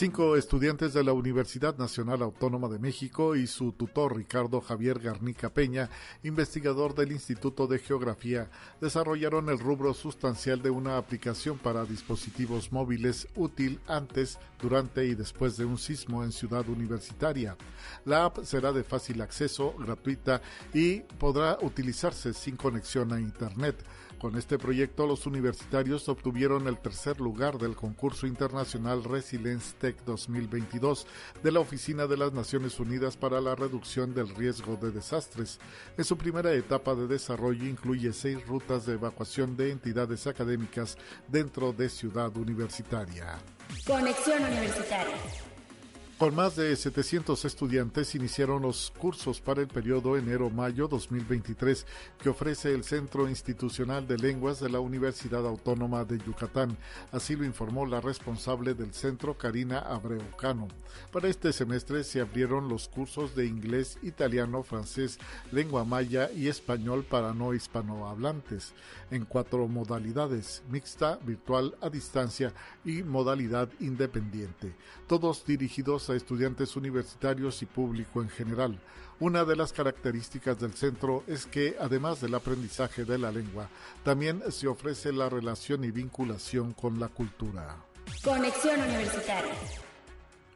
Cinco 0.00 0.34
estudiantes 0.34 0.94
de 0.94 1.04
la 1.04 1.12
Universidad 1.12 1.76
Nacional 1.76 2.22
Autónoma 2.22 2.68
de 2.68 2.78
México 2.78 3.36
y 3.36 3.46
su 3.46 3.72
tutor 3.72 4.16
Ricardo 4.16 4.62
Javier 4.62 4.98
Garnica 4.98 5.50
Peña, 5.50 5.90
investigador 6.22 6.94
del 6.94 7.12
Instituto 7.12 7.66
de 7.66 7.78
Geografía, 7.80 8.48
desarrollaron 8.80 9.50
el 9.50 9.58
rubro 9.58 9.92
sustancial 9.92 10.62
de 10.62 10.70
una 10.70 10.96
aplicación 10.96 11.58
para 11.58 11.84
dispositivos 11.84 12.72
móviles 12.72 13.28
útil 13.36 13.78
antes, 13.86 14.38
durante 14.58 15.04
y 15.04 15.14
después 15.14 15.58
de 15.58 15.66
un 15.66 15.76
sismo 15.76 16.24
en 16.24 16.32
Ciudad 16.32 16.66
Universitaria. 16.66 17.58
La 18.06 18.24
app 18.24 18.42
será 18.44 18.72
de 18.72 18.84
fácil 18.84 19.20
acceso, 19.20 19.74
gratuita 19.78 20.40
y 20.72 21.00
podrá 21.00 21.58
utilizarse 21.60 22.32
sin 22.32 22.56
conexión 22.56 23.12
a 23.12 23.20
Internet. 23.20 23.76
Con 24.20 24.36
este 24.36 24.58
proyecto, 24.58 25.06
los 25.06 25.24
universitarios 25.24 26.06
obtuvieron 26.10 26.68
el 26.68 26.78
tercer 26.78 27.18
lugar 27.20 27.56
del 27.56 27.74
concurso 27.74 28.26
internacional 28.26 29.02
Resilience 29.02 29.74
Tech 29.78 29.96
2022 30.04 31.06
de 31.42 31.50
la 31.50 31.60
Oficina 31.60 32.06
de 32.06 32.18
las 32.18 32.34
Naciones 32.34 32.78
Unidas 32.78 33.16
para 33.16 33.40
la 33.40 33.54
Reducción 33.54 34.12
del 34.12 34.28
Riesgo 34.28 34.76
de 34.76 34.90
Desastres. 34.90 35.58
En 35.96 36.04
su 36.04 36.18
primera 36.18 36.52
etapa 36.52 36.94
de 36.94 37.06
desarrollo 37.06 37.64
incluye 37.64 38.12
seis 38.12 38.46
rutas 38.46 38.84
de 38.84 38.92
evacuación 38.92 39.56
de 39.56 39.70
entidades 39.70 40.26
académicas 40.26 40.98
dentro 41.28 41.72
de 41.72 41.88
Ciudad 41.88 42.36
Universitaria. 42.36 43.38
Conexión 43.86 44.44
Universitaria. 44.44 45.16
Con 46.20 46.34
más 46.34 46.54
de 46.54 46.76
700 46.76 47.46
estudiantes 47.46 48.14
iniciaron 48.14 48.60
los 48.60 48.92
cursos 48.98 49.40
para 49.40 49.62
el 49.62 49.68
periodo 49.68 50.18
enero-mayo 50.18 50.86
2023 50.86 51.86
que 52.22 52.28
ofrece 52.28 52.74
el 52.74 52.84
Centro 52.84 53.26
Institucional 53.26 54.06
de 54.06 54.18
Lenguas 54.18 54.60
de 54.60 54.68
la 54.68 54.80
Universidad 54.80 55.46
Autónoma 55.46 56.04
de 56.04 56.18
Yucatán. 56.18 56.76
Así 57.10 57.36
lo 57.36 57.46
informó 57.46 57.86
la 57.86 58.02
responsable 58.02 58.74
del 58.74 58.92
centro, 58.92 59.38
Karina 59.38 59.78
Abreucano. 59.78 60.68
Para 61.10 61.28
este 61.28 61.54
semestre 61.54 62.04
se 62.04 62.20
abrieron 62.20 62.68
los 62.68 62.88
cursos 62.88 63.34
de 63.34 63.46
inglés, 63.46 63.96
italiano, 64.02 64.62
francés, 64.62 65.18
lengua 65.52 65.86
maya 65.86 66.30
y 66.32 66.48
español 66.48 67.02
para 67.02 67.32
no 67.32 67.54
hispanohablantes 67.54 68.74
en 69.10 69.24
cuatro 69.24 69.66
modalidades, 69.68 70.62
mixta, 70.68 71.18
virtual, 71.24 71.78
a 71.80 71.88
distancia 71.88 72.52
y 72.84 73.02
modalidad 73.04 73.70
independiente, 73.80 74.74
todos 75.06 75.46
dirigidos 75.46 76.09
a 76.10 76.16
estudiantes 76.16 76.76
universitarios 76.76 77.62
y 77.62 77.66
público 77.66 78.22
en 78.22 78.28
general. 78.28 78.78
Una 79.18 79.44
de 79.44 79.56
las 79.56 79.72
características 79.72 80.58
del 80.58 80.72
centro 80.72 81.24
es 81.26 81.46
que, 81.46 81.76
además 81.78 82.20
del 82.20 82.34
aprendizaje 82.34 83.04
de 83.04 83.18
la 83.18 83.30
lengua, 83.30 83.68
también 84.02 84.42
se 84.50 84.66
ofrece 84.66 85.12
la 85.12 85.28
relación 85.28 85.84
y 85.84 85.90
vinculación 85.90 86.72
con 86.72 86.98
la 86.98 87.08
cultura. 87.08 87.76
Conexión 88.24 88.80
Universitaria 88.80 89.54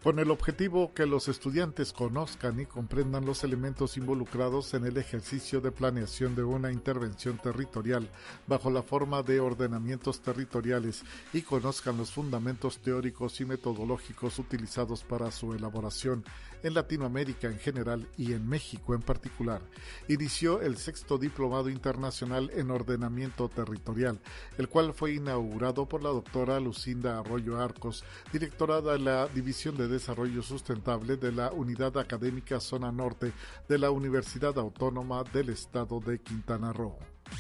con 0.05 0.19
el 0.19 0.31
objetivo 0.31 0.93
que 0.93 1.07
los 1.07 1.29
estudiantes 1.29 1.95
conozcan 1.95 2.61
y 2.61 2.67
comprendan 2.67 3.25
los 3.25 3.43
elementos 3.43 3.97
involucrados 3.97 4.75
en 4.75 4.85
el 4.85 4.99
ejercicio 4.99 5.63
de 5.63 5.73
planeación 5.73 6.35
de 6.35 6.45
una 6.45 6.71
intervención 6.71 7.39
territorial 7.39 8.11
bajo 8.47 8.71
la 8.71 8.83
forma 8.83 9.23
de 9.23 9.41
ordenamientos 9.41 10.21
territoriales 10.21 11.03
y 11.33 11.41
conozcan 11.41 11.97
los 11.97 12.11
fundamentos 12.13 12.81
teóricos 12.81 13.41
y 13.41 13.47
metodológicos 13.47 14.39
utilizados 14.39 15.03
para 15.03 15.31
su 15.31 15.55
elaboración 15.55 16.23
en 16.65 16.75
Latinoamérica 16.75 17.49
en 17.49 17.59
general 17.59 18.09
y 18.17 18.33
en 18.33 18.49
México 18.49 18.95
en 18.95 19.03
particular. 19.03 19.61
Inició 20.09 20.61
el 20.61 20.77
sexto 20.77 21.19
Diplomado 21.19 21.69
Internacional 21.69 22.51
en 22.55 22.71
Ordenamiento 22.71 23.49
Territorial, 23.49 24.19
el 24.59 24.69
cual 24.69 24.95
fue 24.95 25.15
inaugurado 25.15 25.87
por 25.87 26.03
la 26.03 26.09
doctora 26.09 26.59
Lucinda 26.61 27.19
Arroyo 27.19 27.61
Arcos, 27.61 28.05
directora 28.33 28.81
de 28.81 28.99
la 28.99 29.29
División 29.29 29.77
de 29.77 29.94
Desarrollo 29.95 30.43
Sustentable 30.43 31.17
de 31.17 31.31
la 31.31 31.53
Unidad 31.53 31.97
Académica 31.99 32.59
Zona 32.59 32.91
Norte 32.91 33.33
de 33.69 33.79
la 33.79 33.91
Universidad 33.91 34.59
Autónoma 34.59 35.23
del 35.33 35.51
Estado 35.51 36.01
de 36.01 36.21
Quintana 36.21 36.73
Roo. 36.73 36.99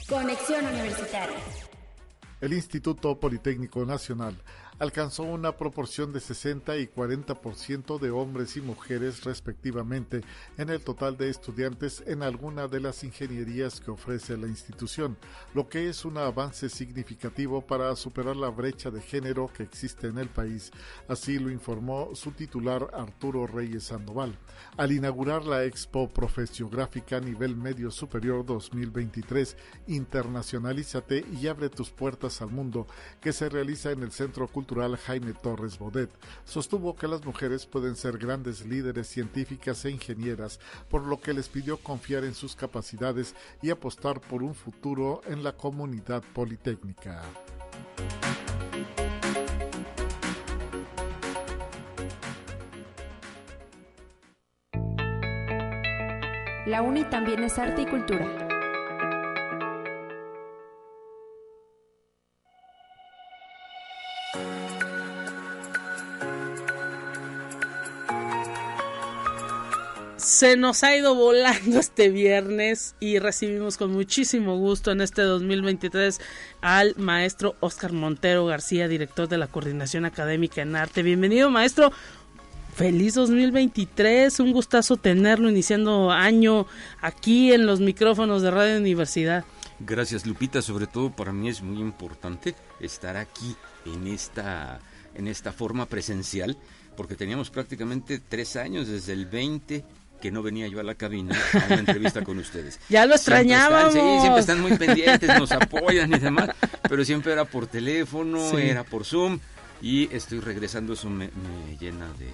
Conexión 0.09 0.65
Universitaria. 0.65 1.37
El 2.41 2.53
Instituto 2.53 3.19
Politécnico 3.19 3.85
Nacional 3.85 4.37
alcanzó 4.79 5.23
una 5.23 5.57
proporción 5.57 6.13
de 6.13 6.21
60 6.21 6.77
y 6.79 6.89
40% 6.89 7.99
de 8.01 8.11
hombres 8.11 8.57
y 8.57 8.61
mujeres 8.61 9.25
respectivamente 9.25 10.23
en 10.59 10.71
el 10.71 10.81
total 10.83 11.17
de 11.17 11.31
estudiantes 11.31 12.03
en 12.07 12.23
alguna 12.23 12.67
de 12.67 12.81
las 12.81 13.05
ingenierías 13.05 13.81
que 13.81 13.91
ofrece 13.91 14.37
la 14.37 14.49
institución, 14.49 15.17
lo 15.55 15.69
que 15.69 15.89
es 15.89 16.05
un 16.05 16.19
avance 16.19 16.69
significativo 16.69 17.63
para 17.63 17.95
superar 17.95 18.37
la 18.37 18.49
brecha 18.49 18.91
de 18.91 19.01
género 19.01 19.51
que 19.53 19.63
existe 19.63 20.09
en 20.09 20.19
el 20.19 20.29
país. 20.29 20.73
Así 21.09 21.39
lo 21.39 21.51
informó 21.51 22.15
su 22.15 22.33
titular 22.33 22.91
Arturo 22.95 23.47
Reyes 23.47 23.85
Sandoval. 23.85 24.37
Al 24.77 24.93
inaugurar 24.93 25.45
la 25.45 25.65
Expo 25.65 26.09
Profesiográfica 26.09 27.21
Nivel 27.21 27.57
Medio 27.57 27.91
Superior 27.91 28.45
2023, 28.45 29.57
Internacionalízate 29.87 31.25
y 31.41 31.47
abre 31.47 31.69
tus 31.69 31.91
puertas 31.91 32.43
al 32.43 32.51
mundo, 32.51 32.87
que 33.21 33.33
se 33.33 33.49
realiza 33.49 33.91
en 33.91 34.03
el 34.03 34.11
Centro 34.11 34.49
Cultural 34.49 34.64
Jaime 35.07 35.33
Torres 35.33 35.79
Bodet, 35.79 36.11
sostuvo 36.45 36.97
que 36.97 37.09
las 37.09 37.25
mujeres 37.25 37.67
pueden 37.67 37.97
ser 37.97 38.19
grandes 38.19 38.67
líderes 38.67 39.09
científicas 39.09 39.85
e 39.85 39.91
ingenieras, 39.91 40.61
por 40.89 41.03
lo 41.03 41.21
que 41.21 41.35
les 41.35 41.49
pidió 41.49 41.77
confiar 41.77 42.25
en 42.25 42.35
sus 42.35 42.57
capacidades 42.57 43.35
y 43.63 43.71
apostar 43.71 44.21
por 44.21 44.43
un 44.43 44.55
futuro 44.55 45.21
en 45.27 45.43
la 45.43 45.53
comunidad 45.53 46.23
politécnica. 46.33 47.23
La 56.67 56.81
UNI 56.81 57.05
también 57.05 57.45
es 57.45 57.59
arte 57.59 57.83
y 57.83 57.87
cultura. 57.87 58.44
Se 70.25 70.57
nos 70.57 70.83
ha 70.85 70.97
ido 70.97 71.15
volando 71.15 71.79
este 71.79 72.09
viernes 72.09 72.95
y 72.99 73.19
recibimos 73.19 73.77
con 73.77 73.93
muchísimo 73.93 74.57
gusto 74.57 74.91
en 74.91 75.03
este 75.03 75.21
2023 75.21 76.19
al 76.63 76.95
maestro 76.97 77.57
Oscar 77.61 77.93
Montero 77.93 78.47
García, 78.47 78.89
director 78.89 79.29
de 79.29 79.37
la 79.37 79.49
Coordinación 79.49 80.07
Académica 80.07 80.63
en 80.63 80.77
Arte. 80.77 81.03
Bienvenido, 81.03 81.51
maestro. 81.51 81.93
Feliz 82.75 83.13
2023, 83.13 84.41
un 84.41 84.53
gustazo 84.53 84.97
tenerlo 84.97 85.51
iniciando 85.51 86.11
año 86.11 86.67
aquí 87.03 87.53
en 87.53 87.67
los 87.67 87.81
micrófonos 87.81 88.41
de 88.41 88.51
Radio 88.51 88.79
Universidad. 88.79 89.45
Gracias 89.79 90.25
Lupita, 90.25 90.63
sobre 90.63 90.87
todo 90.87 91.15
para 91.15 91.35
mí 91.35 91.51
es 91.51 91.61
muy 91.61 91.81
importante 91.81 92.55
estar 92.81 93.19
aquí 93.19 93.55
en 93.85 94.07
esta, 94.07 94.81
en 95.15 95.29
esta 95.29 95.53
forma 95.53 95.85
presencial, 95.85 96.57
porque 96.97 97.15
teníamos 97.15 97.51
prácticamente 97.51 98.21
tres 98.27 98.57
años 98.57 98.89
desde 98.89 99.13
el 99.13 99.27
20 99.27 99.85
que 100.25 100.31
no 100.31 100.43
venía 100.43 100.67
yo 100.69 100.81
a 100.81 100.83
la 100.83 100.95
cabina 100.95 101.37
a 101.53 101.67
una 101.67 101.81
entrevista 101.81 102.25
con 102.25 102.39
ustedes. 102.39 102.81
Ya 102.89 103.05
lo 103.05 103.15
extrañábamos. 103.15 103.93
sí, 103.93 104.01
siempre 104.21 104.41
están 104.41 104.59
muy 104.63 104.75
pendientes, 104.79 105.39
nos 105.39 105.53
apoyan 105.53 106.15
y 106.15 106.19
demás, 106.19 106.49
pero 106.89 107.05
siempre 107.05 107.35
era 107.35 107.45
por 107.45 107.67
teléfono, 107.67 108.59
era 108.59 108.85
por 108.85 109.05
Zoom 109.05 109.39
y 109.83 110.09
estoy 110.17 110.41
regresando, 110.41 110.95
eso 110.95 111.11
me 111.11 111.29
llena 111.79 112.07
de, 112.19 112.29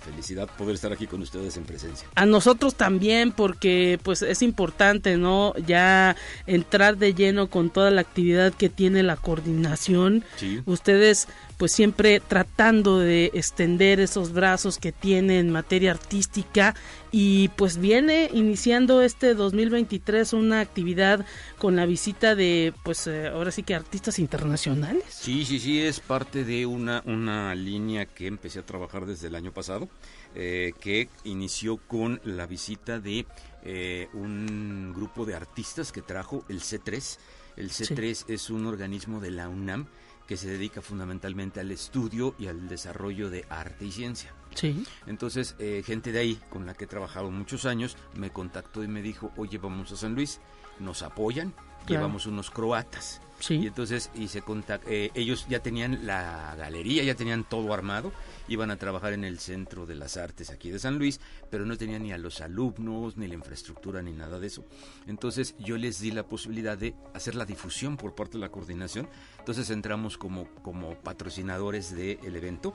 felicidad 0.00 0.48
poder 0.58 0.74
estar 0.74 0.92
aquí 0.92 1.06
con 1.06 1.22
ustedes 1.22 1.56
en 1.56 1.64
presencia. 1.64 2.08
A 2.14 2.26
nosotros 2.26 2.74
también, 2.74 3.32
porque 3.32 3.98
pues 4.02 4.22
es 4.22 4.42
importante, 4.42 5.16
¿no? 5.16 5.54
Ya 5.66 6.16
entrar 6.46 6.96
de 6.96 7.14
lleno 7.14 7.48
con 7.48 7.70
toda 7.70 7.90
la 7.90 8.00
actividad 8.00 8.52
que 8.52 8.68
tiene 8.68 9.02
la 9.02 9.16
coordinación. 9.16 10.24
Sí. 10.36 10.60
Ustedes 10.66 11.28
pues 11.60 11.72
siempre 11.72 12.20
tratando 12.20 13.00
de 13.00 13.26
extender 13.34 14.00
esos 14.00 14.32
brazos 14.32 14.78
que 14.78 14.92
tiene 14.92 15.38
en 15.38 15.50
materia 15.50 15.90
artística 15.90 16.74
y 17.12 17.48
pues 17.48 17.76
viene 17.76 18.30
iniciando 18.32 19.02
este 19.02 19.34
2023 19.34 20.32
una 20.32 20.60
actividad 20.60 21.26
con 21.58 21.76
la 21.76 21.84
visita 21.84 22.34
de 22.34 22.72
pues 22.82 23.06
eh, 23.06 23.28
ahora 23.28 23.50
sí 23.50 23.62
que 23.62 23.74
artistas 23.74 24.18
internacionales. 24.18 25.04
Sí, 25.10 25.44
sí, 25.44 25.60
sí, 25.60 25.82
es 25.82 26.00
parte 26.00 26.44
de 26.44 26.64
una, 26.64 27.02
una 27.04 27.54
línea 27.54 28.06
que 28.06 28.26
empecé 28.26 28.60
a 28.60 28.64
trabajar 28.64 29.04
desde 29.04 29.28
el 29.28 29.34
año 29.34 29.52
pasado, 29.52 29.90
eh, 30.34 30.72
que 30.80 31.10
inició 31.24 31.76
con 31.76 32.22
la 32.24 32.46
visita 32.46 33.00
de 33.00 33.26
eh, 33.64 34.08
un 34.14 34.94
grupo 34.96 35.26
de 35.26 35.34
artistas 35.34 35.92
que 35.92 36.00
trajo 36.00 36.42
el 36.48 36.60
C3. 36.60 37.18
El 37.58 37.68
C3 37.68 38.24
es 38.28 38.48
un 38.48 38.64
organismo 38.64 39.20
de 39.20 39.30
la 39.32 39.50
UNAM 39.50 39.88
que 40.30 40.36
se 40.36 40.48
dedica 40.48 40.80
fundamentalmente 40.80 41.58
al 41.58 41.72
estudio 41.72 42.36
y 42.38 42.46
al 42.46 42.68
desarrollo 42.68 43.30
de 43.30 43.44
arte 43.48 43.84
y 43.84 43.90
ciencia. 43.90 44.32
Sí. 44.54 44.84
Entonces, 45.08 45.56
eh, 45.58 45.82
gente 45.84 46.12
de 46.12 46.20
ahí, 46.20 46.40
con 46.50 46.66
la 46.66 46.74
que 46.74 46.84
he 46.84 46.86
trabajado 46.86 47.32
muchos 47.32 47.66
años, 47.66 47.96
me 48.14 48.30
contactó 48.30 48.84
y 48.84 48.86
me 48.86 49.02
dijo, 49.02 49.32
oye, 49.36 49.58
vamos 49.58 49.90
a 49.90 49.96
San 49.96 50.14
Luis, 50.14 50.40
nos 50.78 51.02
apoyan, 51.02 51.52
llevamos 51.88 52.26
unos 52.26 52.48
croatas. 52.48 53.20
Sí. 53.40 53.56
Y 53.56 53.66
entonces 53.66 54.10
y 54.14 54.28
se 54.28 54.42
eh, 54.86 55.10
ellos 55.14 55.46
ya 55.48 55.60
tenían 55.60 56.06
la 56.06 56.54
galería, 56.56 57.02
ya 57.02 57.14
tenían 57.14 57.44
todo 57.44 57.72
armado, 57.74 58.12
iban 58.48 58.70
a 58.70 58.76
trabajar 58.76 59.12
en 59.12 59.24
el 59.24 59.38
Centro 59.38 59.86
de 59.86 59.94
las 59.94 60.16
Artes 60.16 60.50
aquí 60.50 60.70
de 60.70 60.78
San 60.78 60.98
Luis, 60.98 61.20
pero 61.50 61.66
no 61.66 61.76
tenían 61.76 62.02
ni 62.02 62.12
a 62.12 62.18
los 62.18 62.40
alumnos, 62.40 63.16
ni 63.16 63.26
la 63.26 63.34
infraestructura, 63.34 64.02
ni 64.02 64.12
nada 64.12 64.38
de 64.38 64.46
eso. 64.46 64.64
Entonces 65.06 65.54
yo 65.58 65.76
les 65.76 66.00
di 66.00 66.10
la 66.10 66.24
posibilidad 66.24 66.76
de 66.76 66.94
hacer 67.14 67.34
la 67.34 67.44
difusión 67.44 67.96
por 67.96 68.14
parte 68.14 68.38
de 68.38 68.40
la 68.40 68.50
coordinación. 68.50 69.08
Entonces 69.38 69.70
entramos 69.70 70.18
como, 70.18 70.46
como 70.62 70.94
patrocinadores 70.96 71.94
del 71.94 72.36
evento 72.36 72.74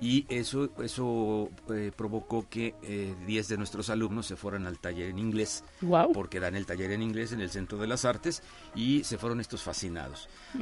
y 0.00 0.26
eso, 0.28 0.70
eso 0.82 1.50
eh, 1.70 1.90
provocó 1.94 2.48
que 2.48 2.74
10 3.26 3.46
eh, 3.46 3.48
de 3.48 3.56
nuestros 3.58 3.90
alumnos 3.90 4.26
se 4.26 4.36
fueran 4.36 4.66
al 4.66 4.78
taller 4.78 5.10
en 5.10 5.18
inglés, 5.18 5.64
porque 6.14 6.40
dan 6.40 6.54
el 6.54 6.66
taller 6.66 6.92
en 6.92 7.02
inglés 7.02 7.32
en 7.32 7.40
el 7.40 7.50
Centro 7.50 7.78
de 7.78 7.88
las 7.88 8.04
Artes 8.04 8.42
y 8.74 9.02
se 9.04 9.18
fueron 9.18 9.40
estos 9.40 9.62
fascinados. 9.62 9.97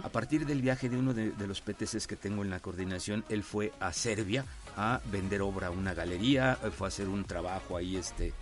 A 0.03 0.09
partir 0.09 0.47
del 0.47 0.63
viaje 0.63 0.89
de 0.89 0.97
uno 0.97 1.15
de, 1.15 1.33
los 1.47 1.61
PTCs 1.61 2.07
que 2.07 2.17
tengo 2.17 2.43
en 2.43 2.51
la 2.51 2.61
coordinación, 2.61 3.25
él 3.29 3.43
fue 3.43 3.73
a 3.81 3.93
Serbia 3.93 4.45
a 4.77 5.01
vender 5.11 5.43
obra 5.43 5.69
a 5.69 5.71
una 5.71 5.95
galería, 5.95 6.59
eh, 6.63 6.71
fue 6.71 6.87
a 6.87 6.89
hacer 6.89 7.09
un 7.09 7.25
trabajo 7.25 7.77
ahí 7.77 7.97
este 7.97 8.33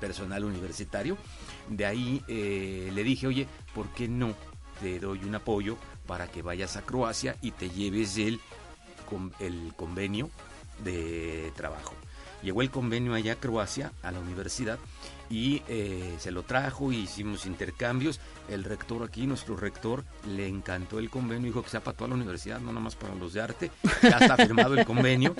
personal 0.00 0.44
universitario. 0.44 1.16
De 1.68 1.86
ahí 1.86 2.22
le 2.26 3.04
dije, 3.04 3.28
oye, 3.28 3.46
¿por 3.72 3.88
qué 3.90 4.08
no 4.08 4.34
te 4.80 4.98
doy 4.98 5.24
un 5.24 5.36
apoyo 5.36 5.76
para 6.08 6.26
que 6.26 6.42
vayas 6.42 6.76
a 6.76 6.82
Croacia 6.82 7.36
y 7.40 7.52
te 7.52 7.70
lleves 7.70 8.18
el 8.18 8.40
el 9.40 9.72
convenio 9.76 10.30
de 10.84 11.52
trabajo. 11.56 11.94
Llegó 12.42 12.62
el 12.62 12.70
convenio 12.70 13.14
allá 13.14 13.32
a 13.32 13.36
Croacia, 13.36 13.92
a 14.02 14.12
la 14.12 14.20
universidad, 14.20 14.78
y 15.30 15.62
eh, 15.68 16.14
se 16.18 16.30
lo 16.30 16.42
trajo, 16.42 16.92
y 16.92 16.98
hicimos 16.98 17.46
intercambios. 17.46 18.20
El 18.48 18.64
rector 18.64 19.02
aquí, 19.02 19.26
nuestro 19.26 19.56
rector, 19.56 20.04
le 20.26 20.48
encantó 20.48 20.98
el 20.98 21.10
convenio, 21.10 21.46
dijo 21.46 21.62
que 21.62 21.70
sea 21.70 21.82
para 21.82 21.96
toda 21.96 22.08
la 22.08 22.14
universidad, 22.14 22.60
no 22.60 22.68
nada 22.68 22.80
más 22.80 22.96
para 22.96 23.14
los 23.14 23.32
de 23.32 23.40
arte. 23.40 23.70
Ya 24.02 24.18
está 24.18 24.36
firmado 24.36 24.74
el 24.74 24.84
convenio, 24.84 25.34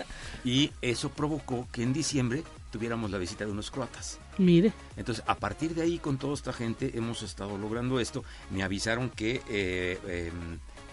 y 0.45 0.73
eso 0.83 1.11
provocó 1.11 1.67
que 1.73 1.83
en 1.83 1.93
diciembre 1.93 2.45
tuviéramos 2.71 3.11
la 3.11 3.19
visita 3.19 3.45
de 3.45 3.53
unos 3.53 3.71
croatas. 3.71 4.19
Mire. 4.37 4.73
Entonces, 4.97 5.25
a 5.27 5.35
partir 5.35 5.75
de 5.75 5.83
ahí, 5.83 5.99
con 5.99 6.19
toda 6.19 6.35
esta 6.35 6.53
gente, 6.53 6.93
hemos 6.95 7.23
estado 7.23 7.57
logrando 7.57 7.99
esto. 8.01 8.25
Me 8.51 8.63
avisaron 8.63 9.11
que 9.11 9.43
eh, 9.49 9.99
eh, 10.07 10.33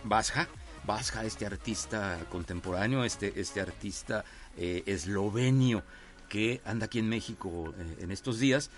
Basja, 0.04 0.48
Vasja, 0.86 1.26
este 1.26 1.46
artista 1.46 2.20
contemporáneo, 2.30 3.04
este, 3.04 3.40
este 3.40 3.60
artista 3.60 4.24
eh, 4.58 4.84
eslovenio 4.86 5.84
que 6.28 6.62
anda 6.66 6.86
aquí 6.86 7.00
en 7.00 7.10
México 7.10 7.74
eh, 7.78 7.98
en 8.00 8.12
estos 8.12 8.40
días, 8.40 8.70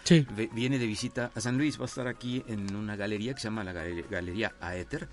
viene 0.54 0.80
de 0.80 0.86
visita 0.86 1.32
a 1.36 1.42
San 1.42 1.58
Luis, 1.58 1.80
va 1.80 1.84
a 1.84 1.86
estar 1.86 2.08
aquí 2.08 2.44
en 2.48 2.76
una 2.76 2.96
galería 2.96 3.34
que 3.34 3.42
se 3.42 3.48
llama 3.48 3.64
la 3.64 3.74
Galería 3.74 4.56
Aether. 4.60 5.08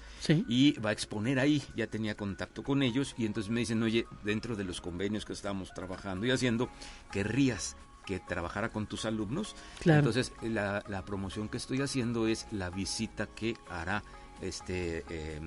Y 0.48 0.72
va 0.80 0.90
a 0.90 0.92
exponer 0.92 1.38
ahí, 1.38 1.62
ya 1.76 1.86
tenía 1.86 2.16
contacto 2.16 2.62
con 2.62 2.82
ellos. 2.82 3.14
Y 3.18 3.26
entonces 3.26 3.50
me 3.50 3.60
dicen, 3.60 3.82
oye, 3.82 4.06
dentro 4.22 4.56
de 4.56 4.64
los 4.64 4.80
convenios 4.80 5.24
que 5.24 5.32
estamos 5.32 5.72
trabajando 5.72 6.26
y 6.26 6.30
haciendo, 6.30 6.70
¿querrías 7.10 7.76
que 8.06 8.20
trabajara 8.20 8.70
con 8.70 8.86
tus 8.86 9.04
alumnos? 9.04 9.56
Entonces 9.84 10.32
la, 10.42 10.84
la, 10.88 11.04
promoción 11.04 11.48
que 11.48 11.56
estoy 11.56 11.80
haciendo 11.80 12.26
es 12.26 12.46
la 12.52 12.70
visita 12.70 13.26
que 13.26 13.56
hará 13.68 14.02
este... 14.40 15.04
Eh, 15.08 15.40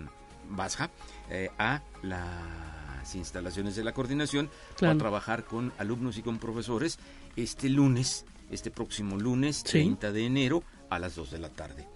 Basja 0.50 0.90
eh, 1.30 1.50
a 1.58 1.82
las 2.04 3.16
instalaciones 3.16 3.76
de 3.76 3.84
la 3.84 3.94
coordinación 3.94 4.50
para 4.80 4.98
trabajar 4.98 5.46
con 5.46 5.74
alumnos 5.78 6.18
y 6.18 6.22
con 6.22 6.40
profesores 6.40 7.00
este 7.36 7.70
lunes, 7.70 8.26
este 8.52 8.72
próximo 8.72 9.18
lunes, 9.18 9.64
30 9.64 10.12
de 10.12 10.26
enero, 10.26 10.64
a 10.90 11.00
las 11.00 11.16
2 11.16 11.32
de 11.32 11.40
la 11.40 11.50
tarde. 11.50 11.88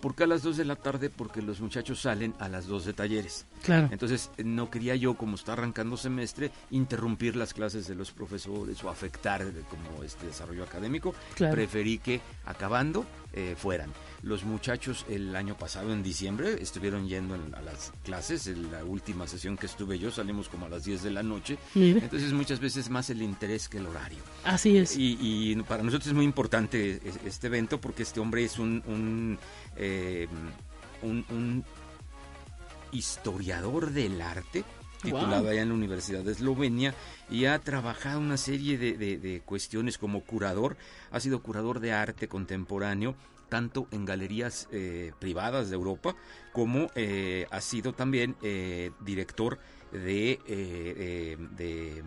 ¿Por 0.00 0.14
qué 0.14 0.24
a 0.24 0.26
las 0.26 0.42
2 0.42 0.56
de 0.56 0.64
la 0.64 0.76
tarde? 0.76 1.10
Porque 1.10 1.42
los 1.42 1.60
muchachos 1.60 2.00
salen 2.00 2.34
a 2.38 2.48
las 2.48 2.66
2 2.66 2.84
de 2.86 2.92
talleres. 2.92 3.46
Claro. 3.62 3.88
Entonces, 3.90 4.30
no 4.42 4.70
quería 4.70 4.96
yo, 4.96 5.14
como 5.14 5.34
está 5.36 5.52
arrancando 5.52 5.96
semestre, 5.96 6.50
interrumpir 6.70 7.36
las 7.36 7.52
clases 7.54 7.86
de 7.86 7.94
los 7.94 8.10
profesores 8.10 8.82
o 8.82 8.88
afectar 8.90 9.42
eh, 9.42 9.52
como 9.68 10.02
este 10.02 10.26
desarrollo 10.26 10.64
académico. 10.64 11.14
Claro. 11.34 11.54
Preferí 11.54 11.98
que 11.98 12.20
acabando 12.46 13.04
eh, 13.32 13.54
fueran. 13.56 13.92
Los 14.22 14.42
muchachos 14.44 15.06
el 15.08 15.36
año 15.36 15.56
pasado, 15.56 15.92
en 15.92 16.02
diciembre, 16.02 16.56
estuvieron 16.60 17.06
yendo 17.06 17.36
en- 17.36 17.54
a 17.54 17.62
las 17.62 17.92
clases. 18.04 18.46
En 18.48 18.72
la 18.72 18.84
última 18.84 19.26
sesión 19.28 19.56
que 19.56 19.66
estuve 19.66 19.98
yo 20.00 20.10
salimos 20.10 20.48
como 20.48 20.66
a 20.66 20.68
las 20.68 20.84
10 20.84 21.02
de 21.04 21.10
la 21.12 21.22
noche. 21.22 21.56
Entonces, 21.76 22.32
muchas 22.32 22.58
veces 22.58 22.90
más 22.90 23.08
el 23.10 23.22
interés 23.22 23.68
que 23.68 23.78
el 23.78 23.86
horario. 23.86 24.18
Así 24.44 24.76
es. 24.76 24.96
Y, 24.96 25.16
y 25.20 25.54
para 25.62 25.82
nosotros 25.84 26.08
es 26.08 26.12
muy 26.14 26.24
importante 26.24 27.00
es- 27.04 27.18
este 27.24 27.46
evento 27.46 27.80
porque 27.80 28.02
este 28.02 28.18
hombre 28.20 28.44
es 28.44 28.58
un, 28.58 28.82
un, 28.86 29.38
eh, 29.76 30.28
un- 31.02 31.24
un 31.30 31.64
historiador 32.92 33.90
del 33.90 34.20
arte, 34.20 34.64
titulado 35.02 35.42
Wow. 35.42 35.50
allá 35.52 35.62
en 35.62 35.68
la 35.68 35.74
Universidad 35.74 36.22
de 36.24 36.32
Eslovenia, 36.32 36.94
y 37.30 37.44
ha 37.46 37.58
trabajado 37.60 38.20
una 38.20 38.36
serie 38.36 38.76
de, 38.78 38.94
de- 38.98 39.16
de 39.18 39.40
cuestiones 39.40 39.96
como 39.98 40.22
curador. 40.24 40.76
Ha 41.10 41.20
sido 41.20 41.42
curador 41.42 41.80
de 41.80 41.92
arte 41.92 42.28
contemporáneo 42.28 43.14
tanto 43.48 43.88
en 43.90 44.04
galerías 44.04 44.68
eh, 44.70 45.10
privadas 45.18 45.70
de 45.70 45.74
Europa 45.74 46.14
como 46.52 46.88
eh, 46.94 47.46
ha 47.50 47.60
sido 47.60 47.92
también 47.92 48.36
eh, 48.42 48.92
director 49.00 49.58
de, 49.90 50.38
de 51.56 52.02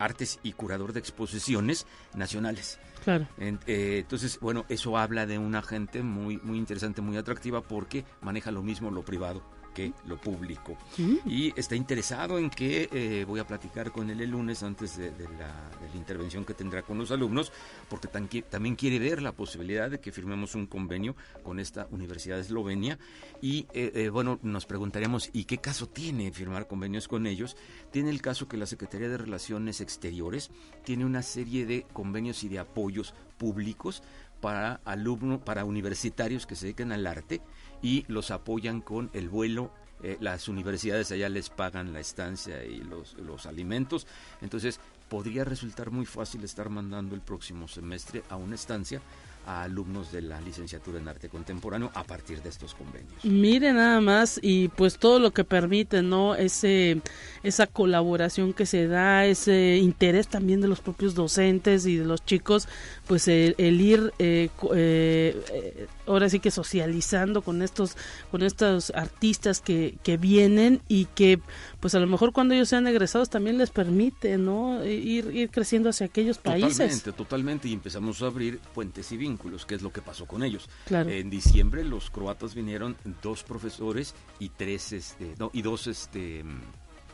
artes 0.00 0.40
y 0.42 0.52
curador 0.52 0.92
de 0.92 0.98
exposiciones 0.98 1.86
nacionales. 2.14 2.80
Claro. 3.04 3.26
Eh, 3.38 3.98
entonces, 4.00 4.38
bueno, 4.40 4.64
eso 4.68 4.98
habla 4.98 5.26
de 5.26 5.38
una 5.38 5.62
gente 5.62 6.02
muy, 6.02 6.38
muy 6.38 6.58
interesante, 6.58 7.00
muy 7.00 7.16
atractiva, 7.16 7.62
porque 7.62 8.04
maneja 8.20 8.50
lo 8.50 8.62
mismo 8.62 8.90
lo 8.90 9.04
privado 9.04 9.42
que 9.80 9.92
lo 10.06 10.20
público. 10.20 10.76
Y 11.24 11.58
está 11.58 11.74
interesado 11.74 12.38
en 12.38 12.50
que 12.50 12.88
eh, 12.92 13.24
voy 13.26 13.40
a 13.40 13.46
platicar 13.46 13.90
con 13.90 14.10
él 14.10 14.20
el 14.20 14.30
lunes 14.30 14.62
antes 14.62 14.96
de, 14.96 15.10
de 15.10 15.24
la, 15.24 15.70
de 15.80 15.88
la 15.90 15.96
intervención 15.96 16.44
que 16.44 16.54
tendrá 16.54 16.82
con 16.82 16.98
los 16.98 17.10
alumnos, 17.10 17.52
porque 17.88 18.08
tan 18.08 18.28
también 18.48 18.76
quiere 18.76 18.98
ver 18.98 19.22
la 19.22 19.32
posibilidad 19.32 19.90
de 19.90 19.98
que 19.98 20.12
firmemos 20.12 20.54
un 20.54 20.66
convenio 20.66 21.16
con 21.42 21.58
esta 21.58 21.88
Universidad 21.90 22.36
de 22.36 22.42
Eslovenia. 22.42 22.98
Y 23.40 23.66
eh, 23.72 23.92
eh, 23.94 24.08
bueno, 24.10 24.38
nos 24.42 24.66
preguntaríamos, 24.66 25.30
¿y 25.32 25.44
qué 25.44 25.58
caso 25.58 25.88
tiene 25.88 26.30
firmar 26.32 26.66
convenios 26.66 27.08
con 27.08 27.26
ellos? 27.26 27.56
Tiene 27.90 28.10
el 28.10 28.20
caso 28.20 28.48
que 28.48 28.56
la 28.56 28.66
Secretaría 28.66 29.08
de 29.08 29.18
Relaciones 29.18 29.80
Exteriores 29.80 30.50
tiene 30.84 31.04
una 31.04 31.22
serie 31.22 31.66
de 31.66 31.86
convenios 31.92 32.44
y 32.44 32.48
de 32.48 32.58
apoyos 32.58 33.14
públicos 33.38 34.02
para 34.40 34.80
alumnos, 34.84 35.40
para 35.40 35.64
universitarios 35.64 36.46
que 36.46 36.56
se 36.56 36.66
dedican 36.66 36.92
al 36.92 37.06
arte 37.06 37.40
y 37.82 38.04
los 38.08 38.30
apoyan 38.30 38.80
con 38.80 39.10
el 39.12 39.28
vuelo. 39.28 39.70
eh, 40.02 40.16
las 40.20 40.48
universidades 40.48 41.12
allá 41.12 41.28
les 41.28 41.50
pagan 41.50 41.92
la 41.92 42.00
estancia 42.00 42.64
y 42.64 42.78
los, 42.78 43.14
los 43.18 43.44
alimentos. 43.44 44.06
Entonces, 44.40 44.80
podría 45.10 45.44
resultar 45.44 45.90
muy 45.90 46.06
fácil 46.06 46.42
estar 46.44 46.70
mandando 46.70 47.14
el 47.14 47.20
próximo 47.20 47.68
semestre 47.68 48.22
a 48.30 48.36
una 48.36 48.54
estancia 48.54 49.02
a 49.46 49.62
alumnos 49.62 50.12
de 50.12 50.22
la 50.22 50.40
licenciatura 50.40 50.98
en 50.98 51.08
arte 51.08 51.28
contemporáneo 51.28 51.90
a 51.94 52.04
partir 52.04 52.42
de 52.42 52.48
estos 52.48 52.74
convenios. 52.74 53.24
Mire 53.24 53.72
nada 53.72 54.00
más 54.00 54.38
y 54.42 54.68
pues 54.68 54.98
todo 54.98 55.18
lo 55.18 55.32
que 55.32 55.44
permite, 55.44 56.02
¿no? 56.02 56.34
Ese 56.34 57.00
esa 57.42 57.66
colaboración 57.66 58.52
que 58.52 58.66
se 58.66 58.86
da, 58.86 59.26
ese 59.26 59.78
interés 59.78 60.28
también 60.28 60.60
de 60.60 60.68
los 60.68 60.80
propios 60.80 61.14
docentes 61.14 61.86
y 61.86 61.96
de 61.96 62.04
los 62.04 62.24
chicos, 62.24 62.68
pues 63.06 63.28
el, 63.28 63.54
el 63.58 63.80
ir 63.80 64.12
eh, 64.18 64.50
eh, 64.74 65.42
eh, 65.52 65.86
ahora 66.06 66.28
sí 66.28 66.40
que 66.40 66.50
socializando 66.50 67.42
con 67.42 67.62
estos 67.62 67.96
con 68.30 68.42
estos 68.42 68.90
artistas 68.90 69.60
que, 69.60 69.96
que 70.02 70.16
vienen 70.16 70.82
y 70.88 71.06
que 71.06 71.40
pues 71.80 71.94
a 71.94 72.00
lo 72.00 72.06
mejor 72.06 72.32
cuando 72.32 72.54
ellos 72.54 72.68
sean 72.68 72.86
egresados 72.86 73.30
también 73.30 73.58
les 73.58 73.70
permite, 73.70 74.36
¿no? 74.36 74.84
Ir 74.84 75.34
ir 75.34 75.50
creciendo 75.50 75.88
hacia 75.88 76.06
aquellos 76.06 76.38
países. 76.38 76.70
Totalmente, 76.70 77.12
totalmente. 77.12 77.68
Y 77.68 77.72
empezamos 77.72 78.22
a 78.22 78.26
abrir 78.26 78.58
puentes 78.74 79.10
y 79.12 79.16
vínculos, 79.16 79.29
que 79.38 79.74
es 79.74 79.82
lo 79.82 79.92
que 79.92 80.02
pasó 80.02 80.26
con 80.26 80.42
ellos. 80.42 80.68
Claro. 80.86 81.10
En 81.10 81.30
diciembre 81.30 81.84
los 81.84 82.10
croatas 82.10 82.54
vinieron 82.54 82.96
dos 83.22 83.42
profesores 83.42 84.14
y 84.38 84.50
tres, 84.50 84.92
este, 84.92 85.34
no, 85.38 85.50
y 85.52 85.62
dos, 85.62 85.86
este, 85.86 86.44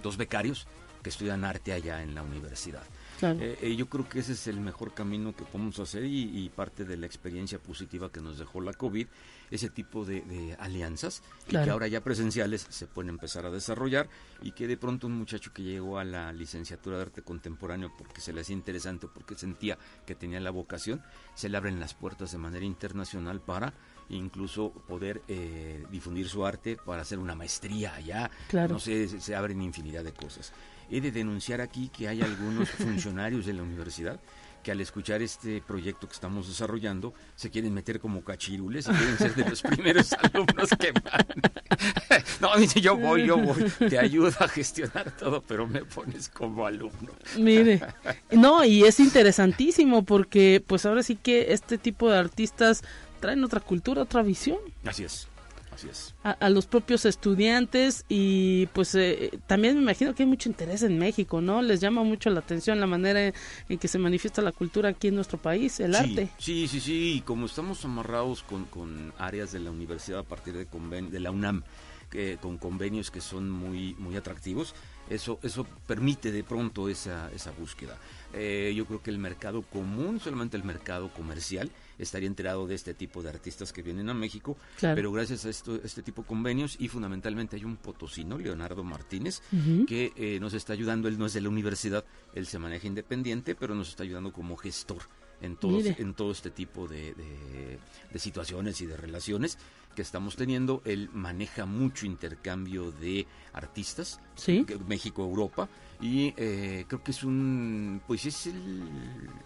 dos 0.02 0.16
becarios 0.16 0.66
que 1.02 1.10
estudian 1.10 1.44
arte 1.44 1.72
allá 1.72 2.02
en 2.02 2.14
la 2.14 2.22
universidad. 2.22 2.82
Claro. 3.18 3.38
Eh, 3.40 3.58
eh, 3.62 3.76
yo 3.76 3.88
creo 3.88 4.08
que 4.08 4.18
ese 4.18 4.32
es 4.32 4.46
el 4.46 4.60
mejor 4.60 4.92
camino 4.92 5.34
que 5.34 5.44
podemos 5.44 5.78
hacer 5.78 6.04
y, 6.04 6.44
y 6.44 6.48
parte 6.48 6.84
de 6.84 6.96
la 6.96 7.06
experiencia 7.06 7.58
positiva 7.58 8.10
que 8.10 8.20
nos 8.20 8.38
dejó 8.38 8.60
la 8.60 8.72
COVID, 8.72 9.06
ese 9.50 9.70
tipo 9.70 10.04
de, 10.04 10.22
de 10.22 10.54
alianzas 10.58 11.22
y 11.48 11.52
que 11.52 11.70
ahora 11.70 11.86
ya 11.88 12.02
presenciales 12.02 12.66
se 12.68 12.86
pueden 12.86 13.10
empezar 13.10 13.46
a 13.46 13.50
desarrollar 13.50 14.08
y 14.42 14.52
que 14.52 14.66
de 14.66 14.76
pronto 14.76 15.06
un 15.06 15.12
muchacho 15.14 15.52
que 15.52 15.62
llegó 15.62 15.98
a 15.98 16.04
la 16.04 16.32
licenciatura 16.32 16.96
de 16.96 17.02
arte 17.02 17.22
contemporáneo 17.22 17.92
porque 17.96 18.20
se 18.20 18.32
le 18.32 18.40
hacía 18.40 18.54
interesante, 18.56 19.06
porque 19.12 19.34
sentía 19.36 19.78
que 20.06 20.14
tenía 20.14 20.40
la 20.40 20.50
vocación, 20.50 21.02
se 21.34 21.48
le 21.48 21.56
abren 21.56 21.78
las 21.80 21.94
puertas 21.94 22.32
de 22.32 22.38
manera 22.38 22.64
internacional 22.64 23.40
para 23.40 23.72
incluso 24.08 24.70
poder 24.86 25.22
eh, 25.28 25.84
difundir 25.90 26.28
su 26.28 26.46
arte 26.46 26.76
para 26.76 27.02
hacer 27.02 27.18
una 27.18 27.34
maestría 27.34 27.94
allá, 27.94 28.30
Claro. 28.48 28.74
no 28.74 28.78
sé, 28.78 29.08
se, 29.08 29.20
se 29.20 29.34
abren 29.34 29.60
infinidad 29.62 30.04
de 30.04 30.12
cosas. 30.12 30.52
He 30.88 31.00
de 31.00 31.10
denunciar 31.10 31.60
aquí 31.60 31.88
que 31.88 32.06
hay 32.06 32.22
algunos 32.22 32.68
funcionarios 32.70 33.46
de 33.46 33.52
la 33.54 33.62
universidad 33.64 34.20
que 34.66 34.72
al 34.72 34.80
escuchar 34.80 35.22
este 35.22 35.62
proyecto 35.64 36.08
que 36.08 36.14
estamos 36.14 36.48
desarrollando 36.48 37.14
se 37.36 37.50
quieren 37.50 37.72
meter 37.72 38.00
como 38.00 38.24
cachirules 38.24 38.88
y 38.88 38.90
quieren 38.90 39.16
ser 39.16 39.34
de 39.36 39.48
los 39.48 39.62
primeros 39.76 40.12
alumnos 40.12 40.70
que 40.76 40.90
van. 40.90 41.24
No, 42.40 42.56
dice, 42.56 42.80
yo 42.80 42.96
voy, 42.96 43.26
yo 43.26 43.36
voy, 43.36 43.70
te 43.88 43.96
ayudo 43.96 44.32
a 44.40 44.48
gestionar 44.48 45.12
todo, 45.12 45.40
pero 45.46 45.68
me 45.68 45.84
pones 45.84 46.28
como 46.28 46.66
alumno. 46.66 47.12
Mire, 47.38 47.80
no, 48.32 48.64
y 48.64 48.82
es 48.82 48.98
interesantísimo 48.98 50.04
porque 50.04 50.60
pues 50.66 50.84
ahora 50.84 51.04
sí 51.04 51.14
que 51.14 51.52
este 51.52 51.78
tipo 51.78 52.10
de 52.10 52.18
artistas 52.18 52.82
traen 53.20 53.44
otra 53.44 53.60
cultura, 53.60 54.02
otra 54.02 54.22
visión 54.22 54.58
Así 54.84 55.04
es, 55.04 55.28
así 55.76 55.88
es. 55.88 56.14
a, 56.24 56.32
a 56.32 56.50
los 56.50 56.66
propios 56.66 57.04
estudiantes 57.04 58.04
y 58.08 58.66
pues 58.72 58.94
eh, 58.94 59.38
también 59.46 59.76
me 59.76 59.82
imagino 59.82 60.14
que 60.14 60.24
hay 60.24 60.28
mucho 60.28 60.48
interés 60.48 60.82
en 60.82 60.98
México, 60.98 61.40
¿no? 61.40 61.62
Les 61.62 61.80
llama 61.80 62.02
mucho 62.02 62.30
la 62.30 62.40
atención 62.40 62.80
la 62.80 62.86
manera 62.86 63.32
en 63.68 63.78
que 63.78 63.86
se 63.88 63.98
manifiesta 63.98 64.42
la 64.42 64.52
cultura 64.52 64.88
aquí 64.90 65.08
en 65.08 65.14
nuestro 65.14 65.38
país, 65.38 65.78
el 65.80 65.94
Sí, 65.94 66.00
arte. 66.02 66.28
Sí, 66.38 66.68
sí, 66.68 66.80
sí, 66.80 67.12
y 67.16 67.20
como 67.20 67.46
estamos 67.46 67.84
amarrados 67.84 68.42
con, 68.42 68.64
con 68.64 69.12
áreas 69.18 69.52
de 69.52 69.60
la 69.60 69.70
universidad 69.70 70.20
a 70.20 70.24
partir 70.24 70.54
de, 70.54 70.68
conven- 70.68 71.10
de 71.10 71.20
la 71.20 71.30
UNAM, 71.30 71.62
que- 72.10 72.38
con 72.40 72.56
convenios 72.58 73.10
que 73.10 73.20
son 73.20 73.50
muy, 73.50 73.94
muy 73.98 74.16
atractivos, 74.16 74.74
eso, 75.10 75.38
eso 75.42 75.66
permite 75.86 76.32
de 76.32 76.42
pronto 76.42 76.88
esa, 76.88 77.30
esa 77.32 77.52
búsqueda. 77.52 77.96
Eh, 78.32 78.72
yo 78.76 78.86
creo 78.86 79.02
que 79.02 79.10
el 79.10 79.18
mercado 79.18 79.62
común, 79.62 80.18
solamente 80.20 80.56
el 80.56 80.64
mercado 80.64 81.10
comercial, 81.12 81.70
estaría 81.98 82.26
enterado 82.28 82.66
de 82.66 82.74
este 82.74 82.94
tipo 82.94 83.22
de 83.22 83.28
artistas 83.30 83.72
que 83.72 83.82
vienen 83.82 84.08
a 84.10 84.14
México, 84.14 84.56
Claro. 84.78 84.96
pero 84.96 85.12
gracias 85.12 85.44
a 85.46 85.50
esto, 85.50 85.76
este 85.82 86.02
tipo 86.02 86.22
de 86.22 86.28
convenios 86.28 86.76
y 86.78 86.88
fundamentalmente 86.88 87.56
hay 87.56 87.64
un 87.64 87.76
potosino, 87.76 88.38
Leonardo 88.38 88.84
Martínez, 88.84 89.42
que 89.86 90.12
eh, 90.16 90.38
nos 90.40 90.54
está 90.54 90.72
ayudando, 90.72 91.08
él 91.08 91.18
no 91.18 91.26
es 91.26 91.32
de 91.34 91.40
la 91.40 91.48
universidad, 91.48 92.04
él 92.34 92.46
se 92.46 92.58
maneja 92.58 92.86
independiente, 92.86 93.54
pero 93.54 93.74
nos 93.74 93.88
está 93.88 94.02
ayudando 94.02 94.32
como 94.32 94.56
gestor 94.56 95.02
en 95.40 95.56
todo, 95.56 95.72
Mire. 95.78 95.96
en 95.98 96.14
todo 96.14 96.32
este 96.32 96.50
tipo 96.50 96.88
de, 96.88 97.12
de- 97.14 97.78
de 98.12 98.18
situaciones 98.18 98.80
y 98.80 98.86
de 98.86 98.96
relaciones 98.96 99.58
que 99.94 100.00
estamos 100.02 100.34
teniendo. 100.36 100.80
Él 100.86 101.10
maneja 101.12 101.66
mucho 101.66 102.06
intercambio 102.06 102.90
de 102.92 103.26
artistas, 103.52 104.18
Sí. 104.34 104.64
que- 104.64 104.76
México-Europa, 104.78 105.68
y 106.00 106.32
eh, 106.36 106.84
creo 106.88 107.02
que 107.04 107.10
es 107.10 107.22
un, 107.24 108.00
pues 108.06 108.24
es 108.26 108.46
el 108.46 108.82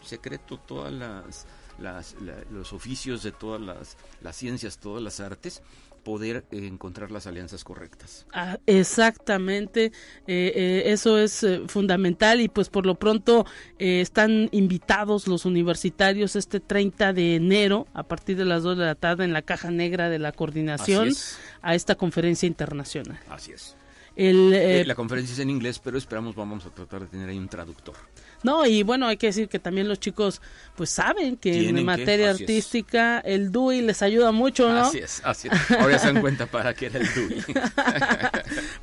secreto, 0.01 0.59
todas 0.59 0.93
las, 0.93 1.47
las- 1.81 2.15
la- 2.21 2.45
los 2.51 2.73
oficios 2.73 3.23
de 3.23 3.33
todas 3.33 3.61
las, 3.61 3.97
las 4.23 4.37
ciencias, 4.37 4.79
todas 4.79 5.03
las 5.03 5.21
artes, 5.21 5.63
poder 6.05 6.45
eh, 6.51 6.67
encontrar 6.67 7.11
las 7.11 7.27
alianzas 7.27 7.63
correctas. 7.63 8.25
Ah, 8.33 8.59
exactamente, 9.11 9.87
eh, 10.27 10.53
eh, 10.55 10.83
eso 10.87 11.19
es 11.19 11.43
eh, 11.43 11.63
fundamental 11.69 12.41
y 12.41 12.49
pues 12.49 12.69
por 12.71 12.87
lo 12.87 12.95
pronto 12.95 13.45
están 13.79 14.49
invitados 14.53 15.27
los 15.27 15.45
universitarios 15.45 16.37
este 16.37 16.61
30 16.61 17.13
de 17.13 17.37
enero 17.37 17.87
a 17.93 18.03
partir 18.03 18.37
de 18.37 18.45
las 18.45 18.63
2 18.63 18.79
de 18.79 18.85
la 18.87 18.95
tarde 18.95 19.25
en 19.25 19.33
la 19.33 19.43
caja 19.43 19.71
negra 19.71 20.09
de 20.09 20.19
la 20.19 20.33
coordinación 20.33 21.09
es. 21.09 21.39
a 21.63 21.75
esta 21.75 21.95
conferencia 21.97 22.47
internacional. 22.47 23.19
Así 23.29 23.53
es. 23.53 23.77
El, 24.17 24.87
la 24.87 24.95
conferencia 24.95 25.33
es 25.33 25.39
en 25.39 25.49
inglés, 25.51 25.79
pero 25.79 25.97
esperamos 25.97 26.35
vamos 26.35 26.67
a 26.67 26.71
tratar 26.71 27.03
de 27.03 27.07
tener 27.07 27.29
ahí 27.29 27.39
un 27.39 27.49
traductor. 27.49 27.95
No, 28.43 28.67
y 28.67 28.83
bueno, 28.83 29.07
hay 29.07 29.17
que 29.17 29.27
decir 29.27 29.49
que 29.49 29.59
también 29.59 29.89
los 29.89 30.01
chicos 30.01 30.41
pues 30.77 30.91
saben 30.91 31.37
que 31.37 31.69
en 31.69 31.85
materia 31.85 32.31
es. 32.31 32.41
artística 32.41 33.21
el 33.21 33.53
DUI 33.53 33.83
les 33.83 34.03
ayuda 34.03 34.33
mucho, 34.33 34.73
¿no? 34.73 34.83
Así 34.83 34.99
es, 34.99 35.21
así 35.25 35.49
es. 35.49 35.71
Ahora 35.79 35.99
se 35.99 36.07
dan 36.13 36.21
cuenta 36.21 36.47
para 36.47 36.75
qué 36.75 36.87
era 36.87 37.01
el 37.01 37.07
DUI. 37.15 37.45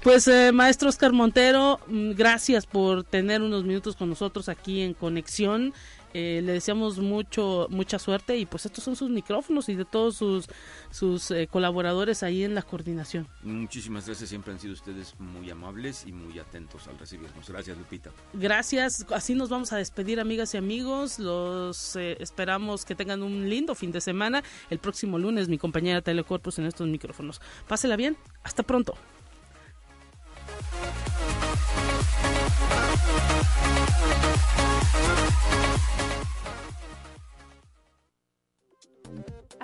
Pues 0.01 0.27
eh, 0.27 0.51
maestro 0.53 0.87
Oscar 0.89 1.11
Montero, 1.11 1.79
mm, 1.87 2.11
gracias 2.11 2.65
por 2.65 3.03
tener 3.03 3.41
unos 3.41 3.63
minutos 3.63 3.95
con 3.95 4.09
nosotros 4.09 4.47
aquí 4.47 4.81
en 4.81 4.93
Conexión. 4.93 5.73
Eh, 6.19 6.41
le 6.41 6.53
deseamos 6.53 6.97
mucho 6.97 7.67
mucha 7.69 7.99
suerte 7.99 8.37
y 8.37 8.47
pues 8.47 8.65
estos 8.65 8.83
son 8.83 8.95
sus 8.95 9.11
micrófonos 9.11 9.69
y 9.69 9.75
de 9.75 9.85
todos 9.85 10.15
sus 10.15 10.47
sus 10.89 11.29
eh, 11.29 11.47
colaboradores 11.47 12.23
ahí 12.23 12.43
en 12.43 12.55
la 12.55 12.63
coordinación. 12.63 13.27
Muchísimas 13.43 14.07
gracias, 14.07 14.29
siempre 14.29 14.51
han 14.51 14.59
sido 14.59 14.73
ustedes 14.73 15.13
muy 15.19 15.51
amables 15.51 16.05
y 16.07 16.11
muy 16.11 16.39
atentos 16.39 16.87
al 16.87 16.97
recibirnos. 16.97 17.47
Gracias, 17.47 17.77
Lupita. 17.77 18.09
Gracias, 18.33 19.05
así 19.11 19.35
nos 19.35 19.49
vamos 19.49 19.71
a 19.73 19.77
despedir, 19.77 20.19
amigas 20.19 20.55
y 20.55 20.57
amigos. 20.57 21.19
Los 21.19 21.95
eh, 21.95 22.17
esperamos 22.19 22.83
que 22.83 22.95
tengan 22.95 23.21
un 23.21 23.47
lindo 23.47 23.75
fin 23.75 23.91
de 23.91 24.01
semana. 24.01 24.43
El 24.71 24.79
próximo 24.79 25.19
lunes, 25.19 25.49
mi 25.49 25.59
compañera 25.59 26.01
Telecorpus 26.01 26.57
en 26.57 26.65
estos 26.65 26.87
micrófonos. 26.87 27.41
Pásela 27.67 27.95
bien, 27.95 28.17
hasta 28.43 28.63
pronto. 28.63 28.95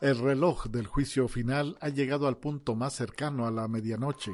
El 0.00 0.18
reloj 0.18 0.68
del 0.68 0.86
juicio 0.86 1.28
final 1.28 1.76
ha 1.82 1.90
llegado 1.90 2.26
al 2.26 2.38
punto 2.38 2.74
más 2.74 2.94
cercano 2.94 3.46
a 3.46 3.50
la 3.50 3.68
medianoche, 3.68 4.32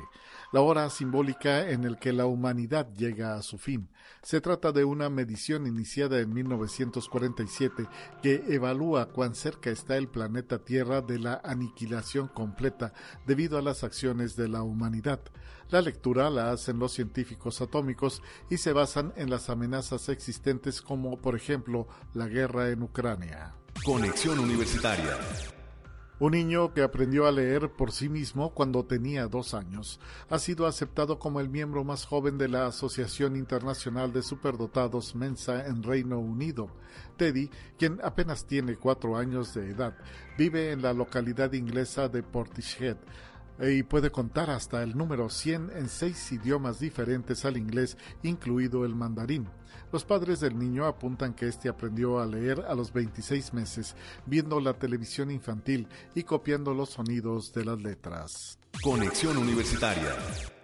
la 0.52 0.60
hora 0.60 0.88
simbólica 0.90 1.68
en 1.68 1.82
el 1.82 1.98
que 1.98 2.12
la 2.12 2.26
humanidad 2.26 2.88
llega 2.94 3.34
a 3.34 3.42
su 3.42 3.58
fin. 3.58 3.88
Se 4.22 4.40
trata 4.40 4.70
de 4.70 4.84
una 4.84 5.10
medición 5.10 5.66
iniciada 5.66 6.20
en 6.20 6.32
1947 6.32 7.88
que 8.22 8.44
evalúa 8.46 9.06
cuán 9.06 9.34
cerca 9.34 9.70
está 9.70 9.96
el 9.96 10.06
planeta 10.06 10.58
Tierra 10.58 11.00
de 11.00 11.18
la 11.18 11.40
aniquilación 11.42 12.28
completa 12.28 12.92
debido 13.26 13.58
a 13.58 13.62
las 13.62 13.82
acciones 13.82 14.36
de 14.36 14.46
la 14.46 14.62
humanidad. 14.62 15.18
La 15.70 15.80
lectura 15.80 16.30
la 16.30 16.52
hacen 16.52 16.78
los 16.78 16.92
científicos 16.92 17.60
atómicos 17.60 18.22
y 18.48 18.58
se 18.58 18.72
basan 18.72 19.12
en 19.16 19.30
las 19.30 19.50
amenazas 19.50 20.10
existentes 20.10 20.80
como 20.80 21.20
por 21.20 21.34
ejemplo 21.34 21.88
la 22.14 22.28
guerra 22.28 22.70
en 22.70 22.84
Ucrania. 22.84 23.52
Conexión 23.84 24.38
Universitaria. 24.38 25.18
Un 26.18 26.32
niño 26.32 26.72
que 26.72 26.82
aprendió 26.82 27.26
a 27.26 27.30
leer 27.30 27.70
por 27.70 27.92
sí 27.92 28.08
mismo 28.08 28.54
cuando 28.54 28.86
tenía 28.86 29.26
dos 29.26 29.52
años 29.52 30.00
ha 30.30 30.38
sido 30.38 30.66
aceptado 30.66 31.18
como 31.18 31.40
el 31.40 31.50
miembro 31.50 31.84
más 31.84 32.06
joven 32.06 32.38
de 32.38 32.48
la 32.48 32.66
Asociación 32.66 33.36
Internacional 33.36 34.14
de 34.14 34.22
Superdotados 34.22 35.14
Mensa 35.14 35.66
en 35.66 35.82
Reino 35.82 36.18
Unido. 36.18 36.70
Teddy, 37.18 37.50
quien 37.78 38.00
apenas 38.02 38.46
tiene 38.46 38.76
cuatro 38.76 39.18
años 39.18 39.52
de 39.52 39.68
edad, 39.72 39.94
vive 40.38 40.72
en 40.72 40.80
la 40.80 40.94
localidad 40.94 41.52
inglesa 41.52 42.08
de 42.08 42.22
Portishead, 42.22 42.96
y 43.60 43.82
puede 43.82 44.10
contar 44.10 44.50
hasta 44.50 44.82
el 44.82 44.96
número 44.96 45.30
100 45.30 45.70
en 45.74 45.88
seis 45.88 46.32
idiomas 46.32 46.78
diferentes 46.78 47.44
al 47.44 47.56
inglés, 47.56 47.96
incluido 48.22 48.84
el 48.84 48.94
mandarín. 48.94 49.48
Los 49.92 50.04
padres 50.04 50.40
del 50.40 50.58
niño 50.58 50.84
apuntan 50.86 51.34
que 51.34 51.48
este 51.48 51.68
aprendió 51.68 52.18
a 52.18 52.26
leer 52.26 52.64
a 52.68 52.74
los 52.74 52.92
26 52.92 53.54
meses, 53.54 53.94
viendo 54.26 54.60
la 54.60 54.74
televisión 54.74 55.30
infantil 55.30 55.88
y 56.14 56.24
copiando 56.24 56.74
los 56.74 56.90
sonidos 56.90 57.52
de 57.52 57.64
las 57.64 57.80
letras. 57.80 58.58
Conexión 58.82 59.36
Universitaria. 59.36 60.55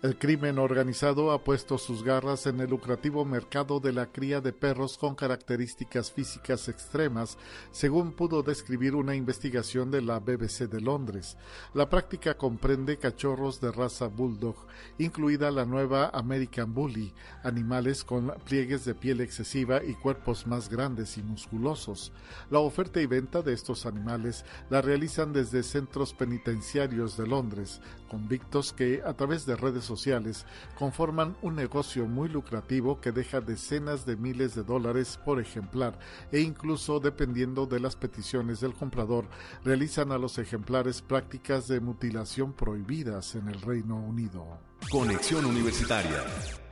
El 0.00 0.16
crimen 0.16 0.60
organizado 0.60 1.32
ha 1.32 1.42
puesto 1.42 1.76
sus 1.76 2.04
garras 2.04 2.46
en 2.46 2.60
el 2.60 2.70
lucrativo 2.70 3.24
mercado 3.24 3.80
de 3.80 3.92
la 3.92 4.06
cría 4.06 4.40
de 4.40 4.52
perros 4.52 4.96
con 4.96 5.16
características 5.16 6.12
físicas 6.12 6.68
extremas, 6.68 7.36
según 7.72 8.12
pudo 8.12 8.44
describir 8.44 8.94
una 8.94 9.16
investigación 9.16 9.90
de 9.90 10.00
la 10.00 10.20
BBC 10.20 10.68
de 10.70 10.80
Londres. 10.80 11.36
La 11.74 11.90
práctica 11.90 12.36
comprende 12.36 12.98
cachorros 12.98 13.60
de 13.60 13.72
raza 13.72 14.06
bulldog, 14.06 14.54
incluida 14.98 15.50
la 15.50 15.64
nueva 15.64 16.10
American 16.14 16.72
Bully, 16.72 17.12
animales 17.42 18.04
con 18.04 18.32
pliegues 18.44 18.84
de 18.84 18.94
piel 18.94 19.20
excesiva 19.20 19.82
y 19.82 19.94
cuerpos 19.94 20.46
más 20.46 20.68
grandes 20.68 21.18
y 21.18 21.24
musculosos. 21.24 22.12
La 22.50 22.60
oferta 22.60 23.00
y 23.00 23.06
venta 23.06 23.42
de 23.42 23.52
estos 23.52 23.84
animales 23.84 24.44
la 24.70 24.80
realizan 24.80 25.32
desde 25.32 25.64
centros 25.64 26.14
penitenciarios 26.14 27.16
de 27.16 27.26
Londres, 27.26 27.80
convictos 28.08 28.72
que, 28.72 29.02
a 29.04 29.14
través 29.14 29.44
de 29.44 29.56
redes 29.56 29.87
sociales, 29.88 30.46
conforman 30.78 31.36
un 31.42 31.56
negocio 31.56 32.06
muy 32.06 32.28
lucrativo 32.28 33.00
que 33.00 33.10
deja 33.10 33.40
decenas 33.40 34.06
de 34.06 34.16
miles 34.16 34.54
de 34.54 34.62
dólares 34.62 35.18
por 35.24 35.40
ejemplar 35.40 35.98
e 36.30 36.40
incluso, 36.40 37.00
dependiendo 37.00 37.66
de 37.66 37.80
las 37.80 37.96
peticiones 37.96 38.60
del 38.60 38.74
comprador, 38.74 39.26
realizan 39.64 40.12
a 40.12 40.18
los 40.18 40.38
ejemplares 40.38 41.02
prácticas 41.02 41.66
de 41.66 41.80
mutilación 41.80 42.52
prohibidas 42.52 43.34
en 43.34 43.48
el 43.48 43.60
Reino 43.60 43.96
Unido. 43.96 44.46
Conexión 44.90 45.44
Universitaria. 45.44 46.67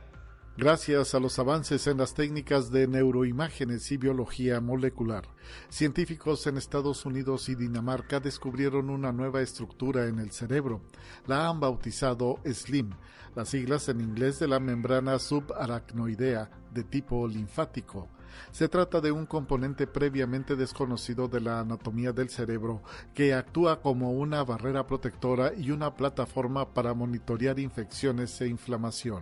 Gracias 0.57 1.13
a 1.13 1.19
los 1.19 1.37
avances 1.37 1.85
en 1.85 1.99
las 1.99 2.15
técnicas 2.15 2.71
de 2.71 2.87
neuroimágenes 2.87 3.91
y 3.91 3.97
biología 3.97 4.59
molecular, 4.59 5.25
científicos 5.69 6.47
en 6.47 6.57
Estados 6.57 7.05
Unidos 7.05 7.47
y 7.49 7.53
Dinamarca 7.53 8.19
descubrieron 8.19 8.89
una 8.89 9.11
nueva 9.11 9.43
estructura 9.43 10.07
en 10.07 10.17
el 10.17 10.31
cerebro. 10.31 10.81
La 11.27 11.47
han 11.47 11.59
bautizado 11.59 12.39
SLIM, 12.43 12.89
las 13.35 13.49
siglas 13.49 13.87
en 13.87 14.01
inglés 14.01 14.39
de 14.39 14.47
la 14.47 14.59
membrana 14.59 15.19
subaracnoidea 15.19 16.49
de 16.73 16.83
tipo 16.83 17.27
linfático. 17.27 18.07
Se 18.51 18.67
trata 18.67 18.99
de 18.99 19.11
un 19.11 19.27
componente 19.27 19.85
previamente 19.85 20.55
desconocido 20.55 21.27
de 21.27 21.39
la 21.39 21.59
anatomía 21.59 22.13
del 22.13 22.29
cerebro 22.29 22.81
que 23.13 23.35
actúa 23.35 23.79
como 23.79 24.11
una 24.11 24.43
barrera 24.43 24.87
protectora 24.87 25.51
y 25.55 25.69
una 25.69 25.95
plataforma 25.95 26.73
para 26.73 26.95
monitorear 26.95 27.59
infecciones 27.59 28.41
e 28.41 28.47
inflamación. 28.47 29.21